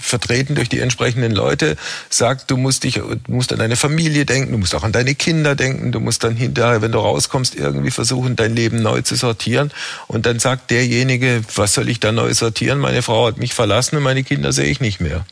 vertreten 0.00 0.54
durch 0.54 0.70
die 0.70 0.80
entsprechenden 0.80 1.32
Leute, 1.32 1.76
sagt, 2.08 2.50
du 2.50 2.56
musst 2.56 2.84
dich, 2.84 2.94
du 2.94 3.18
musst 3.28 3.52
an 3.52 3.58
deine 3.58 3.76
Familie 3.76 4.24
denken, 4.24 4.52
du 4.52 4.56
musst 4.56 4.74
auch 4.74 4.82
an 4.82 4.92
deine 4.92 5.14
Kinder 5.14 5.54
denken, 5.54 5.92
du 5.92 6.00
musst 6.00 6.24
dann 6.24 6.36
hinterher, 6.36 6.80
wenn 6.80 6.92
du 6.92 6.98
rauskommst, 6.98 7.54
irgendwie 7.54 7.90
versuchen, 7.90 8.34
dein 8.34 8.56
Leben 8.56 8.80
neu 8.80 9.02
zu 9.02 9.14
sortieren. 9.14 9.72
Und 10.06 10.24
dann 10.24 10.38
sagt 10.38 10.70
derjenige, 10.70 11.42
was 11.54 11.74
soll 11.74 11.90
ich 11.90 12.00
da 12.00 12.12
neu 12.12 12.32
sortieren? 12.32 12.78
Meine 12.78 13.02
Frau 13.02 13.26
hat 13.26 13.36
mich 13.36 13.52
verlassen 13.52 13.98
und 13.98 14.04
meine 14.04 14.24
Kinder 14.24 14.52
sehe 14.52 14.70
ich 14.70 14.80
nicht 14.80 15.02
mehr. 15.02 15.26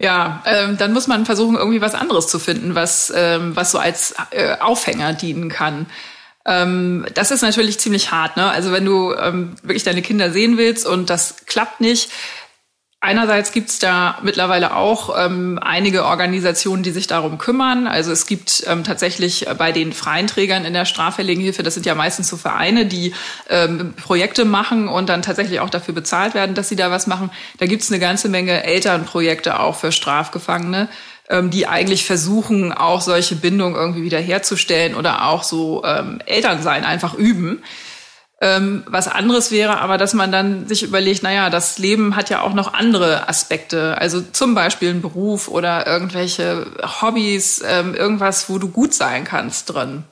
Ja, 0.00 0.42
ähm, 0.46 0.78
dann 0.78 0.94
muss 0.94 1.08
man 1.08 1.26
versuchen, 1.26 1.56
irgendwie 1.56 1.82
was 1.82 1.94
anderes 1.94 2.26
zu 2.26 2.38
finden, 2.38 2.74
was, 2.74 3.12
ähm, 3.14 3.54
was 3.54 3.70
so 3.70 3.78
als 3.78 4.14
äh, 4.30 4.56
Aufhänger 4.58 5.12
dienen 5.12 5.50
kann. 5.50 5.84
Ähm, 6.46 7.04
das 7.12 7.30
ist 7.30 7.42
natürlich 7.42 7.78
ziemlich 7.78 8.10
hart, 8.10 8.38
ne? 8.38 8.48
Also 8.48 8.72
wenn 8.72 8.86
du 8.86 9.12
ähm, 9.12 9.56
wirklich 9.62 9.84
deine 9.84 10.00
Kinder 10.00 10.30
sehen 10.30 10.56
willst 10.56 10.86
und 10.86 11.10
das 11.10 11.44
klappt 11.44 11.82
nicht, 11.82 12.10
Einerseits 13.02 13.52
gibt 13.52 13.70
es 13.70 13.78
da 13.78 14.18
mittlerweile 14.22 14.76
auch 14.76 15.16
ähm, 15.18 15.58
einige 15.62 16.04
Organisationen, 16.04 16.82
die 16.82 16.90
sich 16.90 17.06
darum 17.06 17.38
kümmern. 17.38 17.86
Also 17.86 18.12
es 18.12 18.26
gibt 18.26 18.62
ähm, 18.66 18.84
tatsächlich 18.84 19.46
bei 19.56 19.72
den 19.72 19.94
freien 19.94 20.26
Trägern 20.26 20.66
in 20.66 20.74
der 20.74 20.84
straffälligen 20.84 21.42
Hilfe, 21.42 21.62
das 21.62 21.72
sind 21.72 21.86
ja 21.86 21.94
meistens 21.94 22.28
so 22.28 22.36
Vereine, 22.36 22.84
die 22.84 23.14
ähm, 23.48 23.94
Projekte 23.94 24.44
machen 24.44 24.86
und 24.86 25.08
dann 25.08 25.22
tatsächlich 25.22 25.60
auch 25.60 25.70
dafür 25.70 25.94
bezahlt 25.94 26.34
werden, 26.34 26.54
dass 26.54 26.68
sie 26.68 26.76
da 26.76 26.90
was 26.90 27.06
machen. 27.06 27.30
Da 27.56 27.64
gibt 27.64 27.82
es 27.82 27.90
eine 27.90 28.00
ganze 28.00 28.28
Menge 28.28 28.64
Elternprojekte 28.64 29.60
auch 29.60 29.76
für 29.76 29.92
Strafgefangene, 29.92 30.90
ähm, 31.30 31.48
die 31.48 31.66
eigentlich 31.66 32.04
versuchen, 32.04 32.70
auch 32.70 33.00
solche 33.00 33.34
Bindungen 33.34 33.76
irgendwie 33.76 34.02
wieder 34.02 34.20
herzustellen 34.20 34.94
oder 34.94 35.26
auch 35.26 35.42
so 35.42 35.82
ähm, 35.86 36.20
Elternsein 36.26 36.84
einfach 36.84 37.14
üben. 37.14 37.62
Ähm, 38.42 38.84
was 38.86 39.06
anderes 39.06 39.50
wäre 39.50 39.80
aber, 39.80 39.98
dass 39.98 40.14
man 40.14 40.32
dann 40.32 40.66
sich 40.66 40.82
überlegt, 40.82 41.22
naja, 41.22 41.50
das 41.50 41.76
Leben 41.76 42.16
hat 42.16 42.30
ja 42.30 42.40
auch 42.40 42.54
noch 42.54 42.72
andere 42.72 43.28
Aspekte. 43.28 43.98
Also 43.98 44.22
zum 44.22 44.54
Beispiel 44.54 44.90
ein 44.90 45.02
Beruf 45.02 45.48
oder 45.48 45.86
irgendwelche 45.86 46.66
Hobbys, 47.02 47.62
ähm, 47.66 47.94
irgendwas, 47.94 48.48
wo 48.48 48.58
du 48.58 48.68
gut 48.68 48.94
sein 48.94 49.24
kannst 49.24 49.74
drin. 49.74 50.04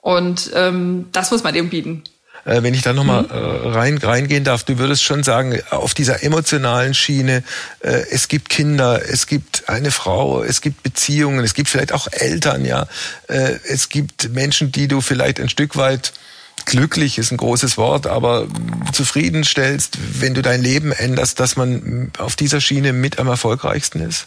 Und 0.00 0.50
ähm, 0.54 1.08
das 1.12 1.30
muss 1.30 1.44
man 1.44 1.54
eben 1.54 1.70
bieten. 1.70 2.02
Äh, 2.44 2.64
wenn 2.64 2.74
ich 2.74 2.82
da 2.82 2.92
nochmal 2.92 3.22
mhm. 3.22 3.30
äh, 3.30 3.68
rein, 3.68 3.98
reingehen 3.98 4.42
darf, 4.42 4.64
du 4.64 4.78
würdest 4.78 5.04
schon 5.04 5.22
sagen, 5.22 5.60
auf 5.70 5.94
dieser 5.94 6.24
emotionalen 6.24 6.94
Schiene, 6.94 7.44
äh, 7.80 8.02
es 8.10 8.26
gibt 8.26 8.48
Kinder, 8.48 9.00
es 9.08 9.28
gibt 9.28 9.68
eine 9.68 9.92
Frau, 9.92 10.42
es 10.42 10.60
gibt 10.60 10.82
Beziehungen, 10.82 11.44
es 11.44 11.54
gibt 11.54 11.68
vielleicht 11.68 11.92
auch 11.92 12.08
Eltern, 12.10 12.64
ja. 12.64 12.88
Äh, 13.28 13.58
es 13.68 13.88
gibt 13.88 14.30
Menschen, 14.30 14.72
die 14.72 14.88
du 14.88 15.00
vielleicht 15.00 15.38
ein 15.38 15.48
Stück 15.48 15.76
weit 15.76 16.12
glücklich 16.64 17.18
ist 17.18 17.30
ein 17.32 17.36
großes 17.36 17.76
Wort, 17.76 18.06
aber 18.06 18.46
zufriedenstellst, 18.92 19.98
wenn 20.20 20.34
du 20.34 20.42
dein 20.42 20.62
Leben 20.62 20.92
änderst, 20.92 21.40
dass 21.40 21.56
man 21.56 22.12
auf 22.18 22.36
dieser 22.36 22.60
Schiene 22.60 22.92
mit 22.92 23.18
am 23.18 23.28
erfolgreichsten 23.28 24.00
ist? 24.00 24.26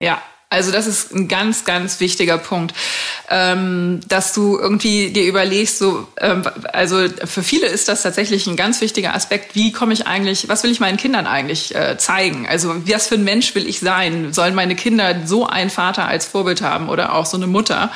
Ja, 0.00 0.22
also 0.48 0.70
das 0.70 0.86
ist 0.86 1.12
ein 1.12 1.26
ganz, 1.26 1.64
ganz 1.64 1.98
wichtiger 1.98 2.38
Punkt, 2.38 2.72
ähm, 3.28 4.00
dass 4.06 4.32
du 4.32 4.56
irgendwie 4.56 5.10
dir 5.10 5.24
überlegst, 5.24 5.78
so, 5.78 6.06
ähm, 6.20 6.44
also 6.72 7.08
für 7.24 7.42
viele 7.42 7.66
ist 7.66 7.88
das 7.88 8.02
tatsächlich 8.02 8.46
ein 8.46 8.54
ganz 8.54 8.80
wichtiger 8.80 9.12
Aspekt. 9.16 9.56
Wie 9.56 9.72
komme 9.72 9.92
ich 9.92 10.06
eigentlich, 10.06 10.48
was 10.48 10.62
will 10.62 10.70
ich 10.70 10.78
meinen 10.78 10.98
Kindern 10.98 11.26
eigentlich 11.26 11.74
äh, 11.74 11.98
zeigen? 11.98 12.46
Also 12.48 12.76
was 12.86 13.08
für 13.08 13.16
ein 13.16 13.24
Mensch 13.24 13.56
will 13.56 13.66
ich 13.66 13.80
sein? 13.80 14.32
Sollen 14.32 14.54
meine 14.54 14.76
Kinder 14.76 15.16
so 15.24 15.48
einen 15.48 15.68
Vater 15.68 16.06
als 16.06 16.26
Vorbild 16.26 16.62
haben 16.62 16.90
oder 16.90 17.14
auch 17.14 17.26
so 17.26 17.36
eine 17.36 17.48
Mutter? 17.48 17.90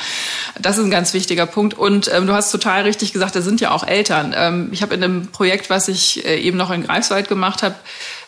Das 0.60 0.76
ist 0.76 0.84
ein 0.84 0.90
ganz 0.90 1.14
wichtiger 1.14 1.46
Punkt. 1.46 1.74
Und 1.74 2.12
ähm, 2.12 2.26
du 2.26 2.32
hast 2.32 2.50
total 2.50 2.82
richtig 2.82 3.12
gesagt, 3.12 3.36
da 3.36 3.42
sind 3.42 3.60
ja 3.60 3.70
auch 3.70 3.86
Eltern. 3.86 4.34
Ähm, 4.36 4.70
ich 4.72 4.82
habe 4.82 4.94
in 4.94 5.04
einem 5.04 5.28
Projekt, 5.28 5.70
was 5.70 5.86
ich 5.86 6.26
äh, 6.26 6.40
eben 6.40 6.56
noch 6.58 6.72
in 6.72 6.82
Greifswald 6.82 7.28
gemacht 7.28 7.62
habe, 7.62 7.76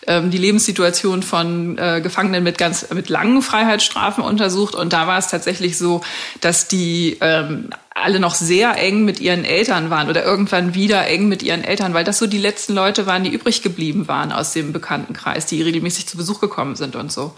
ähm, 0.06 0.30
die 0.30 0.38
Lebenssituation 0.38 1.22
von 1.22 1.78
äh, 1.78 2.00
Gefangenen 2.02 2.42
mit 2.42 2.58
ganz 2.58 2.90
mit 2.90 3.08
langen 3.08 3.42
Freiheitsstrafen 3.42 4.24
untersucht 4.24 4.74
und 4.74 4.92
da 4.92 5.06
war 5.06 5.18
es 5.18 5.28
tatsächlich 5.28 5.78
so, 5.78 6.02
dass 6.40 6.68
die 6.68 7.18
ähm, 7.20 7.70
alle 7.94 8.20
noch 8.20 8.34
sehr 8.34 8.76
eng 8.78 9.04
mit 9.04 9.20
ihren 9.20 9.44
Eltern 9.44 9.90
waren 9.90 10.08
oder 10.08 10.24
irgendwann 10.24 10.74
wieder 10.74 11.06
eng 11.06 11.28
mit 11.28 11.42
ihren 11.42 11.62
Eltern, 11.62 11.94
weil 11.94 12.04
das 12.04 12.18
so 12.18 12.26
die 12.26 12.38
letzten 12.38 12.74
Leute 12.74 13.06
waren, 13.06 13.24
die 13.24 13.30
übrig 13.30 13.62
geblieben 13.62 14.08
waren 14.08 14.32
aus 14.32 14.52
dem 14.52 14.72
Bekanntenkreis, 14.72 15.46
die 15.46 15.62
regelmäßig 15.62 16.06
zu 16.06 16.16
Besuch 16.16 16.40
gekommen 16.40 16.76
sind 16.76 16.96
und 16.96 17.12
so. 17.12 17.34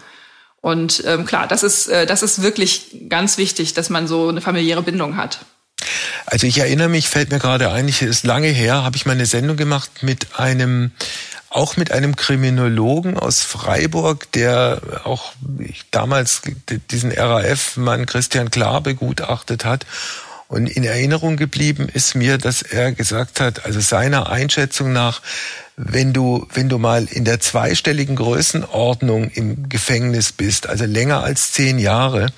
Und 0.60 1.02
ähm, 1.06 1.26
klar, 1.26 1.46
das 1.46 1.62
ist, 1.62 1.88
äh, 1.88 2.06
das 2.06 2.22
ist 2.22 2.42
wirklich 2.42 2.96
ganz 3.10 3.36
wichtig, 3.36 3.74
dass 3.74 3.90
man 3.90 4.06
so 4.06 4.28
eine 4.28 4.40
familiäre 4.40 4.82
Bindung 4.82 5.16
hat. 5.16 5.40
Also 6.24 6.46
ich 6.46 6.58
erinnere 6.58 6.88
mich, 6.88 7.08
fällt 7.08 7.30
mir 7.30 7.38
gerade 7.38 7.70
ein, 7.70 7.86
ich 7.86 8.00
ist 8.00 8.24
lange 8.24 8.48
her, 8.48 8.82
habe 8.82 8.96
ich 8.96 9.04
mal 9.04 9.12
eine 9.12 9.26
Sendung 9.26 9.58
gemacht 9.58 9.90
mit 10.02 10.38
einem 10.38 10.92
auch 11.54 11.76
mit 11.76 11.92
einem 11.92 12.16
Kriminologen 12.16 13.16
aus 13.16 13.42
Freiburg, 13.42 14.30
der 14.32 14.80
auch 15.04 15.34
damals 15.92 16.42
diesen 16.90 17.12
RAF-Mann 17.12 18.06
Christian 18.06 18.50
Klar 18.50 18.80
begutachtet 18.80 19.64
hat. 19.64 19.86
Und 20.48 20.66
in 20.66 20.82
Erinnerung 20.82 21.36
geblieben 21.36 21.88
ist 21.88 22.16
mir, 22.16 22.38
dass 22.38 22.62
er 22.62 22.90
gesagt 22.90 23.38
hat, 23.38 23.64
also 23.66 23.78
seiner 23.78 24.30
Einschätzung 24.30 24.92
nach, 24.92 25.22
wenn 25.76 26.12
du, 26.12 26.46
wenn 26.52 26.68
du 26.68 26.78
mal 26.78 27.06
in 27.10 27.24
der 27.24 27.40
zweistelligen 27.40 28.16
Größenordnung 28.16 29.30
im 29.30 29.68
Gefängnis 29.68 30.32
bist, 30.32 30.68
also 30.68 30.84
länger 30.84 31.22
als 31.22 31.52
zehn 31.52 31.78
Jahre, 31.78 32.32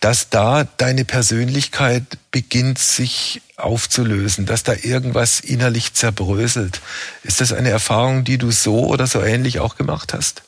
dass 0.00 0.30
da 0.30 0.64
deine 0.76 1.04
Persönlichkeit 1.04 2.02
beginnt 2.30 2.78
sich 2.78 3.42
aufzulösen, 3.56 4.46
dass 4.46 4.64
da 4.64 4.74
irgendwas 4.74 5.40
innerlich 5.40 5.94
zerbröselt. 5.94 6.80
Ist 7.22 7.40
das 7.40 7.52
eine 7.52 7.70
Erfahrung, 7.70 8.24
die 8.24 8.38
du 8.38 8.50
so 8.50 8.86
oder 8.86 9.06
so 9.06 9.20
ähnlich 9.20 9.60
auch 9.60 9.76
gemacht 9.76 10.14
hast? 10.14 10.42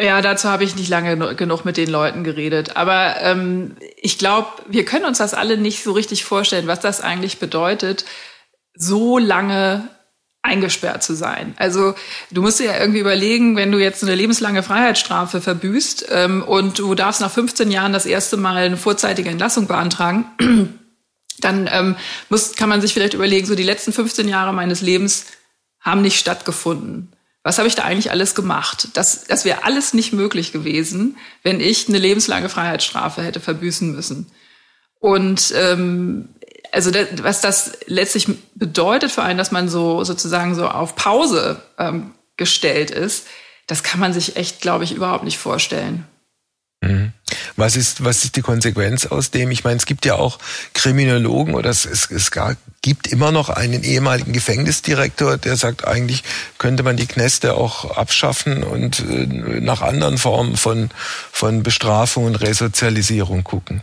Ja, 0.00 0.22
dazu 0.22 0.48
habe 0.48 0.64
ich 0.64 0.76
nicht 0.76 0.88
lange 0.88 1.36
genug 1.36 1.66
mit 1.66 1.76
den 1.76 1.90
Leuten 1.90 2.24
geredet. 2.24 2.76
Aber 2.76 3.20
ähm, 3.20 3.76
ich 4.00 4.16
glaube, 4.18 4.48
wir 4.66 4.86
können 4.86 5.04
uns 5.04 5.18
das 5.18 5.34
alle 5.34 5.58
nicht 5.58 5.84
so 5.84 5.92
richtig 5.92 6.24
vorstellen, 6.24 6.66
was 6.66 6.80
das 6.80 7.02
eigentlich 7.02 7.38
bedeutet, 7.38 8.06
so 8.74 9.18
lange 9.18 9.90
eingesperrt 10.42 11.02
zu 11.02 11.14
sein. 11.14 11.54
Also 11.58 11.94
du 12.30 12.42
musst 12.42 12.60
dir 12.60 12.66
ja 12.66 12.78
irgendwie 12.78 13.00
überlegen, 13.00 13.56
wenn 13.56 13.70
du 13.70 13.78
jetzt 13.78 14.02
eine 14.02 14.14
lebenslange 14.14 14.62
Freiheitsstrafe 14.62 15.40
verbüßt 15.40 16.06
ähm, 16.10 16.42
und 16.42 16.78
du 16.78 16.94
darfst 16.94 17.20
nach 17.20 17.30
15 17.30 17.70
Jahren 17.70 17.92
das 17.92 18.06
erste 18.06 18.36
Mal 18.36 18.56
eine 18.56 18.76
vorzeitige 18.76 19.28
Entlassung 19.28 19.66
beantragen, 19.66 20.24
dann 21.40 21.68
ähm, 21.70 21.96
muss, 22.30 22.54
kann 22.54 22.68
man 22.68 22.80
sich 22.80 22.94
vielleicht 22.94 23.14
überlegen, 23.14 23.46
so 23.46 23.54
die 23.54 23.62
letzten 23.62 23.92
15 23.92 24.28
Jahre 24.28 24.52
meines 24.52 24.80
Lebens 24.80 25.26
haben 25.80 26.02
nicht 26.02 26.18
stattgefunden. 26.18 27.12
Was 27.42 27.58
habe 27.58 27.68
ich 27.68 27.74
da 27.74 27.84
eigentlich 27.84 28.10
alles 28.10 28.34
gemacht? 28.34 28.88
Das, 28.94 29.24
das 29.24 29.44
wäre 29.44 29.64
alles 29.64 29.94
nicht 29.94 30.12
möglich 30.12 30.52
gewesen, 30.52 31.16
wenn 31.42 31.60
ich 31.60 31.88
eine 31.88 31.98
lebenslange 31.98 32.50
Freiheitsstrafe 32.50 33.22
hätte 33.22 33.40
verbüßen 33.40 33.92
müssen. 33.92 34.26
Und 34.98 35.54
ähm, 35.56 36.28
also 36.72 36.90
das, 36.90 37.06
was 37.22 37.40
das 37.40 37.78
letztlich 37.86 38.28
bedeutet 38.54 39.10
für 39.10 39.22
einen, 39.22 39.38
dass 39.38 39.50
man 39.50 39.68
so 39.68 40.04
sozusagen 40.04 40.54
so 40.54 40.68
auf 40.68 40.96
Pause 40.96 41.62
ähm, 41.78 42.12
gestellt 42.36 42.90
ist, 42.90 43.26
das 43.66 43.82
kann 43.82 44.00
man 44.00 44.12
sich 44.12 44.36
echt, 44.36 44.60
glaube 44.60 44.84
ich, 44.84 44.92
überhaupt 44.92 45.24
nicht 45.24 45.38
vorstellen. 45.38 46.06
Mhm. 46.80 47.12
Was 47.56 47.76
ist, 47.76 48.04
was 48.04 48.24
ist 48.24 48.36
die 48.36 48.42
Konsequenz 48.42 49.06
aus 49.06 49.30
dem? 49.30 49.50
Ich 49.50 49.64
meine, 49.64 49.76
es 49.76 49.86
gibt 49.86 50.06
ja 50.06 50.14
auch 50.14 50.38
Kriminologen 50.72 51.54
oder 51.54 51.68
es, 51.70 51.84
es, 51.84 52.10
es 52.10 52.30
gibt 52.82 53.06
immer 53.06 53.32
noch 53.32 53.50
einen 53.50 53.84
ehemaligen 53.84 54.32
Gefängnisdirektor, 54.32 55.36
der 55.36 55.56
sagt, 55.56 55.86
eigentlich 55.86 56.24
könnte 56.58 56.82
man 56.82 56.96
die 56.96 57.06
Knäste 57.06 57.54
auch 57.54 57.96
abschaffen 57.96 58.64
und 58.64 59.00
äh, 59.00 59.26
nach 59.60 59.82
anderen 59.82 60.16
Formen 60.16 60.56
von, 60.56 60.90
von 61.30 61.62
Bestrafung 61.62 62.24
und 62.24 62.36
Resozialisierung 62.36 63.44
gucken. 63.44 63.82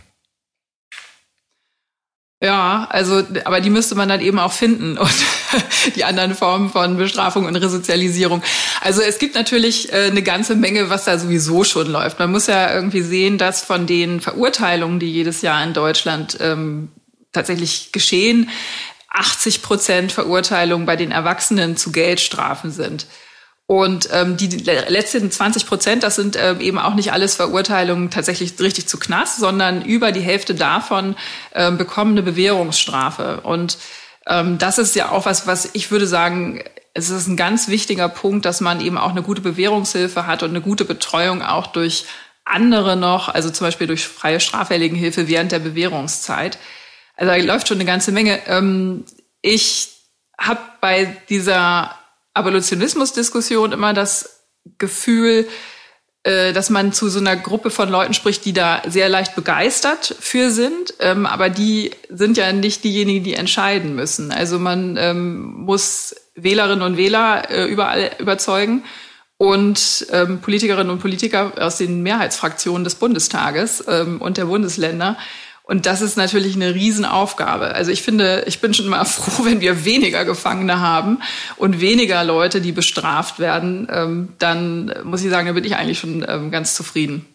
Ja, 2.40 2.86
also, 2.90 3.24
aber 3.44 3.60
die 3.60 3.70
müsste 3.70 3.96
man 3.96 4.08
dann 4.08 4.20
eben 4.20 4.38
auch 4.38 4.52
finden 4.52 4.96
und 4.96 5.14
die 5.96 6.04
anderen 6.04 6.36
Formen 6.36 6.70
von 6.70 6.96
Bestrafung 6.96 7.46
und 7.46 7.56
Resozialisierung. 7.56 8.44
Also 8.80 9.02
es 9.02 9.18
gibt 9.18 9.34
natürlich 9.34 9.92
äh, 9.92 10.04
eine 10.04 10.22
ganze 10.22 10.54
Menge, 10.54 10.88
was 10.88 11.04
da 11.04 11.18
sowieso 11.18 11.64
schon 11.64 11.90
läuft. 11.90 12.20
Man 12.20 12.30
muss 12.30 12.46
ja 12.46 12.72
irgendwie 12.72 13.00
sehen, 13.02 13.38
dass 13.38 13.64
von 13.64 13.88
den 13.88 14.20
Verurteilungen, 14.20 15.00
die 15.00 15.10
jedes 15.10 15.42
Jahr 15.42 15.64
in 15.64 15.72
Deutschland 15.72 16.38
ähm, 16.40 16.92
tatsächlich 17.32 17.90
geschehen, 17.90 18.50
80 19.08 19.62
Prozent 19.62 20.12
Verurteilungen 20.12 20.86
bei 20.86 20.94
den 20.94 21.10
Erwachsenen 21.10 21.76
zu 21.76 21.90
Geldstrafen 21.90 22.70
sind. 22.70 23.06
Und 23.70 24.08
ähm, 24.12 24.38
die 24.38 24.48
letzten 24.48 25.30
20 25.30 25.66
Prozent, 25.66 26.02
das 26.02 26.16
sind 26.16 26.38
ähm, 26.40 26.58
eben 26.62 26.78
auch 26.78 26.94
nicht 26.94 27.12
alles 27.12 27.34
Verurteilungen 27.34 28.08
tatsächlich 28.10 28.58
richtig 28.58 28.88
zu 28.88 28.98
Knast, 28.98 29.38
sondern 29.38 29.82
über 29.84 30.10
die 30.10 30.22
Hälfte 30.22 30.54
davon 30.54 31.16
ähm, 31.52 31.76
bekommen 31.76 32.12
eine 32.12 32.22
Bewährungsstrafe. 32.22 33.42
Und 33.42 33.76
ähm, 34.26 34.56
das 34.56 34.78
ist 34.78 34.96
ja 34.96 35.10
auch 35.10 35.26
was, 35.26 35.46
was 35.46 35.68
ich 35.74 35.90
würde 35.90 36.06
sagen, 36.06 36.64
es 36.94 37.10
ist 37.10 37.26
ein 37.26 37.36
ganz 37.36 37.68
wichtiger 37.68 38.08
Punkt, 38.08 38.46
dass 38.46 38.62
man 38.62 38.80
eben 38.80 38.96
auch 38.96 39.10
eine 39.10 39.22
gute 39.22 39.42
Bewährungshilfe 39.42 40.26
hat 40.26 40.42
und 40.42 40.48
eine 40.48 40.62
gute 40.62 40.86
Betreuung 40.86 41.42
auch 41.42 41.66
durch 41.66 42.06
andere 42.46 42.96
noch, 42.96 43.28
also 43.28 43.50
zum 43.50 43.66
Beispiel 43.66 43.86
durch 43.86 44.08
freie 44.08 44.40
Straffälligenhilfe 44.40 45.28
während 45.28 45.52
der 45.52 45.58
Bewährungszeit. 45.58 46.56
Also 47.16 47.30
da 47.30 47.36
läuft 47.36 47.68
schon 47.68 47.76
eine 47.76 47.84
ganze 47.84 48.12
Menge. 48.12 48.40
Ähm, 48.46 49.04
ich 49.42 49.90
habe 50.38 50.60
bei 50.80 51.18
dieser 51.28 51.94
Abolitionismus-Diskussion 52.38 53.72
immer 53.72 53.92
das 53.92 54.44
Gefühl, 54.78 55.48
äh, 56.24 56.52
dass 56.52 56.68
man 56.68 56.92
zu 56.92 57.08
so 57.08 57.20
einer 57.20 57.36
Gruppe 57.36 57.70
von 57.70 57.88
Leuten 57.88 58.12
spricht, 58.12 58.44
die 58.44 58.52
da 58.52 58.82
sehr 58.86 59.08
leicht 59.08 59.36
begeistert 59.36 60.16
für 60.18 60.50
sind, 60.50 60.94
ähm, 61.00 61.26
aber 61.26 61.48
die 61.48 61.92
sind 62.10 62.36
ja 62.36 62.52
nicht 62.52 62.82
diejenigen, 62.84 63.24
die 63.24 63.34
entscheiden 63.34 63.94
müssen. 63.94 64.32
Also 64.32 64.58
man 64.58 64.96
ähm, 64.98 65.54
muss 65.64 66.14
Wählerinnen 66.34 66.82
und 66.82 66.96
Wähler 66.96 67.50
äh, 67.50 67.66
überall 67.66 68.10
überzeugen 68.18 68.84
und 69.36 70.06
ähm, 70.10 70.40
Politikerinnen 70.40 70.90
und 70.90 70.98
Politiker 70.98 71.52
aus 71.58 71.78
den 71.78 72.02
Mehrheitsfraktionen 72.02 72.82
des 72.84 72.96
Bundestages 72.96 73.80
und 73.80 74.36
der 74.36 74.46
Bundesländer 74.46 75.16
und 75.68 75.84
das 75.84 76.00
ist 76.00 76.16
natürlich 76.16 76.56
eine 76.56 76.74
Riesenaufgabe. 76.74 77.74
Also 77.74 77.90
ich 77.90 78.00
finde, 78.00 78.44
ich 78.46 78.60
bin 78.60 78.72
schon 78.72 78.88
mal 78.88 79.04
froh, 79.04 79.44
wenn 79.44 79.60
wir 79.60 79.84
weniger 79.84 80.24
Gefangene 80.24 80.80
haben 80.80 81.18
und 81.56 81.80
weniger 81.80 82.24
Leute, 82.24 82.62
die 82.62 82.72
bestraft 82.72 83.38
werden. 83.38 83.86
Ähm, 83.92 84.30
dann 84.38 84.92
muss 85.04 85.22
ich 85.22 85.28
sagen, 85.28 85.46
da 85.46 85.52
bin 85.52 85.64
ich 85.64 85.76
eigentlich 85.76 85.98
schon 85.98 86.24
ähm, 86.26 86.50
ganz 86.50 86.74
zufrieden. 86.74 87.26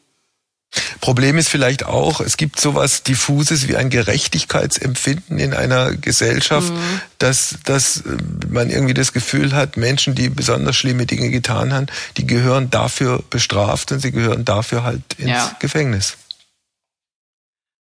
Problem 1.00 1.38
ist 1.38 1.50
vielleicht 1.50 1.86
auch, 1.86 2.22
es 2.22 2.38
gibt 2.38 2.60
sowas 2.60 3.04
diffuses 3.04 3.68
wie 3.68 3.76
ein 3.76 3.92
Gerechtigkeitsempfinden 3.92 5.38
in 5.38 5.54
einer 5.54 5.92
Gesellschaft, 5.92 6.74
mhm. 6.74 7.02
dass, 7.20 7.58
dass 7.66 7.98
äh, 7.98 8.18
man 8.50 8.72
irgendwie 8.72 8.96
das 8.96 9.14
Gefühl 9.14 9.54
hat, 9.54 9.78
Menschen, 9.78 10.16
die 10.16 10.30
besonders 10.30 10.76
schlimme 10.76 11.06
Dinge 11.06 11.30
getan 11.30 11.72
haben, 11.72 11.86
die 12.18 12.26
gehören 12.26 12.72
dafür 12.72 13.24
bestraft 13.30 13.92
und 13.92 14.00
sie 14.00 14.12
gehören 14.12 14.44
dafür 14.44 14.84
halt 14.84 15.04
ins 15.20 15.30
ja. 15.30 15.56
Gefängnis. 15.60 16.18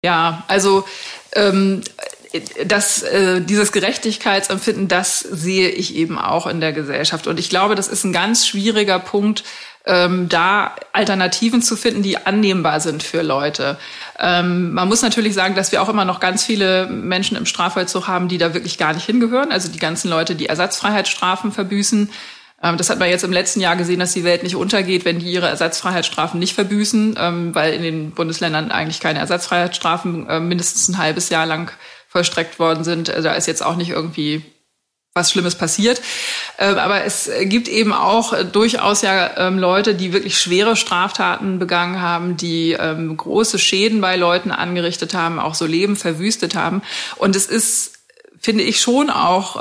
Ja, 0.03 0.45
also 0.47 0.85
ähm, 1.33 1.83
das, 2.65 3.03
äh, 3.03 3.41
dieses 3.41 3.73
Gerechtigkeitsempfinden, 3.73 4.87
das 4.87 5.21
sehe 5.21 5.71
ich 5.71 5.95
eben 5.95 6.19
auch 6.19 6.47
in 6.47 6.61
der 6.61 6.73
Gesellschaft. 6.73 7.27
Und 7.27 7.41
ich 7.41 7.49
glaube, 7.49 7.75
das 7.75 7.89
ist 7.89 8.05
ein 8.05 8.13
ganz 8.13 8.47
schwieriger 8.47 8.99
Punkt, 8.99 9.45
ähm, 9.87 10.29
da 10.29 10.77
Alternativen 10.93 11.63
zu 11.63 11.75
finden, 11.75 12.03
die 12.03 12.19
annehmbar 12.19 12.81
sind 12.81 13.03
für 13.03 13.23
Leute. 13.23 13.79
Ähm, 14.19 14.73
man 14.75 14.87
muss 14.87 15.01
natürlich 15.03 15.33
sagen, 15.35 15.55
dass 15.55 15.73
wir 15.73 15.83
auch 15.83 15.89
immer 15.89 16.05
noch 16.05 16.21
ganz 16.21 16.45
viele 16.45 16.87
Menschen 16.87 17.37
im 17.37 17.47
Strafvollzug 17.47 18.07
haben, 18.07 18.29
die 18.29 18.39
da 18.39 18.53
wirklich 18.53 18.77
gar 18.77 18.93
nicht 18.93 19.07
hingehören. 19.07 19.51
Also 19.51 19.69
die 19.71 19.79
ganzen 19.79 20.11
Leute, 20.11 20.35
die 20.35 20.47
Ersatzfreiheitsstrafen 20.47 21.53
verbüßen, 21.53 22.11
das 22.61 22.91
hat 22.91 22.99
man 22.99 23.09
jetzt 23.09 23.23
im 23.23 23.33
letzten 23.33 23.61
Jahr 23.61 23.77
gesehen, 23.77 24.01
dass 24.01 24.15
die 24.15 24.25
Welt 24.25 24.43
nicht 24.43 24.57
untergeht, 24.57 25.05
wenn 25.05 25.21
die 25.21 25.31
ihre 25.31 25.47
Ersatzfreiheitsstrafen 25.47 26.41
nicht 26.41 26.55
verbüßen, 26.55 27.17
ähm, 27.19 27.55
weil 27.55 27.73
in 27.73 27.83
den 27.83 28.11
Bundesländern 28.11 28.73
eigentlich 28.73 28.99
keine 28.99 29.21
Ersatzfreiheitsstrafen 29.21 30.27
ähm, 30.29 30.49
mindestens 30.49 30.89
ein 30.89 30.99
halbes 30.99 31.29
Jahr 31.29 31.47
lang 31.47 31.71
vollstreckt 32.09 32.59
worden 32.59 32.83
sind. 32.83 33.11
Also 33.11 33.29
da 33.29 33.35
ist 33.35 33.47
jetzt 33.47 33.65
auch 33.65 33.77
nicht 33.77 33.91
irgendwie 33.91 34.43
was 35.15 35.31
Schlimmes 35.33 35.57
passiert. 35.57 36.01
Aber 36.59 37.03
es 37.03 37.29
gibt 37.43 37.67
eben 37.67 37.93
auch 37.93 38.35
durchaus 38.45 39.03
ja 39.03 39.49
Leute, 39.49 39.97
die 39.97 40.13
wirklich 40.13 40.39
schwere 40.39 40.77
Straftaten 40.77 41.59
begangen 41.59 42.01
haben, 42.01 42.37
die 42.37 42.77
große 43.17 43.59
Schäden 43.59 44.01
bei 44.01 44.15
Leuten 44.15 44.53
angerichtet 44.53 45.15
haben, 45.15 45.41
auch 45.41 45.55
so 45.55 45.67
Leben 45.67 45.97
verwüstet 45.97 46.55
haben. 46.55 46.83
Und 47.17 47.35
es 47.35 47.47
ist, 47.47 47.99
finde 48.41 48.63
ich, 48.63 48.81
schon 48.81 49.11
auch 49.11 49.61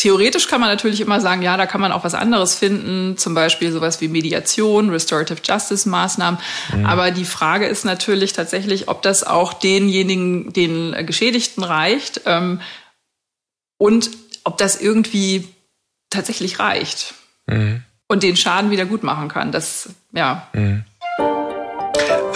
Theoretisch 0.00 0.48
kann 0.48 0.62
man 0.62 0.70
natürlich 0.70 1.02
immer 1.02 1.20
sagen, 1.20 1.42
ja, 1.42 1.58
da 1.58 1.66
kann 1.66 1.82
man 1.82 1.92
auch 1.92 2.04
was 2.04 2.14
anderes 2.14 2.54
finden, 2.54 3.18
zum 3.18 3.34
Beispiel 3.34 3.70
sowas 3.70 4.00
wie 4.00 4.08
Mediation, 4.08 4.88
Restorative 4.88 5.42
Justice 5.44 5.86
Maßnahmen. 5.86 6.40
Mhm. 6.74 6.86
Aber 6.86 7.10
die 7.10 7.26
Frage 7.26 7.66
ist 7.66 7.84
natürlich 7.84 8.32
tatsächlich, 8.32 8.88
ob 8.88 9.02
das 9.02 9.24
auch 9.24 9.52
denjenigen, 9.52 10.54
den 10.54 11.04
Geschädigten 11.04 11.62
reicht 11.62 12.22
ähm, 12.24 12.62
und 13.76 14.10
ob 14.44 14.56
das 14.56 14.80
irgendwie 14.80 15.46
tatsächlich 16.08 16.58
reicht 16.60 17.12
mhm. 17.46 17.82
und 18.08 18.22
den 18.22 18.38
Schaden 18.38 18.70
wieder 18.70 18.86
gut 18.86 19.02
machen 19.02 19.28
kann. 19.28 19.52
Das, 19.52 19.90
ja. 20.12 20.48
Mhm. 20.54 20.84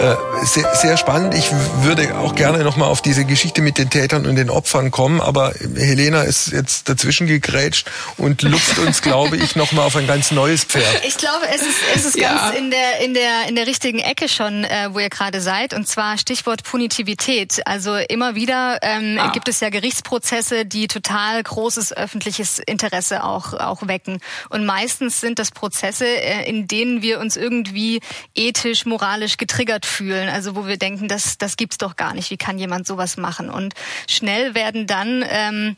Äh, 0.05 0.45
sehr, 0.45 0.75
sehr 0.75 0.97
spannend. 0.97 1.33
Ich 1.33 1.49
würde 1.81 2.15
auch 2.19 2.35
gerne 2.35 2.63
nochmal 2.63 2.89
auf 2.89 3.01
diese 3.01 3.25
Geschichte 3.25 3.61
mit 3.61 3.79
den 3.79 3.89
Tätern 3.89 4.27
und 4.27 4.35
den 4.35 4.51
Opfern 4.51 4.91
kommen, 4.91 5.19
aber 5.19 5.53
Helena 5.75 6.21
ist 6.21 6.51
jetzt 6.51 6.87
dazwischen 6.87 7.25
gegrätscht 7.25 7.89
und 8.17 8.43
lupft 8.43 8.77
uns, 8.77 9.01
glaube 9.01 9.37
ich, 9.37 9.55
nochmal 9.55 9.87
auf 9.87 9.95
ein 9.95 10.05
ganz 10.05 10.29
neues 10.29 10.63
Pferd. 10.63 11.01
Ich 11.07 11.17
glaube, 11.17 11.47
es 11.49 11.61
ist, 11.61 11.77
es 11.95 12.05
ist 12.05 12.17
ja. 12.17 12.35
ganz 12.35 12.57
in 12.57 12.69
der, 12.69 12.99
in, 12.99 13.13
der, 13.15 13.49
in 13.49 13.55
der 13.55 13.65
richtigen 13.65 13.97
Ecke 13.97 14.29
schon, 14.29 14.65
äh, 14.65 14.89
wo 14.91 14.99
ihr 14.99 15.09
gerade 15.09 15.41
seid, 15.41 15.73
und 15.73 15.87
zwar 15.87 16.19
Stichwort 16.19 16.63
Punitivität. 16.63 17.65
Also 17.65 17.95
immer 17.95 18.35
wieder 18.35 18.77
ähm, 18.83 19.17
ah. 19.19 19.31
gibt 19.31 19.47
es 19.47 19.61
ja 19.61 19.69
Gerichtsprozesse, 19.69 20.65
die 20.65 20.87
total 20.87 21.41
großes 21.41 21.97
öffentliches 21.97 22.59
Interesse 22.59 23.23
auch, 23.23 23.53
auch 23.53 23.87
wecken. 23.87 24.19
Und 24.49 24.65
meistens 24.65 25.21
sind 25.21 25.39
das 25.39 25.49
Prozesse, 25.49 26.05
äh, 26.05 26.47
in 26.47 26.67
denen 26.67 27.01
wir 27.01 27.19
uns 27.19 27.35
irgendwie 27.35 28.01
ethisch, 28.35 28.85
moralisch 28.85 29.37
getriggert 29.37 29.85
fühlen, 29.95 30.29
also 30.29 30.55
wo 30.55 30.67
wir 30.67 30.77
denken, 30.77 31.07
das, 31.07 31.37
das 31.37 31.57
gibt's 31.57 31.77
doch 31.77 31.95
gar 31.95 32.13
nicht. 32.13 32.29
Wie 32.31 32.37
kann 32.37 32.59
jemand 32.59 32.85
sowas 32.85 33.17
machen? 33.17 33.49
Und 33.49 33.73
schnell 34.07 34.55
werden 34.55 34.87
dann 34.87 35.23
ähm, 35.27 35.77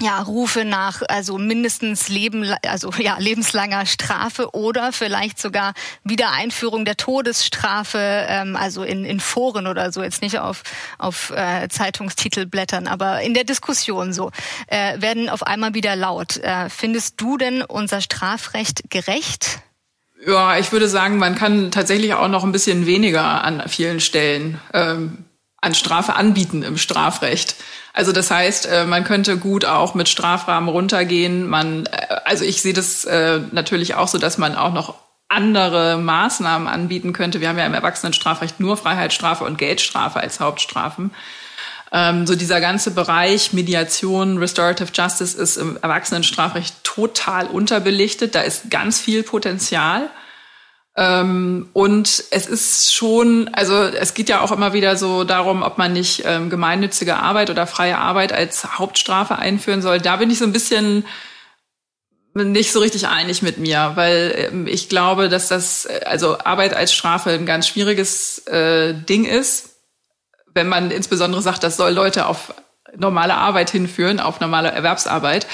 ja, 0.00 0.20
Rufe 0.22 0.64
nach 0.64 1.02
also 1.08 1.36
mindestens 1.38 2.08
Leben, 2.08 2.54
also 2.66 2.90
ja, 2.98 3.16
lebenslanger 3.18 3.86
Strafe 3.86 4.54
oder 4.54 4.92
vielleicht 4.92 5.38
sogar 5.38 5.74
Wiedereinführung 6.04 6.84
der 6.84 6.96
Todesstrafe, 6.96 7.98
ähm, 8.28 8.56
also 8.56 8.82
in, 8.82 9.04
in 9.04 9.20
Foren 9.20 9.66
oder 9.66 9.92
so, 9.92 10.02
jetzt 10.02 10.22
nicht 10.22 10.38
auf, 10.38 10.62
auf 10.98 11.30
äh, 11.30 11.68
Zeitungstitelblättern, 11.68 12.86
aber 12.86 13.20
in 13.20 13.34
der 13.34 13.44
Diskussion 13.44 14.12
so, 14.12 14.30
äh, 14.66 15.00
werden 15.00 15.28
auf 15.28 15.42
einmal 15.42 15.74
wieder 15.74 15.94
laut. 15.94 16.38
Äh, 16.38 16.70
findest 16.70 17.20
du 17.20 17.36
denn 17.36 17.62
unser 17.62 18.00
Strafrecht 18.00 18.90
gerecht? 18.90 19.60
Ja, 20.24 20.56
ich 20.58 20.70
würde 20.70 20.88
sagen, 20.88 21.18
man 21.18 21.34
kann 21.34 21.72
tatsächlich 21.72 22.14
auch 22.14 22.28
noch 22.28 22.44
ein 22.44 22.52
bisschen 22.52 22.86
weniger 22.86 23.42
an 23.42 23.64
vielen 23.66 23.98
Stellen 23.98 24.60
ähm, 24.72 25.24
an 25.60 25.74
Strafe 25.74 26.14
anbieten 26.14 26.62
im 26.62 26.76
Strafrecht. 26.76 27.56
Also 27.92 28.12
das 28.12 28.30
heißt, 28.30 28.66
äh, 28.66 28.84
man 28.84 29.04
könnte 29.04 29.36
gut 29.36 29.64
auch 29.64 29.94
mit 29.94 30.08
Strafrahmen 30.08 30.68
runtergehen. 30.68 31.48
Man, 31.48 31.86
äh, 31.86 32.16
also 32.24 32.44
ich 32.44 32.62
sehe 32.62 32.72
das 32.72 33.04
äh, 33.04 33.40
natürlich 33.52 33.94
auch 33.94 34.08
so, 34.08 34.18
dass 34.18 34.38
man 34.38 34.54
auch 34.54 34.72
noch 34.72 34.94
andere 35.28 35.96
Maßnahmen 35.98 36.68
anbieten 36.68 37.12
könnte. 37.12 37.40
Wir 37.40 37.48
haben 37.48 37.58
ja 37.58 37.66
im 37.66 37.74
Erwachsenenstrafrecht 37.74 38.60
nur 38.60 38.76
Freiheitsstrafe 38.76 39.44
und 39.44 39.58
Geldstrafe 39.58 40.20
als 40.20 40.40
Hauptstrafen. 40.40 41.12
Ähm, 41.94 42.26
so 42.26 42.34
dieser 42.34 42.60
ganze 42.60 42.92
Bereich 42.92 43.52
Mediation, 43.52 44.38
Restorative 44.38 44.90
Justice 44.94 45.36
ist 45.36 45.58
im 45.58 45.76
Erwachsenenstrafrecht 45.76 46.82
total 46.84 47.46
unterbelichtet. 47.46 48.34
Da 48.34 48.40
ist 48.40 48.70
ganz 48.70 48.98
viel 48.98 49.22
Potenzial. 49.22 50.08
Ähm, 50.96 51.68
und 51.74 52.24
es 52.30 52.46
ist 52.46 52.94
schon, 52.94 53.48
also 53.52 53.74
es 53.74 54.14
geht 54.14 54.30
ja 54.30 54.40
auch 54.40 54.52
immer 54.52 54.72
wieder 54.72 54.96
so 54.96 55.24
darum, 55.24 55.62
ob 55.62 55.76
man 55.76 55.92
nicht 55.92 56.22
ähm, 56.24 56.48
gemeinnützige 56.48 57.16
Arbeit 57.16 57.50
oder 57.50 57.66
freie 57.66 57.98
Arbeit 57.98 58.32
als 58.32 58.78
Hauptstrafe 58.78 59.38
einführen 59.38 59.82
soll. 59.82 59.98
Da 60.00 60.16
bin 60.16 60.30
ich 60.30 60.38
so 60.38 60.44
ein 60.44 60.52
bisschen 60.52 61.04
nicht 62.34 62.72
so 62.72 62.80
richtig 62.80 63.08
einig 63.08 63.42
mit 63.42 63.58
mir, 63.58 63.92
weil 63.94 64.48
ähm, 64.50 64.66
ich 64.66 64.88
glaube, 64.88 65.28
dass 65.28 65.48
das, 65.48 65.86
also 65.86 66.38
Arbeit 66.38 66.74
als 66.74 66.94
Strafe 66.94 67.30
ein 67.30 67.46
ganz 67.46 67.68
schwieriges 67.68 68.46
äh, 68.46 68.94
Ding 68.94 69.26
ist, 69.26 69.71
wenn 70.54 70.68
man 70.68 70.90
insbesondere 70.90 71.42
sagt, 71.42 71.62
das 71.62 71.76
soll 71.76 71.92
Leute 71.92 72.26
auf 72.26 72.54
normale 72.96 73.34
Arbeit 73.34 73.70
hinführen, 73.70 74.20
auf 74.20 74.40
normale 74.40 74.70
Erwerbsarbeit. 74.70 75.46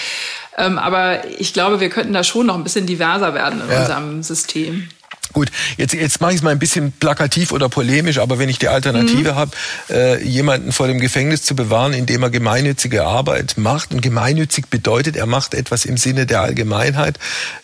Ähm, 0.56 0.78
aber 0.78 1.24
ich 1.38 1.52
glaube, 1.52 1.80
wir 1.80 1.88
könnten 1.88 2.12
da 2.12 2.24
schon 2.24 2.46
noch 2.46 2.56
ein 2.56 2.64
bisschen 2.64 2.86
diverser 2.86 3.34
werden 3.34 3.60
in 3.60 3.70
ja. 3.70 3.80
unserem 3.80 4.22
System. 4.22 4.88
Gut, 5.32 5.50
jetzt, 5.76 5.92
jetzt 5.94 6.20
mache 6.20 6.32
ich 6.32 6.38
es 6.38 6.42
mal 6.42 6.50
ein 6.50 6.58
bisschen 6.58 6.92
plakativ 6.92 7.52
oder 7.52 7.68
polemisch, 7.68 8.18
aber 8.18 8.38
wenn 8.38 8.48
ich 8.48 8.58
die 8.58 8.68
Alternative 8.68 9.32
mhm. 9.32 9.36
habe, 9.36 9.50
äh, 9.90 10.24
jemanden 10.24 10.72
vor 10.72 10.86
dem 10.86 10.98
Gefängnis 11.00 11.42
zu 11.42 11.54
bewahren, 11.54 11.92
indem 11.92 12.22
er 12.22 12.30
gemeinnützige 12.30 13.04
Arbeit 13.04 13.54
macht, 13.56 13.92
und 13.92 14.00
gemeinnützig 14.00 14.68
bedeutet, 14.68 15.16
er 15.16 15.26
macht 15.26 15.54
etwas 15.54 15.84
im 15.84 15.96
Sinne 15.96 16.26
der 16.26 16.40
Allgemeinheit, 16.42 17.18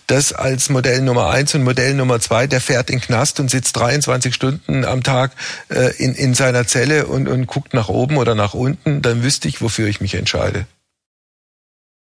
das 0.07 0.33
als 0.33 0.68
Modell 0.68 1.00
Nummer 1.00 1.31
eins 1.31 1.55
und 1.55 1.64
Modell 1.64 1.94
Nummer 1.94 2.20
zwei, 2.20 2.46
der 2.46 2.61
fährt 2.61 2.90
in 2.90 2.98
den 2.98 3.03
Knast 3.03 3.40
und 3.40 3.50
sitzt 3.50 3.77
23 3.77 4.35
Stunden 4.35 4.85
am 4.85 5.03
Tag 5.03 5.33
äh, 5.70 5.94
in, 5.96 6.14
in 6.14 6.35
seiner 6.35 6.66
Zelle 6.66 7.07
und, 7.07 7.29
und 7.29 7.46
guckt 7.46 7.72
nach 7.72 7.88
oben 7.88 8.18
oder 8.18 8.35
nach 8.35 8.55
unten, 8.55 9.00
dann 9.00 9.22
wüsste 9.22 9.48
ich, 9.48 9.62
wofür 9.62 9.88
ich 9.88 10.00
mich 10.00 10.14
entscheide. 10.14 10.66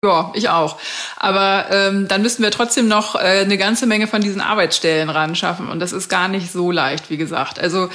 Ja, 0.05 0.31
ich 0.35 0.49
auch. 0.49 0.77
Aber 1.17 1.65
ähm, 1.71 2.07
dann 2.07 2.21
müssten 2.21 2.43
wir 2.43 2.51
trotzdem 2.51 2.87
noch 2.87 3.15
äh, 3.15 3.41
eine 3.41 3.57
ganze 3.57 3.87
Menge 3.87 4.05
von 4.05 4.21
diesen 4.21 4.39
Arbeitsstellen 4.39 5.09
ran 5.09 5.35
schaffen. 5.35 5.67
Und 5.67 5.79
das 5.79 5.93
ist 5.93 6.09
gar 6.09 6.27
nicht 6.27 6.51
so 6.51 6.69
leicht, 6.69 7.09
wie 7.09 7.17
gesagt. 7.17 7.59
Also 7.59 7.89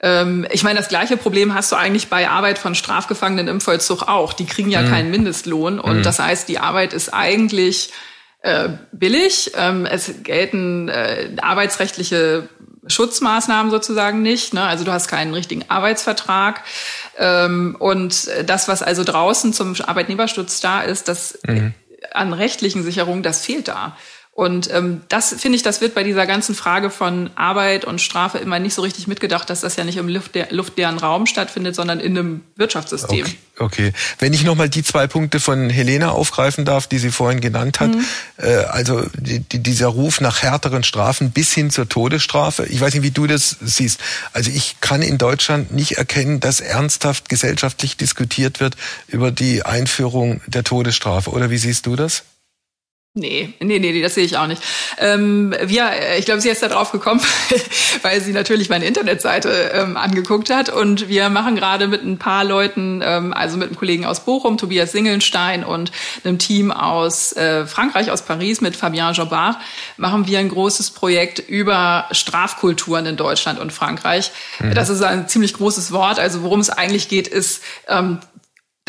ähm, 0.00 0.46
ich 0.50 0.62
meine, 0.62 0.78
das 0.78 0.88
gleiche 0.88 1.18
Problem 1.18 1.52
hast 1.54 1.70
du 1.70 1.76
eigentlich 1.76 2.08
bei 2.08 2.30
Arbeit 2.30 2.58
von 2.58 2.74
Strafgefangenen 2.74 3.46
im 3.48 3.60
Vollzug 3.60 4.08
auch. 4.08 4.32
Die 4.32 4.46
kriegen 4.46 4.70
ja 4.70 4.80
mhm. 4.80 4.88
keinen 4.88 5.10
Mindestlohn. 5.10 5.78
Und 5.78 5.98
mhm. 5.98 6.02
das 6.02 6.18
heißt, 6.18 6.48
die 6.48 6.58
Arbeit 6.58 6.94
ist 6.94 7.12
eigentlich 7.12 7.90
äh, 8.40 8.70
billig. 8.92 9.52
Ähm, 9.54 9.84
es 9.84 10.22
gelten 10.22 10.88
äh, 10.88 11.28
arbeitsrechtliche 11.42 12.48
Schutzmaßnahmen 12.86 13.70
sozusagen 13.70 14.22
nicht. 14.22 14.54
Ne? 14.54 14.62
Also 14.62 14.84
du 14.84 14.92
hast 14.92 15.08
keinen 15.08 15.34
richtigen 15.34 15.64
Arbeitsvertrag. 15.68 16.62
Ähm, 17.18 17.76
und 17.78 18.28
das, 18.46 18.68
was 18.68 18.82
also 18.82 19.04
draußen 19.04 19.52
zum 19.52 19.74
Arbeitnehmerschutz 19.80 20.60
da 20.60 20.80
ist, 20.82 21.08
das 21.08 21.38
mhm. 21.46 21.74
an 22.12 22.32
rechtlichen 22.32 22.82
Sicherungen, 22.82 23.22
das 23.22 23.44
fehlt 23.44 23.68
da. 23.68 23.96
Und 24.40 24.72
ähm, 24.72 25.02
das 25.08 25.34
finde 25.38 25.56
ich, 25.56 25.62
das 25.62 25.82
wird 25.82 25.94
bei 25.94 26.02
dieser 26.02 26.26
ganzen 26.26 26.54
Frage 26.54 26.88
von 26.88 27.28
Arbeit 27.34 27.84
und 27.84 28.00
Strafe 28.00 28.38
immer 28.38 28.58
nicht 28.58 28.72
so 28.72 28.80
richtig 28.80 29.06
mitgedacht, 29.06 29.50
dass 29.50 29.60
das 29.60 29.76
ja 29.76 29.84
nicht 29.84 29.98
im 29.98 30.08
luftleeren 30.08 30.96
Raum 30.96 31.26
stattfindet, 31.26 31.74
sondern 31.74 32.00
in 32.00 32.16
einem 32.16 32.40
Wirtschaftssystem. 32.56 33.26
Okay, 33.26 33.36
okay. 33.58 33.92
wenn 34.18 34.32
ich 34.32 34.42
nochmal 34.42 34.70
die 34.70 34.82
zwei 34.82 35.06
Punkte 35.06 35.40
von 35.40 35.68
Helena 35.68 36.12
aufgreifen 36.12 36.64
darf, 36.64 36.86
die 36.86 36.96
sie 36.96 37.10
vorhin 37.10 37.42
genannt 37.42 37.80
hat, 37.80 37.90
mhm. 37.90 38.02
äh, 38.38 38.64
also 38.64 39.04
die, 39.12 39.40
die, 39.40 39.58
dieser 39.58 39.88
Ruf 39.88 40.22
nach 40.22 40.40
härteren 40.40 40.84
Strafen 40.84 41.32
bis 41.32 41.52
hin 41.52 41.68
zur 41.68 41.86
Todesstrafe. 41.86 42.64
Ich 42.64 42.80
weiß 42.80 42.94
nicht, 42.94 43.02
wie 43.02 43.10
du 43.10 43.26
das 43.26 43.58
siehst. 43.60 44.00
Also 44.32 44.50
ich 44.50 44.76
kann 44.80 45.02
in 45.02 45.18
Deutschland 45.18 45.70
nicht 45.74 45.98
erkennen, 45.98 46.40
dass 46.40 46.60
ernsthaft 46.60 47.28
gesellschaftlich 47.28 47.98
diskutiert 47.98 48.58
wird 48.58 48.78
über 49.06 49.32
die 49.32 49.66
Einführung 49.66 50.40
der 50.46 50.64
Todesstrafe. 50.64 51.28
Oder 51.28 51.50
wie 51.50 51.58
siehst 51.58 51.84
du 51.84 51.94
das? 51.94 52.22
Nee, 53.14 53.54
nee, 53.58 53.80
nee, 53.80 54.00
das 54.00 54.14
sehe 54.14 54.24
ich 54.24 54.36
auch 54.38 54.46
nicht. 54.46 54.62
Ähm, 54.98 55.52
wir, 55.64 55.90
ich 56.16 56.26
glaube, 56.26 56.40
sie 56.40 56.48
ist 56.48 56.62
da 56.62 56.68
drauf 56.68 56.92
gekommen, 56.92 57.20
weil 58.02 58.20
sie 58.20 58.32
natürlich 58.32 58.68
meine 58.68 58.84
Internetseite 58.84 59.72
ähm, 59.74 59.96
angeguckt 59.96 60.48
hat. 60.48 60.68
Und 60.68 61.08
wir 61.08 61.28
machen 61.28 61.56
gerade 61.56 61.88
mit 61.88 62.04
ein 62.04 62.18
paar 62.18 62.44
Leuten, 62.44 63.02
ähm, 63.04 63.32
also 63.32 63.56
mit 63.56 63.66
einem 63.66 63.76
Kollegen 63.76 64.06
aus 64.06 64.20
Bochum, 64.20 64.58
Tobias 64.58 64.92
Singelstein 64.92 65.64
und 65.64 65.90
einem 66.22 66.38
Team 66.38 66.70
aus 66.70 67.32
äh, 67.32 67.66
Frankreich, 67.66 68.12
aus 68.12 68.22
Paris 68.22 68.60
mit 68.60 68.76
Fabien 68.76 69.12
Jobard, 69.12 69.56
machen 69.96 70.28
wir 70.28 70.38
ein 70.38 70.48
großes 70.48 70.92
Projekt 70.92 71.40
über 71.40 72.06
Strafkulturen 72.12 73.06
in 73.06 73.16
Deutschland 73.16 73.58
und 73.58 73.72
Frankreich. 73.72 74.30
Mhm. 74.60 74.74
Das 74.74 74.88
ist 74.88 75.02
ein 75.02 75.26
ziemlich 75.26 75.54
großes 75.54 75.90
Wort. 75.90 76.20
Also 76.20 76.44
worum 76.44 76.60
es 76.60 76.70
eigentlich 76.70 77.08
geht, 77.08 77.26
ist 77.26 77.60
ähm, 77.88 78.20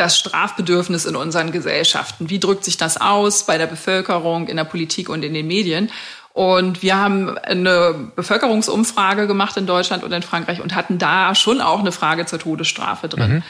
das 0.02 0.18
Strafbedürfnis 0.18 1.06
in 1.06 1.16
unseren 1.16 1.52
Gesellschaften. 1.52 2.30
Wie 2.30 2.40
drückt 2.40 2.66
sich 2.66 2.78
das 2.78 3.00
aus 3.00 3.46
bei 3.46 3.58
der 3.58 3.68
Bevölkerung, 3.68 4.48
in 4.48 4.58
der 4.58 4.64
Politik 4.64 5.10
und 5.10 5.24
in 5.24 5.34
den 5.34 5.48
Medien? 5.48 5.92
Und 6.34 6.82
wir 6.82 6.98
haben 6.98 7.38
eine 7.38 8.12
Bevölkerungsumfrage 8.16 9.28
gemacht 9.28 9.58
in 9.58 9.68
Deutschland 9.68 10.04
und 10.04 10.12
in 10.12 10.24
Frankreich 10.24 10.62
und 10.62 10.74
hatten 10.74 10.98
da 10.98 11.36
schon 11.36 11.62
auch 11.62 11.80
eine 11.80 11.92
Frage 11.92 12.26
zur 12.26 12.40
Todesstrafe 12.40 13.10
drin. 13.10 13.32
Mhm. 13.32 13.44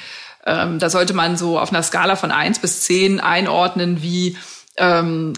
Ähm, 0.45 0.79
da 0.79 0.89
sollte 0.89 1.13
man 1.13 1.37
so 1.37 1.59
auf 1.59 1.71
einer 1.71 1.83
Skala 1.83 2.15
von 2.15 2.31
eins 2.31 2.59
bis 2.59 2.81
zehn 2.81 3.19
einordnen, 3.19 4.01
wie 4.01 4.37
ähm, 4.77 5.33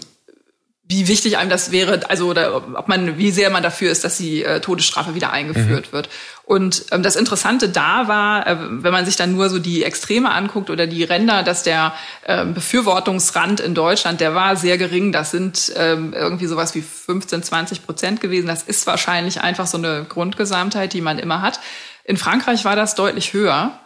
wie 0.86 1.08
wichtig 1.08 1.38
einem 1.38 1.48
das 1.48 1.72
wäre, 1.72 2.10
also 2.10 2.28
oder 2.28 2.56
ob 2.56 2.88
man, 2.88 3.16
wie 3.16 3.30
sehr 3.30 3.48
man 3.48 3.62
dafür 3.62 3.90
ist, 3.90 4.04
dass 4.04 4.18
die 4.18 4.44
äh, 4.44 4.60
Todesstrafe 4.60 5.14
wieder 5.14 5.32
eingeführt 5.32 5.88
mhm. 5.88 5.92
wird. 5.92 6.10
Und 6.44 6.84
ähm, 6.90 7.02
das 7.02 7.16
Interessante 7.16 7.70
da 7.70 8.06
war, 8.06 8.46
äh, 8.46 8.56
wenn 8.58 8.92
man 8.92 9.06
sich 9.06 9.16
dann 9.16 9.32
nur 9.32 9.48
so 9.48 9.58
die 9.58 9.82
Extreme 9.82 10.30
anguckt 10.30 10.68
oder 10.68 10.86
die 10.86 11.02
Ränder, 11.02 11.42
dass 11.42 11.62
der 11.62 11.94
äh, 12.24 12.44
Befürwortungsrand 12.44 13.60
in 13.60 13.74
Deutschland, 13.74 14.20
der 14.20 14.34
war 14.34 14.56
sehr 14.56 14.76
gering. 14.76 15.10
Das 15.10 15.30
sind 15.30 15.72
ähm, 15.74 16.12
irgendwie 16.12 16.46
sowas 16.46 16.74
wie 16.74 16.82
15, 16.82 17.42
20 17.42 17.86
Prozent 17.86 18.20
gewesen. 18.20 18.46
Das 18.46 18.62
ist 18.62 18.86
wahrscheinlich 18.86 19.40
einfach 19.40 19.66
so 19.66 19.78
eine 19.78 20.04
Grundgesamtheit, 20.06 20.92
die 20.92 21.00
man 21.00 21.18
immer 21.18 21.40
hat. 21.40 21.60
In 22.04 22.18
Frankreich 22.18 22.66
war 22.66 22.76
das 22.76 22.94
deutlich 22.94 23.32
höher. 23.32 23.80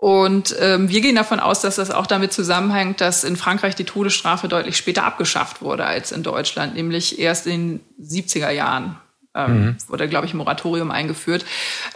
Und 0.00 0.56
ähm, 0.58 0.88
wir 0.88 1.02
gehen 1.02 1.14
davon 1.14 1.40
aus, 1.40 1.60
dass 1.60 1.76
das 1.76 1.90
auch 1.90 2.06
damit 2.06 2.32
zusammenhängt, 2.32 3.02
dass 3.02 3.22
in 3.22 3.36
Frankreich 3.36 3.74
die 3.74 3.84
Todesstrafe 3.84 4.48
deutlich 4.48 4.78
später 4.78 5.04
abgeschafft 5.04 5.60
wurde 5.60 5.84
als 5.84 6.10
in 6.10 6.22
Deutschland, 6.22 6.74
nämlich 6.74 7.18
erst 7.18 7.46
in 7.46 7.82
den 7.98 8.08
70er 8.08 8.50
Jahren. 8.50 8.96
Ähm, 9.32 9.64
mhm. 9.64 9.76
wurde, 9.86 10.08
glaube 10.08 10.26
ich, 10.26 10.34
Moratorium 10.34 10.90
eingeführt. 10.90 11.44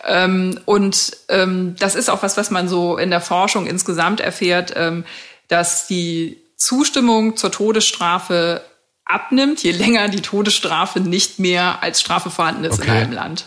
Ähm, 0.06 0.60
und 0.66 1.16
ähm, 1.28 1.74
das 1.78 1.94
ist 1.96 2.08
auch 2.10 2.22
was, 2.22 2.36
was 2.36 2.50
man 2.50 2.68
so 2.68 2.96
in 2.96 3.10
der 3.10 3.22
Forschung 3.22 3.66
insgesamt 3.66 4.20
erfährt, 4.20 4.74
ähm, 4.76 5.04
dass 5.48 5.88
die 5.88 6.42
Zustimmung 6.56 7.36
zur 7.36 7.50
Todesstrafe 7.50 8.62
abnimmt, 9.04 9.62
je 9.62 9.72
länger 9.72 10.08
die 10.10 10.20
Todesstrafe 10.20 11.00
nicht 11.00 11.38
mehr 11.38 11.82
als 11.82 12.00
Strafe 12.00 12.30
vorhanden 12.30 12.64
ist 12.64 12.80
okay. 12.80 12.90
in 12.90 12.96
einem 12.96 13.12
Land. 13.12 13.46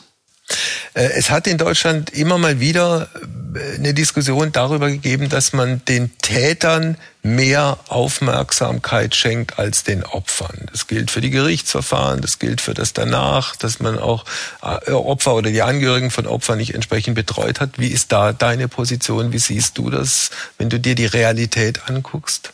Äh, 0.98 1.12
es 1.14 1.30
hat 1.30 1.48
in 1.48 1.58
Deutschland 1.58 2.10
immer 2.10 2.38
mal 2.38 2.60
wieder 2.60 3.08
äh, 3.54 3.76
eine 3.76 3.94
Diskussion 3.94 4.52
darüber 4.52 4.90
gegeben, 4.90 5.30
dass 5.30 5.54
man 5.54 5.86
den 5.86 6.18
Tätern 6.18 6.98
mehr 7.22 7.78
Aufmerksamkeit 7.88 9.16
schenkt 9.16 9.60
als 9.60 9.84
den 9.84 10.04
Opfern. 10.04 10.68
Das 10.72 10.88
gilt 10.88 11.12
für 11.12 11.22
die 11.22 11.30
Gerichtsverfahren, 11.30 12.22
das 12.22 12.40
gilt 12.40 12.62
für 12.62 12.74
das 12.74 12.94
danach, 12.94 13.56
dass 13.56 13.80
man 13.80 14.00
auch 14.00 14.26
äh, 14.64 14.92
Opfer 14.92 15.36
oder 15.36 15.52
die 15.52 15.62
Angehörigen 15.62 16.10
von 16.10 16.26
Opfern 16.26 16.58
nicht 16.58 16.74
entsprechend 16.74 17.16
betreut 17.16 17.60
hat. 17.60 17.78
Wie 17.78 17.90
ist 17.90 18.12
da 18.12 18.34
deine 18.34 18.68
Position? 18.68 19.32
Wie 19.32 19.40
siehst 19.40 19.78
du 19.78 19.90
das, 19.92 20.32
wenn 20.58 20.70
du 20.70 20.80
dir 20.80 20.96
die 20.96 21.06
Realität 21.06 21.88
anguckst? 21.88 22.54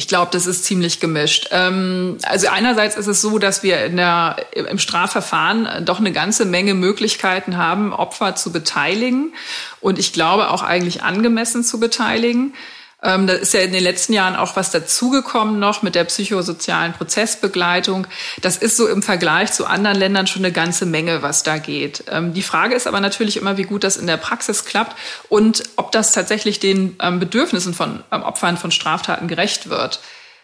Ich 0.00 0.08
glaube, 0.08 0.30
das 0.32 0.46
ist 0.46 0.64
ziemlich 0.64 0.98
gemischt. 0.98 1.48
Ähm, 1.50 2.16
also 2.22 2.48
einerseits 2.48 2.96
ist 2.96 3.06
es 3.06 3.20
so, 3.20 3.38
dass 3.38 3.62
wir 3.62 3.84
in 3.84 3.98
der, 3.98 4.36
im 4.54 4.78
Strafverfahren 4.78 5.84
doch 5.84 5.98
eine 5.98 6.10
ganze 6.10 6.46
Menge 6.46 6.72
Möglichkeiten 6.72 7.58
haben, 7.58 7.92
Opfer 7.92 8.34
zu 8.34 8.50
beteiligen 8.50 9.34
und 9.82 9.98
ich 9.98 10.14
glaube 10.14 10.52
auch 10.52 10.62
eigentlich 10.62 11.02
angemessen 11.02 11.64
zu 11.64 11.78
beteiligen. 11.80 12.54
Ähm, 13.02 13.26
da 13.26 13.32
ist 13.34 13.54
ja 13.54 13.60
in 13.60 13.72
den 13.72 13.82
letzten 13.82 14.12
Jahren 14.12 14.36
auch 14.36 14.56
was 14.56 14.70
dazugekommen 14.70 15.58
noch 15.58 15.82
mit 15.82 15.94
der 15.94 16.04
psychosozialen 16.04 16.92
Prozessbegleitung. 16.92 18.06
Das 18.42 18.58
ist 18.58 18.76
so 18.76 18.88
im 18.88 19.02
Vergleich 19.02 19.52
zu 19.52 19.66
anderen 19.66 19.96
Ländern 19.96 20.26
schon 20.26 20.44
eine 20.44 20.52
ganze 20.52 20.84
Menge, 20.84 21.22
was 21.22 21.42
da 21.42 21.58
geht. 21.58 22.04
Ähm, 22.10 22.34
die 22.34 22.42
Frage 22.42 22.74
ist 22.74 22.86
aber 22.86 23.00
natürlich 23.00 23.36
immer, 23.36 23.56
wie 23.56 23.64
gut 23.64 23.84
das 23.84 23.96
in 23.96 24.06
der 24.06 24.18
Praxis 24.18 24.64
klappt 24.64 24.96
und 25.28 25.62
ob 25.76 25.92
das 25.92 26.12
tatsächlich 26.12 26.60
den 26.60 26.96
ähm, 27.00 27.20
Bedürfnissen 27.20 27.72
von 27.72 28.04
ähm, 28.12 28.22
Opfern 28.22 28.58
von 28.58 28.70
Straftaten 28.70 29.28
gerecht 29.28 29.70
wird. 29.70 30.00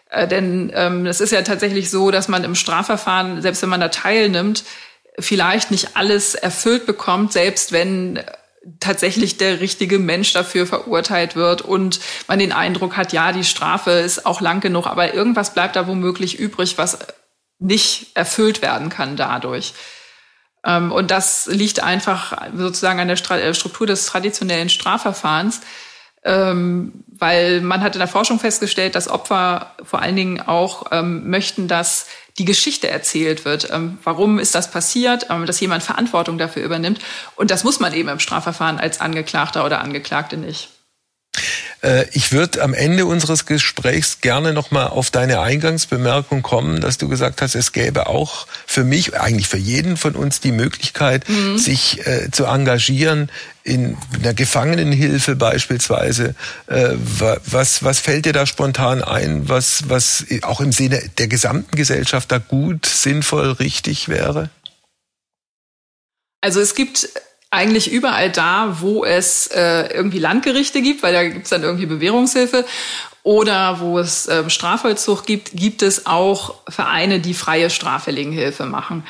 Äh, 0.09 0.27
denn 0.27 0.71
ähm, 0.73 1.05
es 1.05 1.21
ist 1.21 1.31
ja 1.31 1.43
tatsächlich 1.43 1.91
so, 1.91 2.09
dass 2.09 2.27
man 2.27 2.43
im 2.43 2.55
Strafverfahren, 2.55 3.41
selbst 3.41 3.61
wenn 3.61 3.69
man 3.69 3.81
da 3.81 3.89
teilnimmt, 3.89 4.63
vielleicht 5.19 5.71
nicht 5.71 5.95
alles 5.95 6.35
erfüllt 6.35 6.85
bekommt, 6.85 7.33
selbst 7.33 7.71
wenn 7.71 8.19
tatsächlich 8.79 9.37
der 9.37 9.59
richtige 9.59 9.99
Mensch 9.99 10.33
dafür 10.33 10.67
verurteilt 10.67 11.35
wird 11.35 11.61
und 11.61 11.99
man 12.27 12.39
den 12.39 12.51
Eindruck 12.51 12.97
hat, 12.97 13.13
ja, 13.13 13.31
die 13.31 13.43
Strafe 13.43 13.91
ist 13.91 14.25
auch 14.25 14.41
lang 14.41 14.59
genug, 14.59 14.87
aber 14.87 15.13
irgendwas 15.13 15.53
bleibt 15.53 15.75
da 15.75 15.87
womöglich 15.87 16.39
übrig, 16.39 16.77
was 16.77 16.99
nicht 17.59 18.15
erfüllt 18.15 18.61
werden 18.61 18.89
kann 18.89 19.15
dadurch. 19.15 19.73
Ähm, 20.65 20.91
und 20.91 21.11
das 21.11 21.47
liegt 21.47 21.81
einfach 21.81 22.37
sozusagen 22.55 22.99
an 22.99 23.07
der 23.07 23.31
äh, 23.31 23.53
Struktur 23.53 23.87
des 23.87 24.05
traditionellen 24.05 24.69
Strafverfahrens, 24.69 25.61
ähm, 26.23 27.05
weil 27.07 27.61
man 27.61 27.81
hat 27.81 27.95
in 27.95 27.99
der 27.99 28.07
Forschung 28.07 28.39
festgestellt, 28.39 28.95
dass 28.95 29.07
Opfer 29.07 29.75
vor 29.83 30.01
allen 30.01 30.15
Dingen 30.15 30.41
auch 30.41 30.87
ähm, 30.91 31.29
möchten, 31.29 31.67
dass 31.67 32.07
die 32.37 32.45
Geschichte 32.45 32.89
erzählt 32.89 33.45
wird. 33.45 33.69
Ähm, 33.71 33.97
warum 34.03 34.39
ist 34.39 34.55
das 34.55 34.69
passiert? 34.71 35.27
Ähm, 35.29 35.45
dass 35.45 35.59
jemand 35.59 35.83
Verantwortung 35.83 36.37
dafür 36.37 36.63
übernimmt. 36.63 36.99
Und 37.35 37.51
das 37.51 37.63
muss 37.63 37.79
man 37.79 37.93
eben 37.93 38.09
im 38.09 38.19
Strafverfahren 38.19 38.79
als 38.79 39.01
Angeklagter 39.01 39.65
oder 39.65 39.81
Angeklagte 39.81 40.37
nicht. 40.37 40.69
Äh, 41.81 42.05
ich 42.11 42.31
würde 42.31 42.61
am 42.61 42.73
Ende 42.73 43.05
unseres 43.05 43.45
Gesprächs 43.45 44.21
gerne 44.21 44.53
nochmal 44.53 44.87
auf 44.87 45.11
deine 45.11 45.39
Eingangsbemerkung 45.39 46.41
kommen, 46.41 46.81
dass 46.81 46.97
du 46.97 47.07
gesagt 47.07 47.41
hast, 47.41 47.55
es 47.55 47.71
gäbe 47.71 48.07
auch 48.07 48.47
für 48.65 48.83
mich, 48.83 49.19
eigentlich 49.19 49.47
für 49.47 49.57
jeden 49.57 49.97
von 49.97 50.15
uns 50.15 50.39
die 50.39 50.51
Möglichkeit, 50.51 51.27
mhm. 51.29 51.57
sich 51.57 52.05
äh, 52.05 52.29
zu 52.31 52.45
engagieren 52.45 53.29
in 53.67 53.97
einer 54.13 54.33
Gefangenenhilfe 54.33 55.35
beispielsweise. 55.35 56.35
Äh, 56.67 56.93
was, 56.95 57.83
was 57.83 57.99
fällt 57.99 58.25
dir 58.25 58.33
da 58.33 58.45
spontan 58.45 59.03
ein, 59.03 59.49
was, 59.49 59.89
was 59.89 60.25
auch 60.43 60.61
im 60.61 60.71
Sinne 60.71 61.01
der 61.17 61.27
gesamten 61.27 61.75
Gesellschaft 61.75 62.31
da 62.31 62.37
gut, 62.37 62.85
sinnvoll, 62.85 63.51
richtig 63.51 64.07
wäre? 64.07 64.49
Also 66.41 66.61
es 66.61 66.75
gibt 66.75 67.09
eigentlich 67.49 67.91
überall 67.91 68.31
da, 68.31 68.77
wo 68.79 69.03
es 69.03 69.47
äh, 69.47 69.93
irgendwie 69.93 70.19
Landgerichte 70.19 70.81
gibt, 70.81 71.03
weil 71.03 71.13
da 71.13 71.23
gibt 71.27 71.43
es 71.43 71.49
dann 71.49 71.63
irgendwie 71.63 71.85
Bewährungshilfe 71.85 72.65
oder 73.23 73.81
wo 73.81 73.99
es 73.99 74.27
äh, 74.27 74.49
Strafvollzug 74.49 75.25
gibt, 75.25 75.51
gibt 75.53 75.81
es 75.81 76.05
auch 76.05 76.55
Vereine, 76.69 77.19
die 77.19 77.33
freie 77.33 77.69
Straffälligenhilfe 77.69 78.65
machen. 78.65 79.03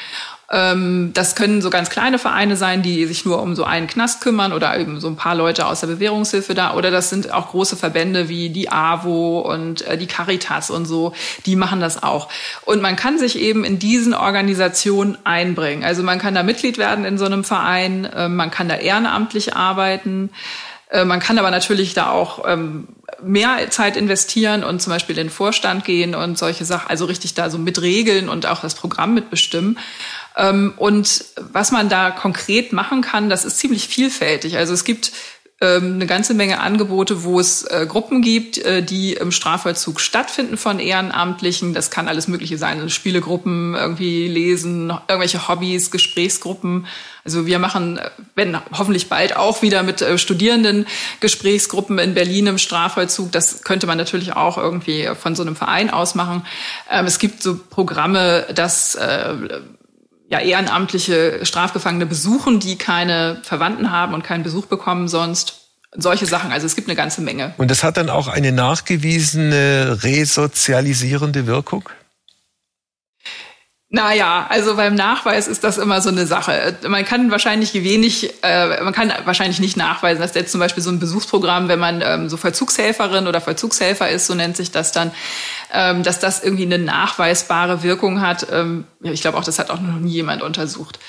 Ähm, 0.50 1.12
das 1.14 1.36
können 1.36 1.62
so 1.62 1.70
ganz 1.70 1.90
kleine 1.90 2.20
Vereine 2.20 2.56
sein, 2.56 2.82
die 2.82 3.06
sich 3.06 3.26
nur 3.26 3.42
um 3.42 3.56
so 3.56 3.66
einen 3.66 3.88
Knast 3.88 4.22
kümmern 4.22 4.54
oder 4.54 4.80
eben 4.80 5.02
so 5.02 5.08
ein 5.08 5.18
paar 5.18 5.36
Leute 5.36 5.66
aus 5.66 5.82
der 5.82 5.88
Bewährungshilfe 5.88 6.54
da. 6.54 6.74
Oder 6.74 6.90
das 6.90 7.10
sind 7.10 7.34
auch 7.34 7.50
große 7.50 7.76
Verbände 7.76 8.30
wie 8.30 8.50
die 8.50 8.72
AWO 8.72 9.40
und 9.42 9.82
äh, 9.82 9.98
die 9.98 10.08
Caritas 10.08 10.70
und 10.70 10.86
so. 10.86 11.14
Die 11.46 11.58
machen 11.58 11.82
das 11.82 12.02
auch. 12.02 12.30
Und 12.64 12.82
man 12.82 12.96
kann 12.96 13.20
sich 13.20 13.38
eben 13.38 13.66
in 13.66 13.78
diesen 13.78 14.14
Organisationen 14.14 15.18
einbringen. 15.26 15.84
Also 15.84 16.02
man 16.02 16.18
kann 16.18 16.34
da 16.34 16.44
Mitglied 16.44 16.78
werden 16.78 17.04
in 17.04 17.18
so 17.18 17.26
einem 17.26 17.44
Verein. 17.44 18.06
Äh, 18.06 18.30
man 18.30 18.50
kann 18.50 18.70
da 18.70 18.76
ehrenamtlich 18.76 19.56
arbeiten. 19.56 20.30
Äh, 20.90 21.04
man 21.04 21.20
kann 21.20 21.38
aber 21.40 21.52
natürlich 21.52 21.94
da 21.94 22.10
auch 22.12 22.46
ähm, 22.48 22.88
mehr 23.22 23.70
Zeit 23.70 23.98
investieren 23.98 24.64
und 24.64 24.82
zum 24.82 24.94
Beispiel 24.94 25.18
in 25.18 25.28
den 25.28 25.30
Vorstand 25.30 25.84
gehen 25.84 26.16
und 26.16 26.38
solche 26.38 26.66
Sachen, 26.66 26.90
also 26.90 27.06
richtig 27.06 27.34
da 27.34 27.50
so 27.50 27.58
mitregeln 27.58 28.30
und 28.30 28.46
auch 28.46 28.62
das 28.62 28.76
Programm 28.76 29.14
mitbestimmen. 29.14 29.78
Ähm, 30.38 30.74
und 30.78 31.26
was 31.36 31.72
man 31.72 31.90
da 31.90 32.12
konkret 32.12 32.72
machen 32.72 33.02
kann, 33.02 33.30
das 33.30 33.44
ist 33.44 33.58
ziemlich 33.58 33.88
vielfältig. 33.88 34.58
Also 34.58 34.74
es 34.74 34.84
gibt 34.84 35.12
ähm, 35.60 35.96
eine 35.96 36.06
ganze 36.06 36.36
Menge 36.36 36.60
Angebote, 36.60 37.24
wo 37.24 37.40
es 37.40 37.64
äh, 37.64 37.88
Gruppen 37.90 38.22
gibt, 38.22 38.60
äh, 38.60 38.84
die 38.84 39.14
im 39.14 39.32
Strafvollzug 39.32 40.00
stattfinden 40.00 40.56
von 40.56 40.78
Ehrenamtlichen. 40.78 41.74
Das 41.74 41.90
kann 41.90 42.08
alles 42.08 42.28
Mögliche 42.28 42.60
sein, 42.60 42.78
also 42.78 42.90
Spielegruppen, 42.90 43.74
irgendwie 43.74 44.28
lesen, 44.28 44.92
irgendwelche 45.08 45.48
Hobbys, 45.48 45.90
Gesprächsgruppen. 45.90 46.86
Also 47.26 47.48
wir 47.48 47.58
machen, 47.58 47.98
äh, 47.98 48.12
wenn 48.36 48.56
hoffentlich 48.72 49.10
bald 49.10 49.36
auch 49.36 49.64
wieder 49.64 49.82
mit 49.82 50.06
Studierenden 50.18 50.86
Gesprächsgruppen 51.22 51.98
in 51.98 52.14
Berlin 52.14 52.46
im 52.46 52.58
Strafvollzug. 52.60 53.32
Das 53.32 53.64
könnte 53.64 53.88
man 53.88 53.98
natürlich 53.98 54.34
auch 54.34 54.60
irgendwie 54.60 55.10
von 55.20 55.34
so 55.34 55.42
einem 55.42 55.56
Verein 55.56 55.90
aus 55.90 56.14
machen. 56.14 56.46
Ähm, 56.92 57.08
es 57.08 57.18
gibt 57.18 57.42
so 57.42 57.60
Programme, 57.72 58.46
dass 58.54 58.96
ja, 60.30 60.40
ehrenamtliche 60.40 61.46
Strafgefangene 61.46 62.06
besuchen, 62.06 62.60
die 62.60 62.78
keine 62.78 63.40
Verwandten 63.44 63.92
haben 63.92 64.14
und 64.14 64.24
keinen 64.24 64.44
Besuch 64.44 64.66
bekommen 64.66 65.08
sonst. 65.08 65.62
Solche 65.96 66.26
Sachen. 66.26 66.52
Also 66.52 66.66
es 66.66 66.76
gibt 66.76 66.90
eine 66.90 66.96
ganze 66.96 67.22
Menge. 67.22 67.54
Und 67.58 67.72
das 67.72 67.84
hat 67.84 67.98
dann 67.98 68.10
auch 68.10 68.28
eine 68.28 68.52
nachgewiesene 68.52 70.00
resozialisierende 70.04 71.48
Wirkung? 71.48 71.90
Naja, 73.90 74.46
also 74.50 74.76
beim 74.76 74.96
Nachweis 74.96 75.48
ist 75.48 75.64
das 75.64 75.78
immer 75.78 76.02
so 76.02 76.10
eine 76.10 76.26
Sache. 76.26 76.78
Man 76.86 77.06
kann 77.06 77.32
wahrscheinlich 77.32 77.74
wenig, 77.74 78.34
äh, 78.44 78.84
man 78.84 78.92
kann 78.92 79.14
wahrscheinlich 79.24 79.62
nicht 79.62 79.78
nachweisen, 79.78 80.20
dass 80.20 80.36
jetzt 80.36 80.52
zum 80.52 80.60
Beispiel 80.60 80.84
so 80.84 80.90
ein 80.90 81.00
Besuchsprogramm, 81.00 81.70
wenn 81.70 81.80
man 81.80 82.02
ähm, 82.04 82.28
so 82.28 82.36
Vollzugshelferin 82.36 83.28
oder 83.28 83.40
Vollzugshelfer 83.40 84.10
ist, 84.10 84.28
so 84.28 84.36
nennt 84.36 84.58
sich 84.58 84.72
das 84.72 84.92
dann, 84.92 85.12
ähm, 85.72 86.04
dass 86.04 86.20
das 86.20 86.44
irgendwie 86.44 86.66
eine 86.66 86.80
nachweisbare 86.80 87.82
Wirkung 87.82 88.20
hat. 88.20 88.48
Ähm, 88.52 88.88
ich 89.04 89.22
glaube 89.22 89.38
auch, 89.38 89.46
das 89.46 89.58
hat 89.58 89.70
auch 89.70 89.80
noch 89.80 90.00
nie 90.00 90.12
jemand 90.12 90.42
untersucht. 90.42 91.00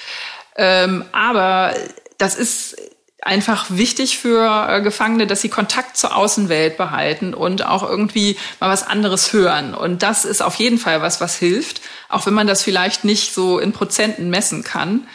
Ähm, 0.56 1.04
aber 1.10 1.74
das 2.18 2.36
ist 2.36 2.76
einfach 3.22 3.66
wichtig 3.70 4.18
für 4.18 4.68
äh, 4.68 4.80
Gefangene, 4.82 5.26
dass 5.26 5.40
sie 5.40 5.48
Kontakt 5.48 5.96
zur 5.96 6.16
Außenwelt 6.16 6.76
behalten 6.76 7.34
und 7.34 7.66
auch 7.66 7.82
irgendwie 7.82 8.36
mal 8.60 8.70
was 8.70 8.86
anderes 8.86 9.32
hören. 9.32 9.74
Und 9.74 10.04
das 10.04 10.24
ist 10.24 10.42
auf 10.42 10.54
jeden 10.54 10.78
Fall 10.78 11.02
was, 11.02 11.20
was 11.20 11.36
hilft, 11.36 11.80
auch 12.08 12.26
wenn 12.26 12.34
man 12.34 12.46
das 12.46 12.62
vielleicht 12.62 13.04
nicht 13.04 13.34
so 13.34 13.58
in 13.58 13.72
Prozenten 13.72 14.30
messen 14.30 14.64
kann 14.64 15.06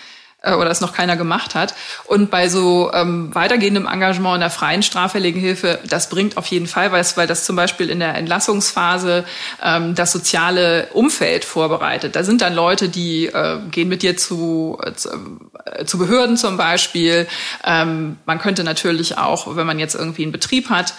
äh, 0.43 0.53
oder 0.53 0.69
es 0.69 0.81
noch 0.81 0.93
keiner 0.93 1.17
gemacht 1.17 1.55
hat. 1.55 1.73
Und 2.05 2.29
bei 2.29 2.49
so 2.49 2.91
ähm, 2.93 3.33
weitergehendem 3.33 3.87
Engagement 3.87 4.35
in 4.35 4.41
der 4.41 4.49
freien 4.49 4.83
straffälligen 4.83 5.39
Hilfe, 5.39 5.79
das 5.87 6.09
bringt 6.09 6.37
auf 6.37 6.45
jeden 6.47 6.67
Fall 6.67 6.91
was, 6.91 7.17
weil 7.17 7.27
das 7.27 7.45
zum 7.45 7.55
Beispiel 7.55 7.89
in 7.89 7.99
der 7.99 8.15
Entlassungsphase 8.15 9.25
ähm, 9.63 9.95
das 9.95 10.11
soziale 10.11 10.87
Umfeld 10.93 11.45
vorbereitet. 11.45 12.15
Da 12.15 12.23
sind 12.23 12.41
dann 12.41 12.53
Leute, 12.53 12.89
die 12.89 13.27
äh, 13.27 13.59
gehen 13.71 13.89
mit 13.89 14.03
dir 14.03 14.17
zu, 14.17 14.77
äh, 14.83 14.93
zu, 14.93 15.09
äh, 15.65 15.85
zu 15.85 15.97
Behörden 15.97 16.37
zum 16.37 16.57
Beispiel. 16.57 17.27
Ähm, 17.63 18.17
man 18.25 18.39
könnte 18.39 18.63
natürlich 18.63 19.17
auch, 19.17 19.55
wenn 19.55 19.65
man 19.65 19.79
jetzt 19.79 19.95
irgendwie 19.95 20.23
einen 20.23 20.31
Betrieb 20.31 20.69
hat, 20.69 20.93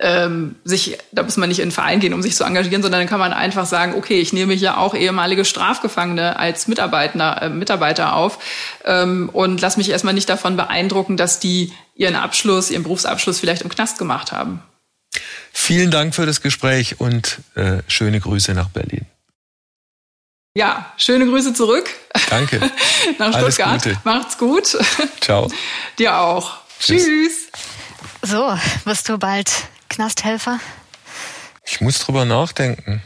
ähm, 0.00 0.56
sich, 0.64 0.96
da 1.10 1.24
muss 1.24 1.36
man 1.36 1.48
nicht 1.48 1.58
in 1.58 1.64
einen 1.64 1.72
Verein 1.72 2.00
gehen, 2.00 2.14
um 2.14 2.22
sich 2.22 2.36
zu 2.36 2.44
engagieren, 2.44 2.82
sondern 2.82 3.00
dann 3.00 3.08
kann 3.08 3.18
man 3.18 3.32
einfach 3.32 3.66
sagen, 3.66 3.94
okay, 3.96 4.20
ich 4.20 4.32
nehme 4.32 4.54
hier 4.54 4.78
auch 4.78 4.94
ehemalige 4.94 5.44
Strafgefangene 5.44 6.38
als 6.38 6.68
Mitarbeiter, 6.68 7.42
äh, 7.42 7.48
Mitarbeiter 7.48 8.14
auf 8.14 8.38
ähm, 8.84 9.28
und 9.32 9.60
lass 9.60 9.76
mich 9.76 9.90
erstmal 9.90 10.14
nicht 10.14 10.28
davon 10.28 10.56
beeindrucken, 10.56 11.16
dass 11.16 11.40
die 11.40 11.72
ihren 11.96 12.14
Abschluss, 12.14 12.70
ihren 12.70 12.84
Berufsabschluss 12.84 13.40
vielleicht 13.40 13.62
im 13.62 13.68
Knast 13.68 13.98
gemacht 13.98 14.30
haben. 14.30 14.62
Vielen 15.52 15.90
Dank 15.90 16.14
für 16.14 16.26
das 16.26 16.42
Gespräch 16.42 17.00
und 17.00 17.38
äh, 17.56 17.78
schöne 17.88 18.20
Grüße 18.20 18.54
nach 18.54 18.68
Berlin. 18.68 19.06
Ja, 20.54 20.92
schöne 20.96 21.26
Grüße 21.26 21.54
zurück. 21.54 21.88
Danke. 22.30 22.60
nach 23.18 23.36
Stuttgart. 23.36 23.84
Macht's 24.04 24.38
gut. 24.38 24.76
Ciao. 25.20 25.50
Dir 25.98 26.18
auch. 26.18 26.58
Tschüss. 26.80 27.04
Tschüss. 27.04 27.48
So, 28.22 28.56
wirst 28.84 29.08
du 29.08 29.18
bald 29.18 29.50
Knasthelfer? 29.98 30.60
Ich 31.64 31.80
muss 31.80 31.98
drüber 31.98 32.24
nachdenken. 32.24 33.02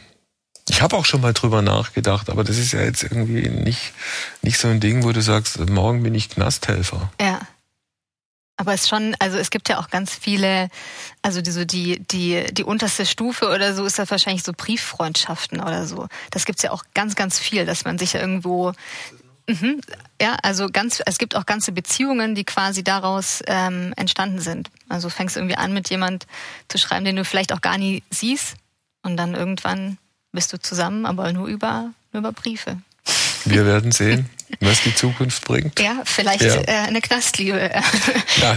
Ich 0.69 0.83
habe 0.83 0.95
auch 0.95 1.07
schon 1.07 1.23
mal 1.23 1.33
drüber 1.33 1.63
nachgedacht, 1.63 2.29
aber 2.29 2.45
das 2.45 2.59
ist 2.59 2.73
ja 2.73 2.83
jetzt 2.83 3.03
irgendwie 3.03 3.49
nicht, 3.49 3.95
nicht 4.43 4.59
so 4.59 4.69
ein 4.69 4.79
Ding, 4.79 5.03
wo 5.03 5.11
du 5.13 5.23
sagst, 5.23 5.59
morgen 5.71 6.03
bin 6.03 6.15
ich 6.15 6.29
Knasthelfer. 6.29 7.11
Ja. 7.19 7.41
Aber 8.59 8.75
es 8.75 8.91
schon, 8.91 9.17
also 9.21 9.39
es 9.39 9.49
gibt 9.49 9.71
ja 9.71 9.81
auch 9.81 9.89
ganz 9.89 10.15
viele, 10.15 10.69
also 11.23 11.41
die, 11.41 11.51
so 11.51 11.65
die, 11.65 12.01
die, 12.11 12.45
die 12.53 12.63
unterste 12.63 13.07
Stufe 13.07 13.49
oder 13.49 13.75
so 13.75 13.87
ist 13.87 13.99
das 13.99 14.11
wahrscheinlich 14.11 14.43
so 14.43 14.53
Brieffreundschaften 14.55 15.61
oder 15.63 15.87
so. 15.87 16.09
Das 16.31 16.45
gibt's 16.45 16.63
ja 16.63 16.73
auch 16.73 16.85
ganz, 16.93 17.15
ganz 17.15 17.39
viel, 17.39 17.65
dass 17.65 17.87
man 17.87 17.97
sich 17.97 18.17
irgendwo 18.17 18.75
Mhm. 19.49 19.81
Ja, 20.21 20.37
also 20.43 20.69
ganz, 20.69 21.03
es 21.05 21.19
gibt 21.19 21.35
auch 21.35 21.47
ganze 21.47 21.73
Beziehungen, 21.73 22.35
die 22.35 22.45
quasi 22.45 22.85
daraus 22.85 23.43
ähm, 23.47 23.93
entstanden 23.97 24.41
sind. 24.41 24.71
Also 24.89 25.09
fängst 25.09 25.37
irgendwie 25.37 25.57
an, 25.57 25.73
mit 25.73 25.91
jemand 25.91 26.27
zu 26.69 26.79
schreiben, 26.79 27.05
den 27.05 27.17
du 27.17 27.25
vielleicht 27.25 27.53
auch 27.53 27.61
gar 27.61 27.79
nie 27.79 28.03
siehst, 28.11 28.57
und 29.03 29.17
dann 29.17 29.35
irgendwann 29.35 29.99
bist 30.31 30.53
du 30.53 30.61
zusammen, 30.61 31.07
aber 31.07 31.33
nur 31.33 31.49
über, 31.49 31.91
nur 32.13 32.21
über 32.21 32.33
Briefe. 32.33 32.79
Wir 33.45 33.67
werden 33.67 33.91
sehen 33.91 34.31
was 34.61 34.83
die 34.83 34.95
Zukunft 34.95 35.45
bringt. 35.45 35.79
Ja, 35.81 36.03
vielleicht 36.05 36.43
ja. 36.43 36.61
Äh, 36.61 36.87
eine 36.89 37.01
Knastliebe. 37.01 37.71
Ja. 38.41 38.57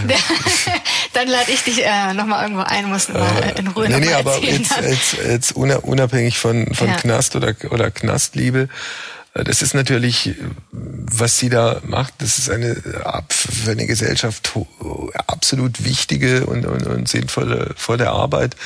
Dann 1.12 1.28
lade 1.28 1.50
ich 1.50 1.64
dich 1.64 1.84
äh, 1.84 2.12
nochmal 2.12 2.42
irgendwo 2.42 2.62
ein, 2.62 2.86
muss 2.86 3.08
mal 3.08 3.26
äh, 3.42 3.58
in 3.58 3.68
Ruhe 3.68 3.88
Nee, 3.88 4.00
nee, 4.00 4.12
aber 4.12 4.38
jetzt, 4.38 4.76
jetzt, 4.80 5.12
jetzt, 5.14 5.52
unabhängig 5.52 6.38
von, 6.38 6.74
von 6.74 6.88
ja. 6.88 6.96
Knast 6.96 7.36
oder, 7.36 7.54
oder 7.70 7.90
Knastliebe, 7.90 8.68
äh, 8.68 8.68
das 9.44 9.62
ist 9.62 9.74
natürlich, 9.74 10.34
was 10.70 11.38
sie 11.38 11.48
da 11.48 11.80
macht, 11.84 12.14
das 12.18 12.38
ist 12.38 12.50
eine 12.50 12.74
für 13.28 13.70
eine 13.70 13.86
Gesellschaft 13.86 14.52
absolut 15.26 15.84
wichtige 15.84 16.46
und, 16.46 16.66
und, 16.66 16.86
und 16.86 17.08
sinnvolle 17.08 17.72
volle 17.76 18.10
Arbeit. 18.10 18.56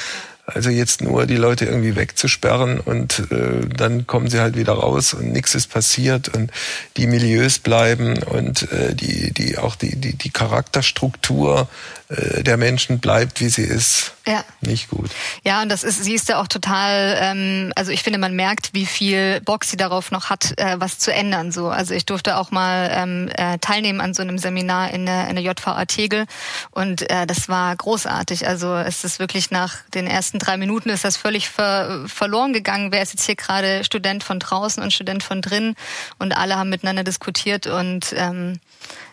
Also 0.54 0.70
jetzt 0.70 1.00
nur 1.00 1.26
die 1.26 1.36
Leute 1.36 1.64
irgendwie 1.64 1.96
wegzusperren 1.96 2.80
und 2.80 3.20
äh, 3.30 3.68
dann 3.68 4.06
kommen 4.06 4.28
sie 4.28 4.40
halt 4.40 4.56
wieder 4.56 4.72
raus 4.72 5.14
und 5.14 5.32
nichts 5.32 5.54
ist 5.54 5.68
passiert 5.68 6.28
und 6.28 6.50
die 6.96 7.06
Milieus 7.06 7.58
bleiben 7.58 8.22
und 8.22 8.70
äh, 8.72 8.94
die, 8.94 9.32
die 9.32 9.58
auch 9.58 9.76
die, 9.76 9.96
die, 9.96 10.14
die 10.14 10.30
Charakterstruktur 10.30 11.68
äh, 12.08 12.42
der 12.42 12.56
Menschen 12.56 12.98
bleibt, 12.98 13.40
wie 13.40 13.48
sie 13.48 13.62
ist. 13.62 14.12
Ja. 14.26 14.44
Nicht 14.60 14.90
gut. 14.90 15.10
Ja, 15.44 15.62
und 15.62 15.70
das 15.70 15.82
ist, 15.82 16.04
sie 16.04 16.14
ist 16.14 16.28
ja 16.28 16.40
auch 16.40 16.46
total, 16.46 17.16
ähm, 17.20 17.72
also 17.74 17.90
ich 17.90 18.02
finde, 18.02 18.18
man 18.18 18.34
merkt, 18.34 18.74
wie 18.74 18.84
viel 18.84 19.40
Bock 19.40 19.64
sie 19.64 19.76
darauf 19.78 20.10
noch 20.10 20.28
hat, 20.28 20.58
äh, 20.58 20.76
was 20.78 20.98
zu 20.98 21.12
ändern. 21.12 21.52
So, 21.52 21.68
also 21.68 21.94
ich 21.94 22.04
durfte 22.04 22.36
auch 22.36 22.50
mal 22.50 22.90
ähm, 22.92 23.30
äh, 23.34 23.58
teilnehmen 23.58 24.00
an 24.00 24.12
so 24.12 24.22
einem 24.22 24.36
Seminar 24.36 24.90
in 24.90 25.06
der, 25.06 25.28
in 25.28 25.36
der 25.36 25.44
JVA 25.44 25.84
Tegel 25.86 26.26
und 26.70 27.08
äh, 27.10 27.26
das 27.26 27.48
war 27.48 27.74
großartig. 27.74 28.46
Also 28.46 28.74
es 28.76 29.04
ist 29.04 29.18
wirklich 29.18 29.50
nach 29.50 29.76
den 29.94 30.06
ersten 30.06 30.38
drei 30.38 30.58
Minuten 30.58 30.90
ist 30.90 31.04
das 31.04 31.16
völlig 31.16 31.48
ver 31.48 32.04
verloren 32.06 32.52
gegangen. 32.52 32.92
Wer 32.92 33.02
ist 33.02 33.12
jetzt 33.12 33.24
hier 33.24 33.36
gerade 33.36 33.84
Student 33.84 34.22
von 34.22 34.38
draußen 34.38 34.82
und 34.82 34.92
Student 34.92 35.22
von 35.22 35.40
drin? 35.40 35.74
Und 36.18 36.32
alle 36.36 36.56
haben 36.56 36.68
miteinander 36.68 37.04
diskutiert 37.04 37.66
und 37.66 38.14
ähm, 38.16 38.60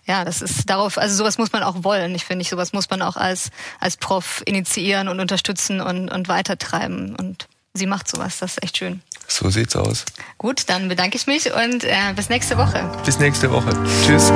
ja, 0.08 0.24
das 0.24 0.41
ist 0.41 0.70
darauf, 0.70 0.97
also 0.97 1.16
sowas 1.16 1.38
muss 1.38 1.51
man 1.51 1.64
auch 1.64 1.84
wollen. 1.84 2.16
Ich 2.16 2.26
finde, 2.26 2.45
sowas 2.45 2.74
muss 2.74 2.89
man 2.89 3.01
auch 3.01 3.18
als, 3.18 3.49
als 3.80 3.97
Prof 3.97 4.41
initiieren 4.45 5.10
und 5.10 5.20
unterstützen 5.20 5.82
und, 5.82 6.10
und 6.10 6.28
weitertreiben. 6.30 7.16
Und 7.16 7.47
sie 7.74 7.88
macht 7.88 8.08
sowas, 8.08 8.39
das 8.39 8.51
ist 8.51 8.64
echt 8.64 8.78
schön. 8.78 9.01
So 9.28 9.49
sieht's 9.49 9.76
aus. 9.76 10.05
Gut, 10.38 10.70
dann 10.70 10.88
bedanke 10.88 11.18
ich 11.18 11.28
mich 11.28 11.51
und 11.53 11.84
äh, 11.84 12.14
bis 12.16 12.30
nächste 12.30 12.58
Woche. 12.58 12.89
Bis 13.05 13.20
nächste 13.20 13.51
Woche. 13.51 13.72
Tschüss. 14.05 14.32